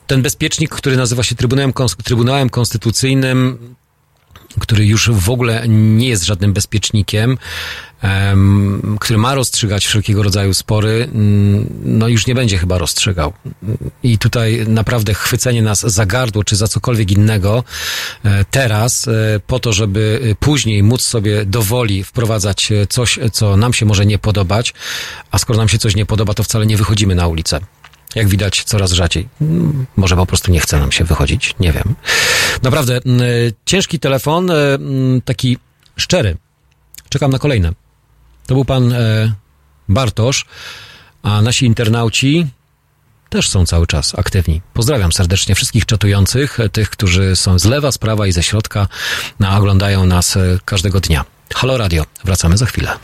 [0.06, 1.72] ten bezpiecznik, który nazywa się Trybunałem,
[2.04, 3.58] Trybunałem Konstytucyjnym,
[4.60, 7.38] który już w ogóle nie jest żadnym bezpiecznikiem,
[8.02, 13.32] em, który ma rozstrzygać wszelkiego rodzaju spory, mm, no już nie będzie chyba rozstrzygał.
[14.02, 17.64] I tutaj naprawdę chwycenie nas za gardło, czy za cokolwiek innego
[18.24, 23.56] e, teraz, e, po to, żeby e, później móc sobie do woli wprowadzać coś, co
[23.56, 24.74] nam się może nie podobać,
[25.30, 27.60] a skoro nam się coś nie podoba, to wcale nie wychodzimy na ulicę.
[28.14, 29.28] Jak widać, coraz rzadziej.
[29.40, 31.94] Mm, Może po prostu nie chce nam się wychodzić, nie wiem.
[32.62, 33.20] Naprawdę, mm,
[33.66, 35.58] ciężki telefon, e, mm, taki
[35.96, 36.36] szczery.
[37.08, 37.72] Czekam na kolejne.
[38.46, 39.32] To był pan e,
[39.88, 40.44] Bartosz,
[41.22, 42.46] a nasi internauci
[43.30, 44.62] też są cały czas aktywni.
[44.74, 48.88] Pozdrawiam serdecznie wszystkich czatujących, e, tych, którzy są z lewa, z prawa i ze środka,
[49.44, 51.24] a oglądają nas każdego dnia.
[51.54, 52.98] Halo Radio, wracamy za chwilę.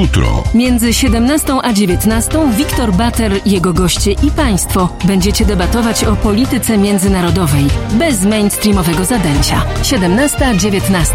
[0.00, 0.44] Jutro.
[0.54, 7.64] Między 17 a 19 Wiktor Bater, jego goście i państwo będziecie debatować o polityce międzynarodowej
[7.92, 9.62] bez mainstreamowego zadęcia.
[9.82, 11.14] 17-19.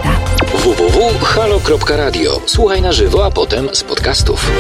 [0.54, 2.42] www.halo.radio.
[2.46, 4.52] Słuchaj na żywo, a potem z podcastów.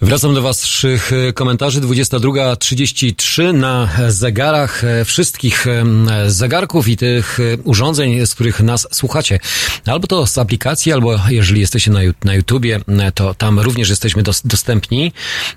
[0.00, 1.80] Wracam do Waszych e, komentarzy.
[1.80, 5.84] 22.33 na zegarach e, wszystkich e,
[6.30, 9.38] zegarków i tych e, urządzeń, z których nas słuchacie.
[9.86, 14.22] Albo to z aplikacji, albo jeżeli jesteście na, na YouTubie, e, to tam również jesteśmy
[14.22, 15.12] dos, dostępni.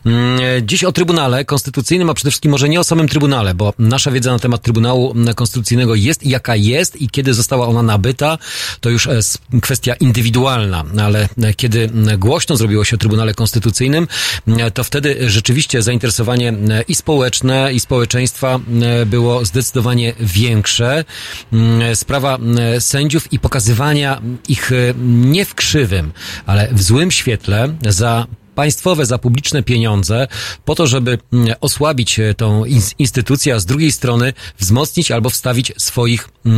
[0.05, 4.11] E, Dziś o Trybunale Konstytucyjnym, a przede wszystkim może nie o samym Trybunale, bo nasza
[4.11, 8.37] wiedza na temat Trybunału Konstytucyjnego jest jaka jest i kiedy została ona nabyta,
[8.81, 9.19] to już e,
[9.61, 14.28] kwestia indywidualna, ale e, kiedy głośno zrobiło się o Trybunale Konstytucyjnym, e,
[14.73, 21.05] to wtedy rzeczywiście zainteresowanie e, i społeczne, i społeczeństwa e, było zdecydowanie większe.
[21.53, 24.75] Mm, Sprawa mm, sędziów i pokazywania ich e,
[25.07, 26.11] nie w krzywym,
[26.45, 30.27] ale w złym świetle za państwowe, za publiczne pieniądze,
[30.65, 35.29] po to, żeby mm, osłabić e, tą ins- instytucję, a z drugiej strony wzmocnić albo
[35.29, 36.49] wstawić swoich, e,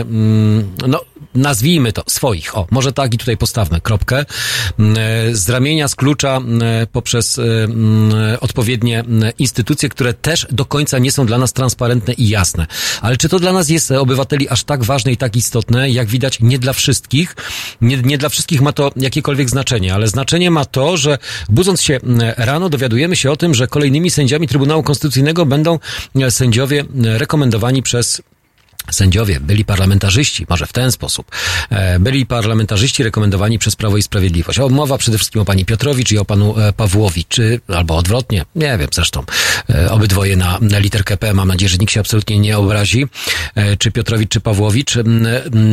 [0.00, 1.00] mm, no
[1.34, 4.24] nazwijmy to, swoich, o, może tak i tutaj postawmy kropkę,
[4.78, 9.04] Mm, e, z ramienia, z klucza mm, e, poprzez e, mm, odpowiednie
[9.38, 12.66] instytucje, które też do końca nie są dla nas transparentne i jasne.
[13.00, 15.90] Ale czy to dla nas jest, obywateli, aż tak ważne i tak istotne?
[15.90, 17.36] Jak widać, nie dla wszystkich.
[17.80, 22.00] Nie, nie dla wszystkich ma to jakiekolwiek znaczenie, ale znaczenie ma to, że budząc się
[22.36, 25.78] rano dowiadujemy się o tym, że kolejnymi sędziami Trybunału Konstytucyjnego będą
[26.30, 28.22] sędziowie rekomendowani przez
[28.90, 31.26] Sędziowie, byli parlamentarzyści, może w ten sposób.
[31.70, 34.58] E, Byli parlamentarzyści rekomendowani przez Prawo i Sprawiedliwość.
[34.58, 38.44] O, mowa przede wszystkim o pani Piotrowicz i o panu e, Pawłowicz, czy, albo odwrotnie,
[38.54, 39.24] nie wiem zresztą.
[39.70, 43.06] E, Obydwoje na, na literkę P, mam nadzieję, że nikt się absolutnie nie obrazi.
[43.78, 44.98] Czy Piotrowicz, czy Pawłowicz.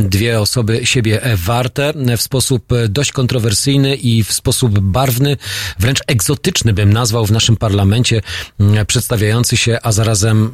[0.04, 5.38] Dwie osoby siebie warte w sposób dość kontrowersyjny i w sposób barwny,
[5.80, 8.22] wręcz egzotyczny bym nazwał w naszym parlamencie,
[8.88, 10.52] przedstawiający się, a zarazem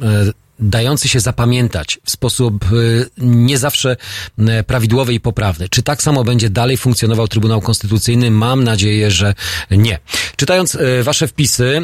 [0.58, 3.96] dający się zapamiętać w sposób y, nie zawsze
[4.38, 5.68] y, prawidłowy i poprawny.
[5.68, 8.30] Czy tak samo będzie dalej funkcjonował Trybunał Konstytucyjny?
[8.30, 9.34] Mam nadzieję, że
[9.70, 9.98] nie.
[10.36, 11.82] Czytając y, wasze wpisy,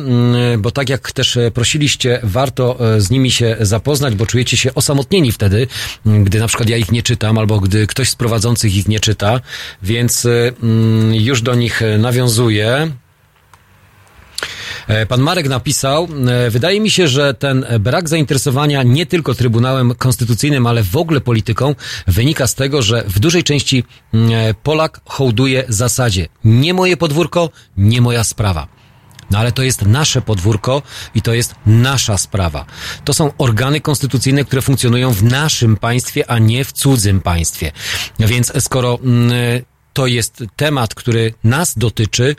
[0.59, 5.67] bo tak jak też prosiliście, warto z nimi się zapoznać, bo czujecie się osamotnieni wtedy,
[6.07, 9.41] gdy na przykład ja ich nie czytam, albo gdy ktoś z prowadzących ich nie czyta,
[9.83, 10.27] więc
[10.63, 12.91] mm, już do nich nawiązuję.
[14.89, 19.95] E, Pan Marek napisał, e, wydaje mi się, że ten brak zainteresowania nie tylko Trybunałem
[19.95, 21.75] Konstytucyjnym, ale w ogóle polityką
[22.07, 23.85] wynika z tego, że w dużej części
[24.15, 28.81] mm, e, Polak hołduje zasadzie nie moje podwórko, nie moja sprawa.
[29.31, 30.83] No ale to jest nasze podwórko
[31.15, 32.67] i to jest nasza sprawa.
[33.05, 37.73] To są organy konstytucyjne, które funkcjonują w naszym państwie, a nie w cudzym państwie.
[38.19, 39.33] Więc skoro mm,
[39.93, 42.37] to jest temat, który nas dotyczy,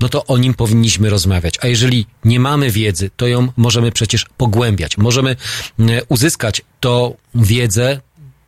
[0.00, 1.54] no to o nim powinniśmy rozmawiać.
[1.60, 4.98] A jeżeli nie mamy wiedzy, to ją możemy przecież pogłębiać.
[4.98, 5.36] Możemy
[5.78, 8.00] mm, uzyskać tą wiedzę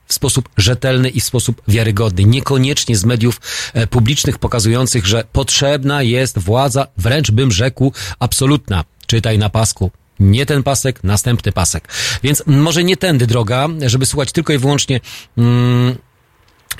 [0.06, 2.24] w sposób rzetelny i w sposób wiarygodny.
[2.24, 3.40] Niekoniecznie z mediów
[3.74, 8.84] e, publicznych pokazujących, że potrzebna jest władza, wręcz bym rzekł, absolutna.
[9.06, 9.90] Czytaj na pasku.
[10.20, 11.88] Nie ten pasek, następny pasek.
[12.22, 15.00] Więc może nie tędy droga, żeby słuchać tylko i wyłącznie
[15.38, 15.96] mm,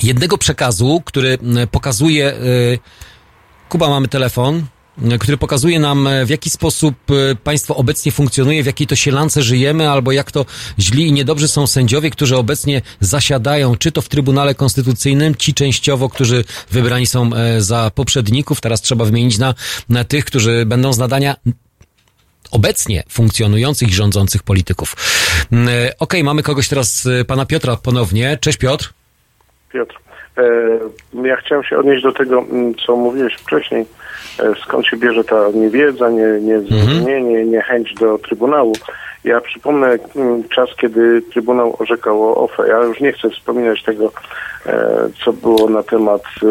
[0.03, 2.33] jednego przekazu, który mm, pokazuje...
[2.33, 2.79] Y,
[3.73, 4.67] Kuba, mamy telefon,
[5.15, 8.97] y, który pokazuje nam, y, w jaki sposób y, państwo obecnie funkcjonuje, w jakiej to
[8.97, 10.47] sielance żyjemy, albo jak to
[10.79, 16.09] źli i niedobrzy są sędziowie, którzy obecnie zasiadają, czy to w Trybunale Konstytucyjnym, ci częściowo,
[16.09, 19.55] którzy wybrani są e, za poprzedników, teraz trzeba wymienić na,
[19.89, 21.37] na tych, którzy będą z nadania
[22.51, 24.97] obecnie funkcjonujących i rządzących polityków.
[25.53, 28.39] Mm, e, Okej, mamy kogoś teraz, pana Piotra ponownie.
[28.41, 28.93] Cześć Piotr.
[29.73, 30.12] Piotr, e,
[31.25, 33.87] ja chciałem się odnieść do tego, m, co mówiłeś wcześniej.
[34.39, 38.73] E, skąd się bierze ta niewiedza, nie, niezrozumienie, niechęć do Trybunału.
[39.25, 42.69] Ja przypomnę m, czas, kiedy Trybunał orzekał o OFE.
[42.69, 44.13] Ja już nie chcę wspominać tego,
[44.67, 46.47] e, co było na temat e,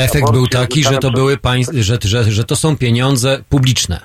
[0.00, 3.38] e, Efekt aborcji był taki, że to były państw, że, że, że to są pieniądze
[3.48, 4.00] publiczne.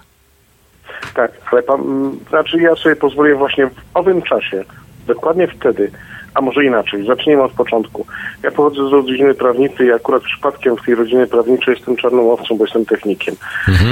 [1.13, 4.63] Tak, ale pan, m, znaczy ja sobie pozwolę właśnie w owym czasie,
[5.07, 5.91] dokładnie wtedy,
[6.33, 8.05] a może inaczej, zacznijmy od początku.
[8.43, 12.57] Ja pochodzę z rodziny prawniczej i akurat przypadkiem w tej rodzinie prawniczej jestem czarną owcą,
[12.57, 13.35] bo jestem technikiem.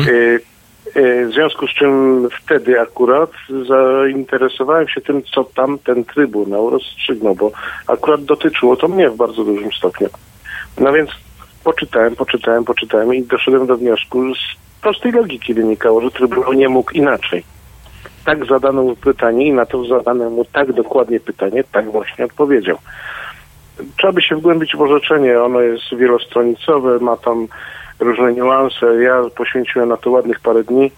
[0.07, 0.39] Y,
[0.95, 3.31] E, W związku z czym wtedy akurat
[3.67, 7.51] zainteresowałem się tym, co tam ten Trybunał rozstrzygnął, bo
[7.87, 10.07] akurat dotyczyło to mnie w bardzo dużym stopniu.
[10.77, 11.09] No więc
[11.63, 16.91] poczytałem, poczytałem, poczytałem i doszedłem do wniosku, z prostej logiki wynikało, że Trybunał nie mógł
[16.91, 17.43] inaczej.
[18.27, 22.77] Tak zadano mu pytanie i na to zadane mu tak dokładnie pytanie, tak właśnie odpowiedział.
[23.97, 27.47] Trzeba by się wgłębić w orzeczenie, ono jest wielostronicowe, ma tam
[27.99, 29.03] różne niuanse.
[29.03, 30.91] Ja poświęciłem na to ładnych parę dni,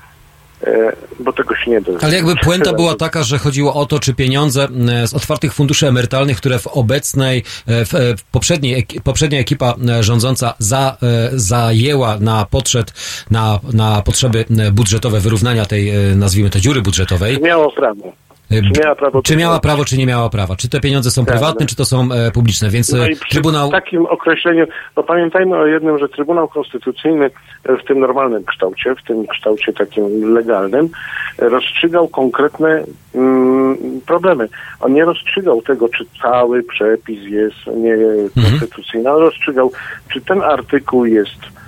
[1.20, 1.92] bo tego się nie da.
[2.02, 4.68] Ale jakby puenta była taka, że chodziło o to, czy pieniądze
[5.04, 9.76] e, z otwartych funduszy emerytalnych, które w obecnej, e, w, e, w poprzedniej, poprzednia ekipa
[9.90, 12.92] e, rządząca za, e, zajęła na potrzeb,
[13.32, 17.42] na, na potrzeby e, budżetowe wyrównania tej, e, nazwijmy to dziury budżetowej.
[17.42, 18.14] Miało prawo.
[18.52, 20.56] E, Czy miała prawo Czy miała prawo, czy nie miała prawa?
[20.56, 22.70] Czy te pieniądze są Tak, prywatne, czy to są e, publiczne?
[22.70, 23.72] Więc No e, Trybunał...
[23.72, 24.66] takim określeniu,
[24.96, 27.30] bo pamiętajmy o jednym, że Trybunał Konstytucyjny
[27.64, 30.90] w tym normalnym kształcie, w tym kształcie takim legalnym,
[31.38, 32.84] rozstrzygał konkretne
[33.16, 34.50] mm, problemy.
[34.80, 39.72] On nie rozstrzygał tego, czy cały przepis jest niekonstytucyjny, ale rozstrzygał,
[40.14, 41.59] czy ten artykuł jest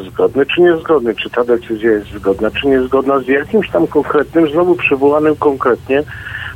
[0.00, 4.74] zgodny, czy niezgodny, czy ta decyzja jest zgodna, czy niezgodna z jakimś tam konkretnym, znowu
[4.74, 6.02] przywołanym konkretnie.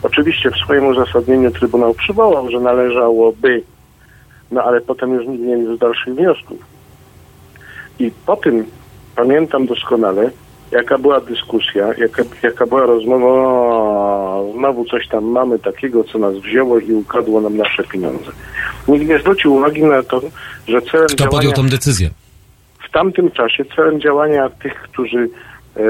[0.02, 3.62] Oczywiście w swoim uzasadnieniu Trybunał przywołał, że należałoby,
[4.50, 6.58] no ale potem już nikt nie miał dalszych wniosków.
[7.98, 8.66] I po tym
[9.16, 10.30] pamiętam doskonale,
[10.72, 16.34] jaka była dyskusja, jaka, jaka była rozmowa, o, znowu coś tam mamy takiego, co nas
[16.34, 18.30] wzięło i ukradło nam nasze pieniądze.
[18.88, 20.20] Nikt nie zwrócił uwagi na to,
[20.68, 22.10] że celem Kto podjął działania tą decyzję?
[22.90, 25.30] W tamtym czasie celem działania tych, którzy
[25.76, 25.80] e,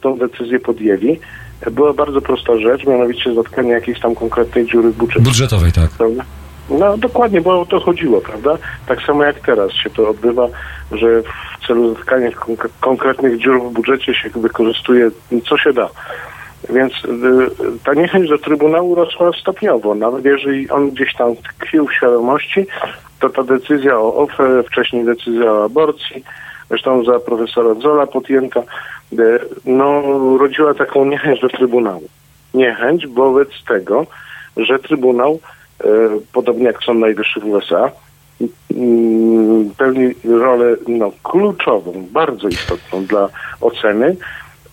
[0.00, 1.20] tą decyzję podjęli,
[1.60, 5.22] e, była bardzo prosta rzecz, mianowicie zatkanie jakiejś tam konkretnej dziury w budżecie.
[5.24, 5.90] Budżetowej, tak.
[5.90, 6.24] Prawda?
[6.70, 8.58] No dokładnie, bo o to chodziło, prawda?
[8.86, 10.48] Tak samo jak teraz się to odbywa,
[10.92, 15.10] że w celu zatkania konk- konkretnych dziur w budżecie się wykorzystuje
[15.48, 15.88] co się da.
[16.70, 17.08] Więc y,
[17.84, 19.94] ta niechęć do Trybunału rosła stopniowo.
[19.94, 22.66] Nawet jeżeli on gdzieś tam tkwił w świadomości,
[23.22, 26.24] to ta decyzja o OFE, wcześniej decyzja o aborcji,
[26.68, 28.60] zresztą za profesora Zola podjęta,
[29.12, 29.16] y,
[29.64, 30.02] no,
[30.38, 32.08] rodziła taką niechęć do Trybunału.
[32.54, 34.06] Niechęć wobec tego,
[34.56, 35.40] że Trybunał,
[35.80, 35.86] e,
[36.32, 37.90] podobnie jak Sąd Najwyższy w USA,
[39.78, 43.28] pełni rolę no, kluczową, bardzo istotną dla
[43.60, 44.16] oceny,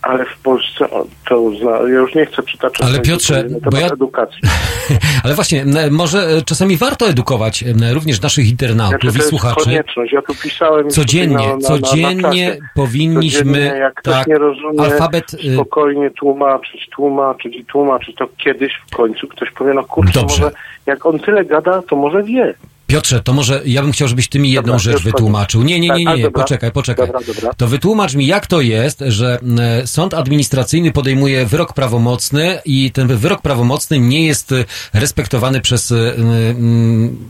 [0.02, 0.88] ale w Polsce
[1.28, 4.38] to zna, ja już nie chcę przytaczać Ale Piotrze, bo ja- edukacji.
[5.24, 9.64] Ale właśnie, może e, czasami warto edukować również naszych internautów Znaczy, i to jest słuchaczy.
[9.64, 10.12] konieczność.
[10.12, 15.34] Ja tu pisałem Codziennie, na, na, codziennie na powinniśmy, Codziennie, jak tak, nie rozumie, alfabet,
[15.34, 18.16] y- spokojnie tłumaczyć, tłumaczyć i tłumaczyć.
[18.16, 20.42] To kiedyś w końcu ktoś powie, no kurczę, Dobrze.
[20.42, 20.54] może
[20.86, 22.54] jak on tyle gada, to może wie.
[22.90, 25.62] Piotrze, to może ja bym chciał, żebyś ty mi jedną Dobra, rzecz wytłumaczył.
[25.62, 26.42] Nie, nie, Tak, nie, nie, dobra.
[26.42, 27.06] poczekaj, poczekaj.
[27.06, 27.52] Dobra, dobra.
[27.56, 33.06] To wytłumacz mi, jak to jest, że e, sąd administracyjny podejmuje wyrok prawomocny i ten
[33.06, 34.54] wyrok prawomocny nie jest
[34.94, 35.96] respektowany przez e,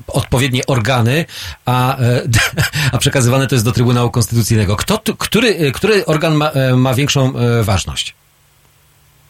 [0.09, 1.25] odpowiednie organy,
[1.67, 2.23] a, e,
[2.93, 4.77] a przekazywane to jest do Trybunału Konstytucyjnego.
[4.77, 7.33] Kto, który, który organ ma, ma większą
[7.63, 8.15] ważność?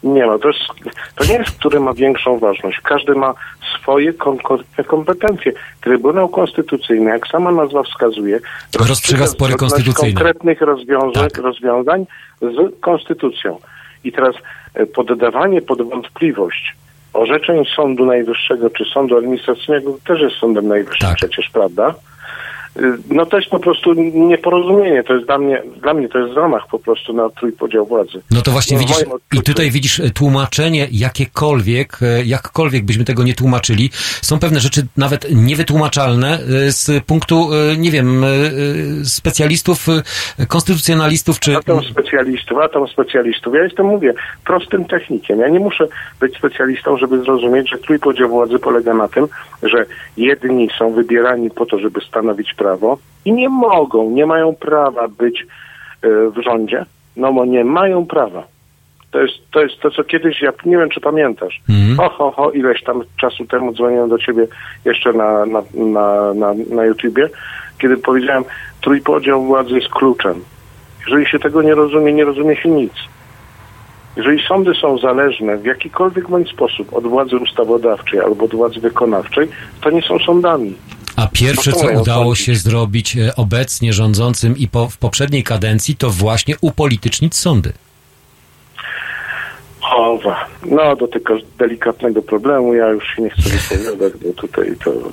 [0.03, 0.61] Nie no, to, jest,
[1.17, 2.81] to nie jest, który ma większą ważność.
[2.81, 3.35] Każdy ma
[3.81, 4.13] swoje
[4.87, 5.53] kompetencje.
[5.81, 8.41] Trybunał Konstytucyjny, jak sama nazwa wskazuje,
[8.79, 10.15] Rozstrzyga spory konstytucyjne.
[10.15, 11.39] konkretnych rozwiązań, Tak.
[11.39, 12.07] rozwiązań
[12.41, 13.59] z konstytucją.
[14.05, 14.35] I teraz
[14.75, 16.77] e, poddawanie pod wątpliwość
[17.13, 21.17] orzeczeń Sądu Najwyższego czy Sądu Administracyjnego też jest Sądem Najwyższym Tak.
[21.17, 21.95] przecież, prawda?
[22.77, 25.03] Y, No to jest po prostu nieporozumienie.
[25.05, 28.23] To jest dla mnie, dla mnie to jest zamach po prostu na trójpodział władzy.
[28.31, 33.23] No to właśnie No, widzisz, i tutaj widzisz e, tłumaczenie jakiekolwiek, e, jakkolwiek byśmy tego
[33.23, 33.91] nie tłumaczyli,
[34.23, 36.39] są pewne rzeczy nawet niewytłumaczalne e,
[36.73, 38.25] z punktu, nie wiem,
[39.05, 39.87] specjalistów,
[40.49, 41.57] konstytucjonalistów, czy...
[41.57, 43.55] A tam specjalistów, a tam specjalistów.
[43.55, 44.15] Ja jestem, mówię,
[44.45, 45.41] prostym technikiem.
[45.41, 45.89] Ja nie muszę
[46.21, 49.29] być specjalistą, żeby zrozumieć, że trójpodział władzy polega na tym,
[49.63, 49.87] że
[50.17, 55.47] jedni są wybierani po to, żeby stanowić prawo i nie mogą, nie mają prawa być
[56.03, 56.85] e, w rządzie,
[57.17, 58.43] no bo nie mają prawa.
[59.11, 61.61] To jest, to jest to, co kiedyś, ja nie wiem, czy pamiętasz.
[61.69, 61.97] Mhm.
[61.97, 64.47] Ho, ho, ho, ileś tam czasu temu dzwoniłem do ciebie
[64.85, 67.29] jeszcze na, na, na, na, na YouTubie,
[67.79, 68.45] kiedy powiedziałem,
[68.81, 70.35] trójpodział władzy jest kluczem.
[71.07, 72.93] Jeżeli się tego nie rozumie, nie rozumie się nic.
[74.17, 79.49] Jeżeli sądy są zależne w jakikolwiek bądź sposób od władzy ustawodawczej albo od władzy wykonawczej,
[79.81, 80.75] to nie są sądami.
[81.21, 85.97] A pierwsze, No co udało się zrobić e, obecnie rządzącym i po, w poprzedniej kadencji,
[85.97, 87.73] to właśnie upolitycznić sądy.
[89.99, 90.47] Mowa.
[90.67, 95.11] No, do tego delikatnego problemu ja już się nie chcę wypowiadać, bo tutaj to, to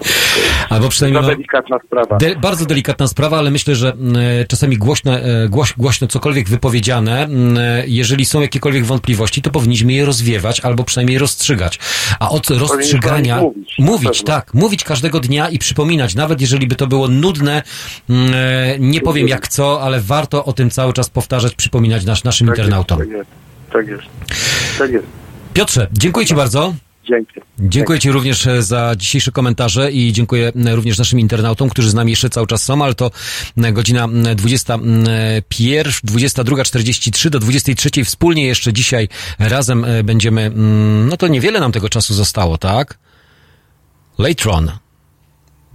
[0.70, 2.18] Albo przynajmniej za no, delikatna sprawa.
[2.18, 6.50] de, bardzo delikatna sprawa, ale myślę, że mm, e, czasami głośno, e, głoś, głośno cokolwiek
[6.50, 11.80] wypowiedziane, mm, e, jeżeli są jakiekolwiek wątpliwości, to powinniśmy je rozwiewać albo przynajmniej rozstrzygać.
[12.20, 16.88] A od rozstrzygania mówić, mówić tak, mówić każdego dnia i przypominać, nawet jeżeli by to
[16.88, 17.64] było nudne,
[18.10, 18.32] mm,
[18.80, 23.00] nie powiem jak co, ale warto o tym cały czas powtarzać, przypominać nas, naszym internautom.
[23.00, 23.30] Tak jest,
[23.78, 24.04] tak jest.
[24.78, 25.06] Tak jest.
[25.54, 26.74] Piotrze, dziękuję Ci bardzo.
[27.10, 27.42] Dzięki.
[27.60, 32.12] Dziękuję Ci również e, za dzisiejsze komentarze i dziękuję również naszym internautom, którzy z nami
[32.12, 33.12] jeszcze cały czas są, ale to
[33.58, 38.04] godzina m, 21, 22.43 do 23.
[38.06, 39.10] Wspólnie jeszcze dzisiaj
[39.40, 40.52] razem e, będziemy,
[41.10, 42.98] no to niewiele nam tego czasu zostało, tak?
[44.18, 44.72] Later on.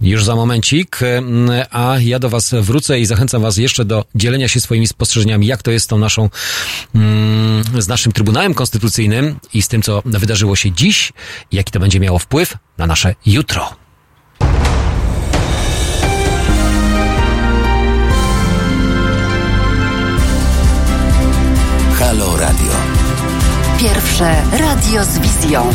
[0.03, 4.47] Już za momencik, em, a ja do Was wrócę i zachęcam Was jeszcze do dzielenia
[4.47, 6.29] się swoimi spostrzeżeniami, jak to jest z tą naszą,
[6.95, 11.13] mm, z naszym Trybunałem Konstytucyjnym i z tym, co wydarzyło się dziś,
[11.51, 13.75] jaki to będzie miało wpływ na nasze jutro.
[21.99, 22.73] Halo Radio.
[23.79, 25.73] Pierwsze radio z wizją.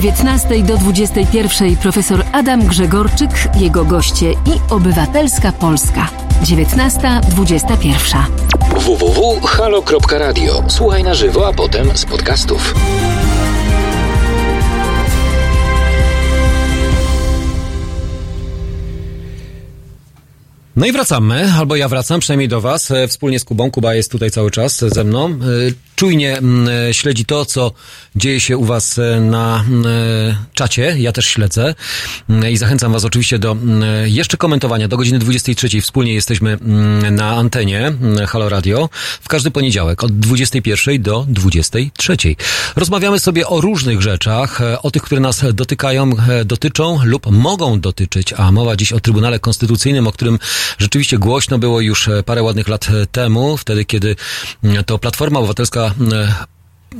[0.00, 6.10] 19 do 21 profesor Adam Grzegorczyk, jego goście i Obywatelska Polska.
[6.42, 8.24] 19.21.
[8.76, 10.64] www.halo.radio.
[10.68, 12.74] Słuchaj na żywo, a potem z podcastów.
[20.76, 23.70] No i wracamy, albo ja wracam, przynajmniej do Was, e, wspólnie z Kubą.
[23.70, 25.38] Kuba jest tutaj cały czas ze mną.
[26.00, 27.72] Czujnie mm, e, śledzi to, co
[28.16, 30.94] dzieje się u Was e, na mm, e, czacie.
[30.98, 31.74] Ja też śledzę
[32.30, 33.56] Mm, i zachęcam Was oczywiście do
[34.04, 34.88] jeszcze komentowania.
[34.88, 36.58] Do godziny 23 wspólnie jesteśmy
[37.10, 37.92] na antenie
[38.28, 38.88] Halo Radio
[39.20, 42.16] w każdy poniedziałek od 21 do 23.
[42.76, 46.10] Rozmawiamy sobie o różnych rzeczach, o tych, które nas dotykają,
[46.44, 50.38] dotyczą lub mogą dotyczyć, a mowa dziś o Trybunale Konstytucyjnym, o którym
[50.78, 54.16] rzeczywiście głośno było już parę ładnych lat temu, wtedy kiedy
[54.86, 56.34] to Platforma Obywatelska e,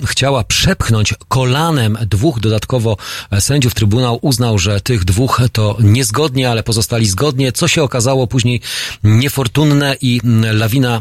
[0.06, 2.96] chciała przepchnąć kolanem dwóch dodatkowo
[3.30, 3.74] e, sędziów.
[3.74, 8.60] Trybunał uznał, że tych dwóch to niezgodnie, ale pozostali zgodnie, co się okazało później
[9.04, 10.20] niefortunne i
[10.52, 11.00] lawina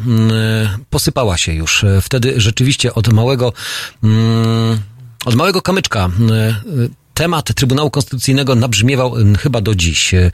[0.90, 1.84] posypała się już.
[1.84, 3.54] E, Wtedy rzeczywiście od małego,
[5.26, 6.10] od małego kamyczka
[7.20, 10.14] temat Trybunału Konstytucyjnego nabrzmiewał mm, chyba do dziś.
[10.14, 10.32] E,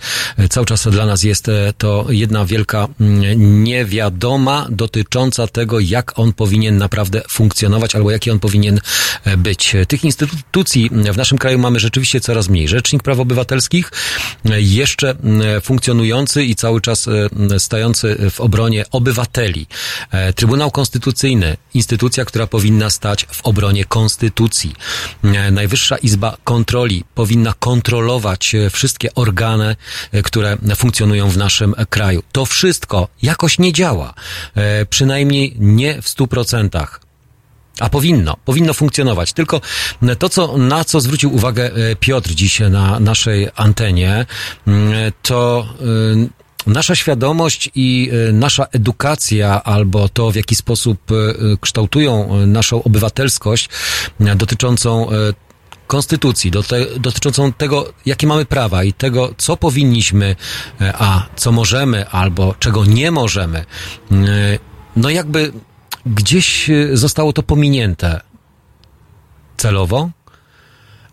[0.49, 6.33] Cały czas dla nas jest e, to jedna wielka mm, niewiadoma dotycząca tego, jak on
[6.33, 8.79] powinien naprawdę funkcjonować albo jaki on powinien
[9.23, 9.75] e, być.
[9.87, 12.67] Tych instytucji w naszym kraju mamy rzeczywiście coraz mniej.
[12.67, 13.91] Rzecznik Praw Obywatelskich
[14.57, 17.09] jeszcze mm, funkcjonujący i cały czas
[17.57, 19.67] stający w obronie obywateli.
[20.35, 24.73] Trybunał Konstytucyjny, instytucja, która powinna stać w obronie konstytucji.
[25.51, 26.74] Najwyższa Izba Kontroli
[27.15, 29.75] powinna kontrolować e, wszystkie organy,
[30.11, 32.23] e, które funkcjonują w naszym kraju.
[32.31, 34.13] To wszystko jakoś nie działa.
[34.55, 37.01] E, Przynajmniej nie w stu procentach.
[37.79, 39.33] A powinno, powinno funkcjonować.
[39.33, 39.61] Tylko
[40.19, 44.25] to, co, na co zwrócił uwagę Piotr dziś na naszej antenie,
[45.21, 45.67] to
[46.67, 50.99] nasza świadomość i nasza edukacja, albo to, w jaki sposób
[51.61, 53.69] kształtują naszą obywatelskość
[54.19, 55.07] dotyczącą
[55.87, 60.35] konstytucji, do te, dotyczącą tego, jakie mamy prawa i tego, co powinniśmy,
[60.81, 63.65] e, a co możemy, albo czego nie możemy.
[64.11, 64.15] E,
[64.95, 65.51] No jakby
[66.05, 68.21] gdzieś e, zostało to pominięte
[69.57, 70.09] celowo,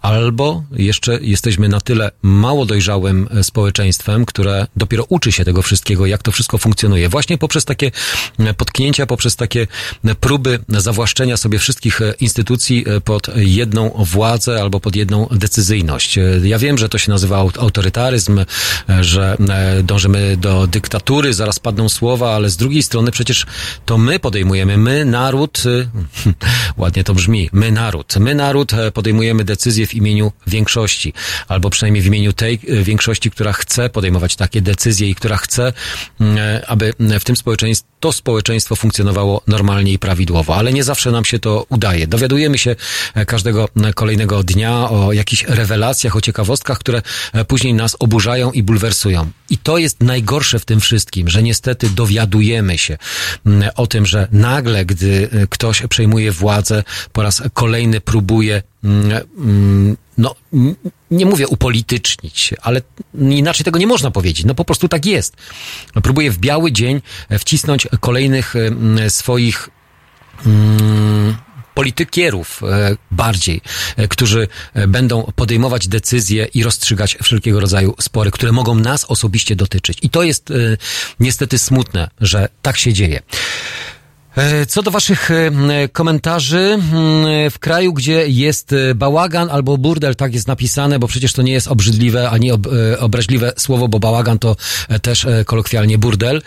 [0.02, 6.06] albo jeszcze jesteśmy na tyle mało dojrzałym e, społeczeństwem, które dopiero uczy się tego wszystkiego,
[6.06, 7.08] jak to wszystko funkcjonuje.
[7.08, 7.90] Właśnie poprzez takie
[8.38, 9.66] e, potknięcia, poprzez takie
[10.04, 16.18] e, próby zawłaszczenia sobie wszystkich instytucji pod jedną władzę albo pod jedną decyzyjność.
[16.42, 18.44] Ja wiem, że to się nazywa aut- autorytaryzm,
[19.00, 19.36] że
[19.84, 23.46] dążymy do dyktatury, zaraz padną słowa, ale z drugiej strony przecież
[23.86, 25.62] to my podejmujemy, my naród,
[26.76, 31.12] ładnie to brzmi, my naród, my naród podejmujemy decyzje w imieniu większości,
[31.48, 35.72] albo przynajmniej w imieniu tej e, większości, która chce podejmować takie decyzje i która chce,
[36.20, 41.24] mm, aby w tym społeczeństwie, to społeczeństwo funkcjonowało normalnie i prawidłowo, ale nie zawsze nam
[41.24, 42.06] się to udaje.
[42.06, 42.76] Dowiadujemy się
[43.14, 47.02] e, każdego e, kolejnego dnia o jakichś rewelacjach, o ciekawostkach, które
[47.32, 49.30] e, później nas oburzają i bulwersują.
[49.50, 52.98] I to jest najgorsze w tym wszystkim, że niestety dowiadujemy się
[53.46, 56.82] mm, o tym, że nagle, gdy ktoś przejmuje władzę,
[57.12, 58.62] po raz kolejny próbuje
[60.18, 60.74] no, n-
[61.10, 62.82] nie mówię upolitycznić, ale
[63.20, 64.44] inaczej tego nie można powiedzieć.
[64.46, 65.36] No po prostu tak jest.
[66.02, 69.68] Próbuje w biały dzień e, wcisnąć kolejnych e, swoich
[70.46, 71.36] mm,
[71.74, 73.60] politykierów e, bardziej,
[74.08, 74.48] którzy
[74.88, 79.98] będą podejmować decyzje i rozstrzygać wszelkiego rodzaju spory, które mogą nas osobiście dotyczyć.
[80.02, 80.52] I to jest
[81.20, 83.20] niestety smutne, że tak się dzieje.
[84.36, 85.50] E, Co do Waszych e,
[85.88, 86.78] komentarzy,
[87.50, 91.52] w kraju, gdzie jest e, bałagan albo burdel, tak jest napisane, bo przecież to nie
[91.52, 92.66] jest obrzydliwe ani ob,
[92.98, 94.56] obraźliwe słowo, bo bałagan to
[95.02, 96.42] też kolokwialnie burdel,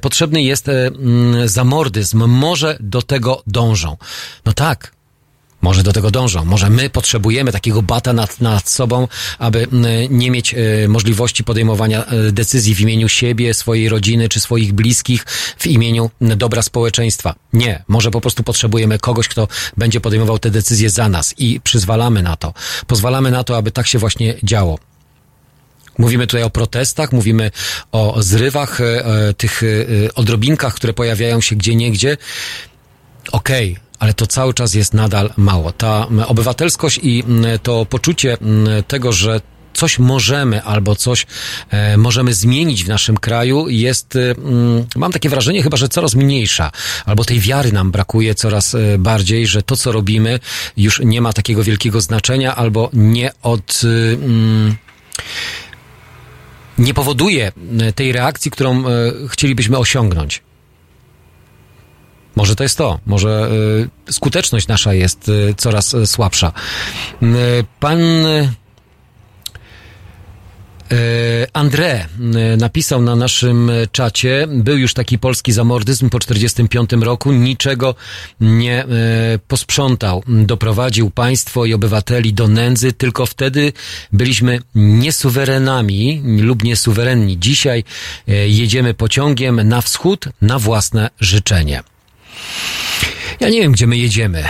[0.00, 0.70] potrzebny jest
[1.44, 2.26] zamordyzm.
[2.26, 3.96] Może do tego dążą.
[4.46, 4.92] No tak,
[5.64, 6.44] może do tego dążą.
[6.44, 9.08] Może my potrzebujemy takiego bata nad, nad sobą,
[9.38, 9.66] aby
[10.10, 15.24] nie mieć e, możliwości podejmowania e, decyzji w imieniu siebie, swojej rodziny czy swoich bliskich,
[15.58, 17.34] w imieniu dobra społeczeństwa.
[17.52, 17.84] Nie.
[17.88, 22.36] Może po prostu potrzebujemy kogoś, kto będzie podejmował te decyzje za nas i przyzwalamy na
[22.36, 22.54] to.
[22.86, 24.78] Pozwalamy na to, aby tak się właśnie działo.
[25.98, 27.50] Mówimy tutaj o protestach, mówimy
[27.92, 29.62] o zrywach, e, tych
[30.14, 32.16] odrobinkach, które pojawiają się gdzie niegdzie.
[33.32, 35.72] Okej, ale to cały czas jest nadal mało.
[35.72, 37.24] Ta obywatelskość i
[37.62, 38.36] to poczucie
[38.88, 39.40] tego, że
[39.72, 41.26] coś możemy albo coś
[41.70, 46.70] e, możemy zmienić w naszym kraju jest, mm, mam takie wrażenie chyba, że coraz mniejsza.
[47.06, 50.40] Albo tej wiary nam brakuje coraz e, bardziej, że to, co robimy
[50.76, 53.82] już nie ma takiego wielkiego znaczenia albo nie od...
[54.22, 54.74] mm,
[56.78, 57.52] nie powoduje
[57.94, 60.42] tej reakcji, którą e, chcielibyśmy osiągnąć.
[62.36, 63.50] Może to jest to, może
[64.08, 66.52] y, skuteczność nasza jest y, coraz y, słabsza.
[67.80, 67.98] Pan
[71.52, 72.04] André
[72.58, 77.94] napisał na naszym czacie, był już taki polski zamordyzm po 45 roku, niczego
[78.40, 78.84] nie
[79.48, 80.22] posprzątał.
[80.26, 83.72] Doprowadził państwo i obywateli do nędzy, tylko wtedy
[84.12, 87.38] byliśmy niesuwerenami lub niesuwerenni.
[87.38, 87.84] Dzisiaj
[88.46, 91.82] jedziemy pociągiem na wschód na własne życzenie.
[93.40, 94.44] Ja nie wiem, gdzie my jedziemy.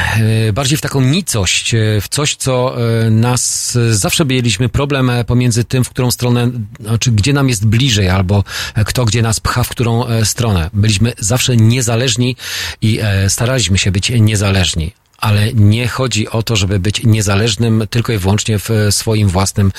[0.49, 5.65] E, Bardziej w taką nicość, e, w coś, co e, nas zawsze mieliśmy problem pomiędzy
[5.65, 6.51] tym, w którą stronę,
[6.81, 8.45] znaczy gdzie nam jest bliżej, albo
[8.87, 10.71] kto gdzie nas pcha, w którą stronę.
[10.73, 12.37] Byliśmy zawsze niezależni
[12.83, 14.93] i staraliśmy się być niezależni.
[15.19, 19.73] Ale nie chodzi o to, żeby być niezależnym tylko i wyłącznie w swoim własnym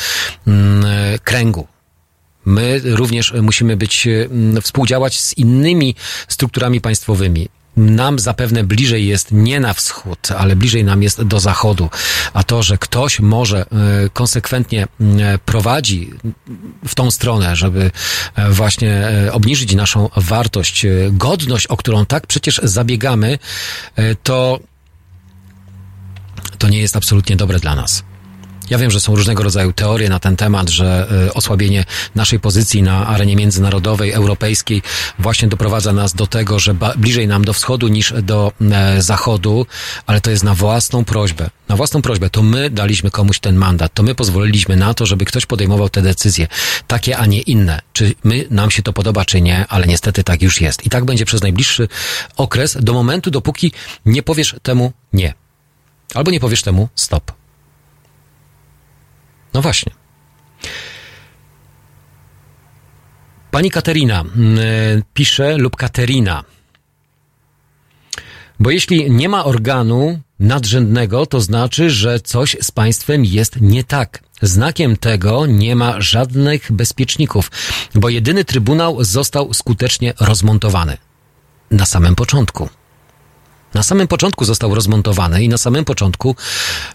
[0.47, 0.85] mm,
[1.23, 1.67] kręgu.
[2.45, 4.07] My również musimy być,
[4.61, 5.95] współdziałać z innymi
[6.27, 7.49] strukturami państwowymi.
[7.77, 11.89] Nam zapewne bliżej jest nie na wschód, ale bliżej nam jest do zachodu.
[12.33, 13.65] A to, że ktoś może e,
[14.09, 16.09] konsekwentnie e, prowadzi
[16.87, 17.91] w tą stronę, żeby
[18.35, 23.39] e, właśnie obniżyć naszą wartość, godność, o którą tak przecież zabiegamy,
[24.23, 24.59] to
[26.57, 28.03] to nie jest absolutnie dobre dla nas.
[28.69, 31.85] Ja wiem, że są różnego rodzaju teorie na ten temat, że y, osłabienie
[32.15, 34.81] naszej pozycji na arenie międzynarodowej, europejskiej
[35.19, 39.65] właśnie doprowadza nas do tego, że bliżej nam do wschodu niż do e, zachodu,
[40.05, 41.49] ale to jest na własną prośbę.
[41.67, 42.29] Na własną prośbę.
[42.29, 43.93] To my daliśmy komuś ten mandat.
[43.93, 46.47] To my pozwoliliśmy na to, żeby ktoś podejmował te decyzje.
[46.87, 47.81] Takie, a nie inne.
[47.93, 50.85] Czy my, nam się to podoba, czy nie, ale niestety tak już jest.
[50.85, 51.87] I tak będzie przez najbliższy
[52.37, 53.71] okres, do momentu, dopóki
[54.05, 55.33] nie powiesz temu nie.
[56.13, 57.44] Albo nie powiesz temu stop.
[59.55, 59.91] No właśnie.
[63.51, 64.61] Pani Katerina mm, e,
[65.13, 66.43] pisze lub Katerina.
[68.59, 74.23] Bo jeśli nie ma organu nadrzędnego, to znaczy, że coś z państwem jest nie tak.
[74.41, 77.51] Znakiem tego nie ma żadnych bezpieczników,
[77.95, 80.97] bo jedyny trybunał został skutecznie rozmontowany.
[81.71, 82.69] Na samym początku.
[83.75, 86.35] Na samym początku został rozmontowany i na samym początku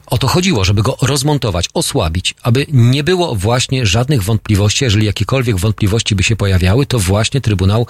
[0.06, 4.84] o to chodziło, żeby go rozmontować, osłabić, aby nie było właśnie żadnych wątpliwości.
[4.84, 7.86] Jeżeli jakiekolwiek wątpliwości by się pojawiały, to właśnie Trybunał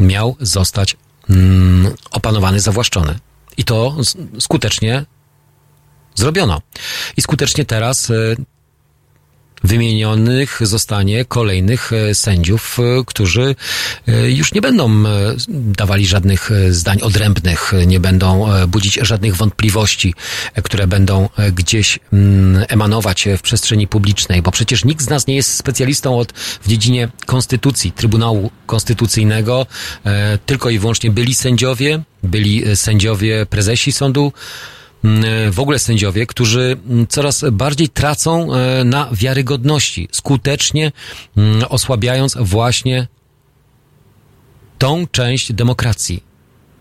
[0.00, 0.96] miał zostać
[1.30, 3.18] mm, opanowany, zawłaszczony.
[3.56, 3.96] I to
[4.40, 5.04] skutecznie
[6.14, 6.62] zrobiono.
[7.16, 8.36] I skutecznie teraz y,
[9.64, 13.54] wymienionych zostanie kolejnych e, sędziów, e, którzy
[14.08, 15.04] e, już nie będą
[15.48, 20.14] dawali żadnych zdań odrębnych, nie będą budzić żadnych wątpliwości,
[20.62, 25.54] które będą gdzieś mm, emanować w przestrzeni publicznej, bo przecież nikt z nas nie jest
[25.54, 29.66] specjalistą od, w dziedzinie konstytucji, Trybunału Konstytucyjnego,
[30.46, 34.32] tylko i wyłącznie byli sędziowie, byli sędziowie, prezesi sądu,
[35.50, 40.92] w ogóle sędziowie, którzy mm, coraz bardziej tracą e, na wiarygodności, skutecznie
[41.36, 43.06] mm, osłabiając właśnie
[44.78, 46.22] tą część demokracji.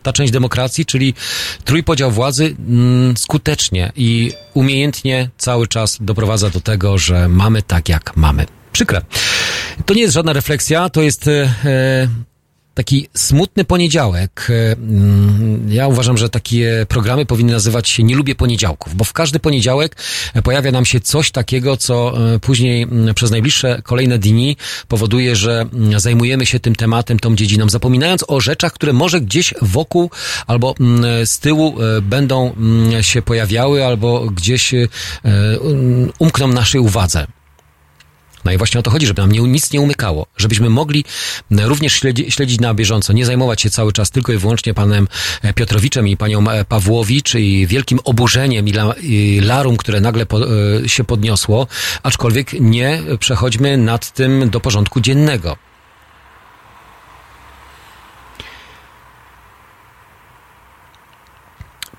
[0.04, 1.14] Ta część demokracji, czyli
[1.66, 8.18] trójpodział władzy, mm, skutecznie i umiejętnie cały czas doprowadza do tego, że mamy tak, jak
[8.18, 8.46] mamy.
[8.72, 9.02] Przykre.
[9.86, 12.08] To nie jest żadna refleksja, to jest e,
[12.76, 14.48] taki smutny poniedziałek.
[14.50, 19.14] E, mm, Ja uważam, że takie programy powinny nazywać się Nie lubię poniedziałków, bo w
[19.14, 19.96] każdy poniedziałek
[20.34, 24.58] e, pojawia nam się coś takiego, co e, później mm, przez najbliższe kolejne dni
[24.88, 29.54] powoduje, że mm, zajmujemy się tym tematem, tą dziedziną, zapominając o rzeczach, które może gdzieś
[29.62, 30.10] wokół
[30.48, 30.76] albo
[31.26, 32.56] z tyłu będą
[33.02, 34.74] się pojawiały, albo gdzieś
[36.20, 37.28] umkną naszej uwadze.
[38.46, 41.06] No i właśnie o to chodzi, żeby nam nie, nic nie umykało, żebyśmy mogli
[41.52, 45.08] m, również śledzi, śledzić na bieżąco, nie zajmować się cały czas tylko i wyłącznie panem
[45.42, 50.26] e, Piotrowiczem i panią e, Pawłowicz i wielkim oburzeniem i, la, i larum, które nagle
[50.26, 51.68] po, e, się podniosło,
[52.04, 55.58] aczkolwiek nie przechodźmy nad tym do porządku dziennego.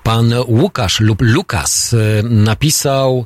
[0.03, 3.25] Pan Łukasz lub Lukas e, napisał,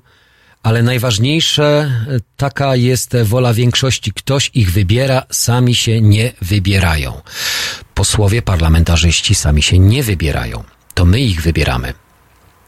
[0.64, 4.14] ale najważniejsze, e, taka jest wola większości.
[4.14, 7.22] Ktoś ich wybiera, sami się nie wybierają.
[7.94, 10.64] Posłowie, parlamentarzyści sami się nie wybierają.
[10.94, 11.94] To my ich wybieramy.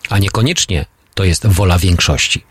[0.09, 2.43] A niekoniecznie to jest wola większości.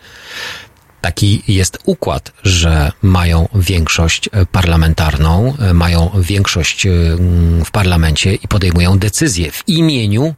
[1.00, 8.48] Taki jest układ, że mają większość e, parlamentarną, e, mają większość mm, w parlamencie i
[8.48, 10.34] podejmują decyzje w imieniu,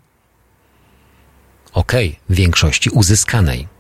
[1.73, 3.74] okej, większości uzyskanej,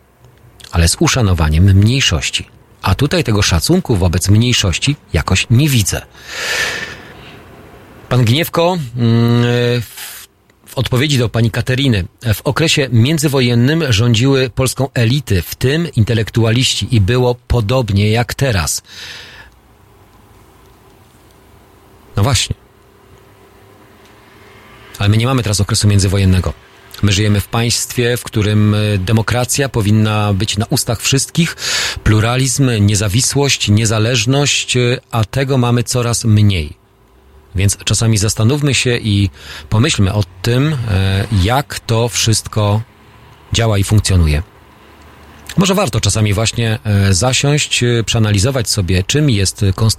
[0.75, 2.47] ale z uszanowaniem mniejszości.
[2.83, 6.03] A tutaj tego szacunku wobec mniejszości jakoś nie widzę.
[8.09, 9.83] Pan Gniewko, mm,
[10.67, 17.01] w odpowiedzi do pani Kateryny, w okresie międzywojennym rządziły Polską elity, w tym intelektualiści, i
[17.01, 18.83] było podobnie jak teraz.
[22.17, 22.57] No właśnie.
[24.99, 26.53] Ale my nie mamy teraz okresu międzywojennego.
[27.03, 31.57] My żyjemy w państwie, w którym e, demokracja powinna być na ustach wszystkich,
[32.05, 36.73] pluralizm, niezawisłość, niezależność, e, a tego mamy coraz mniej.
[37.55, 39.31] Więc czasami zastanówmy się i
[39.69, 42.83] pomyślmy o tym, e, jak to wszystko
[43.53, 44.43] działa i funkcjonuje.
[45.57, 46.79] Może warto czasami właśnie
[47.11, 49.95] zasiąść, przeanalizować sobie, czym jest konstytucja.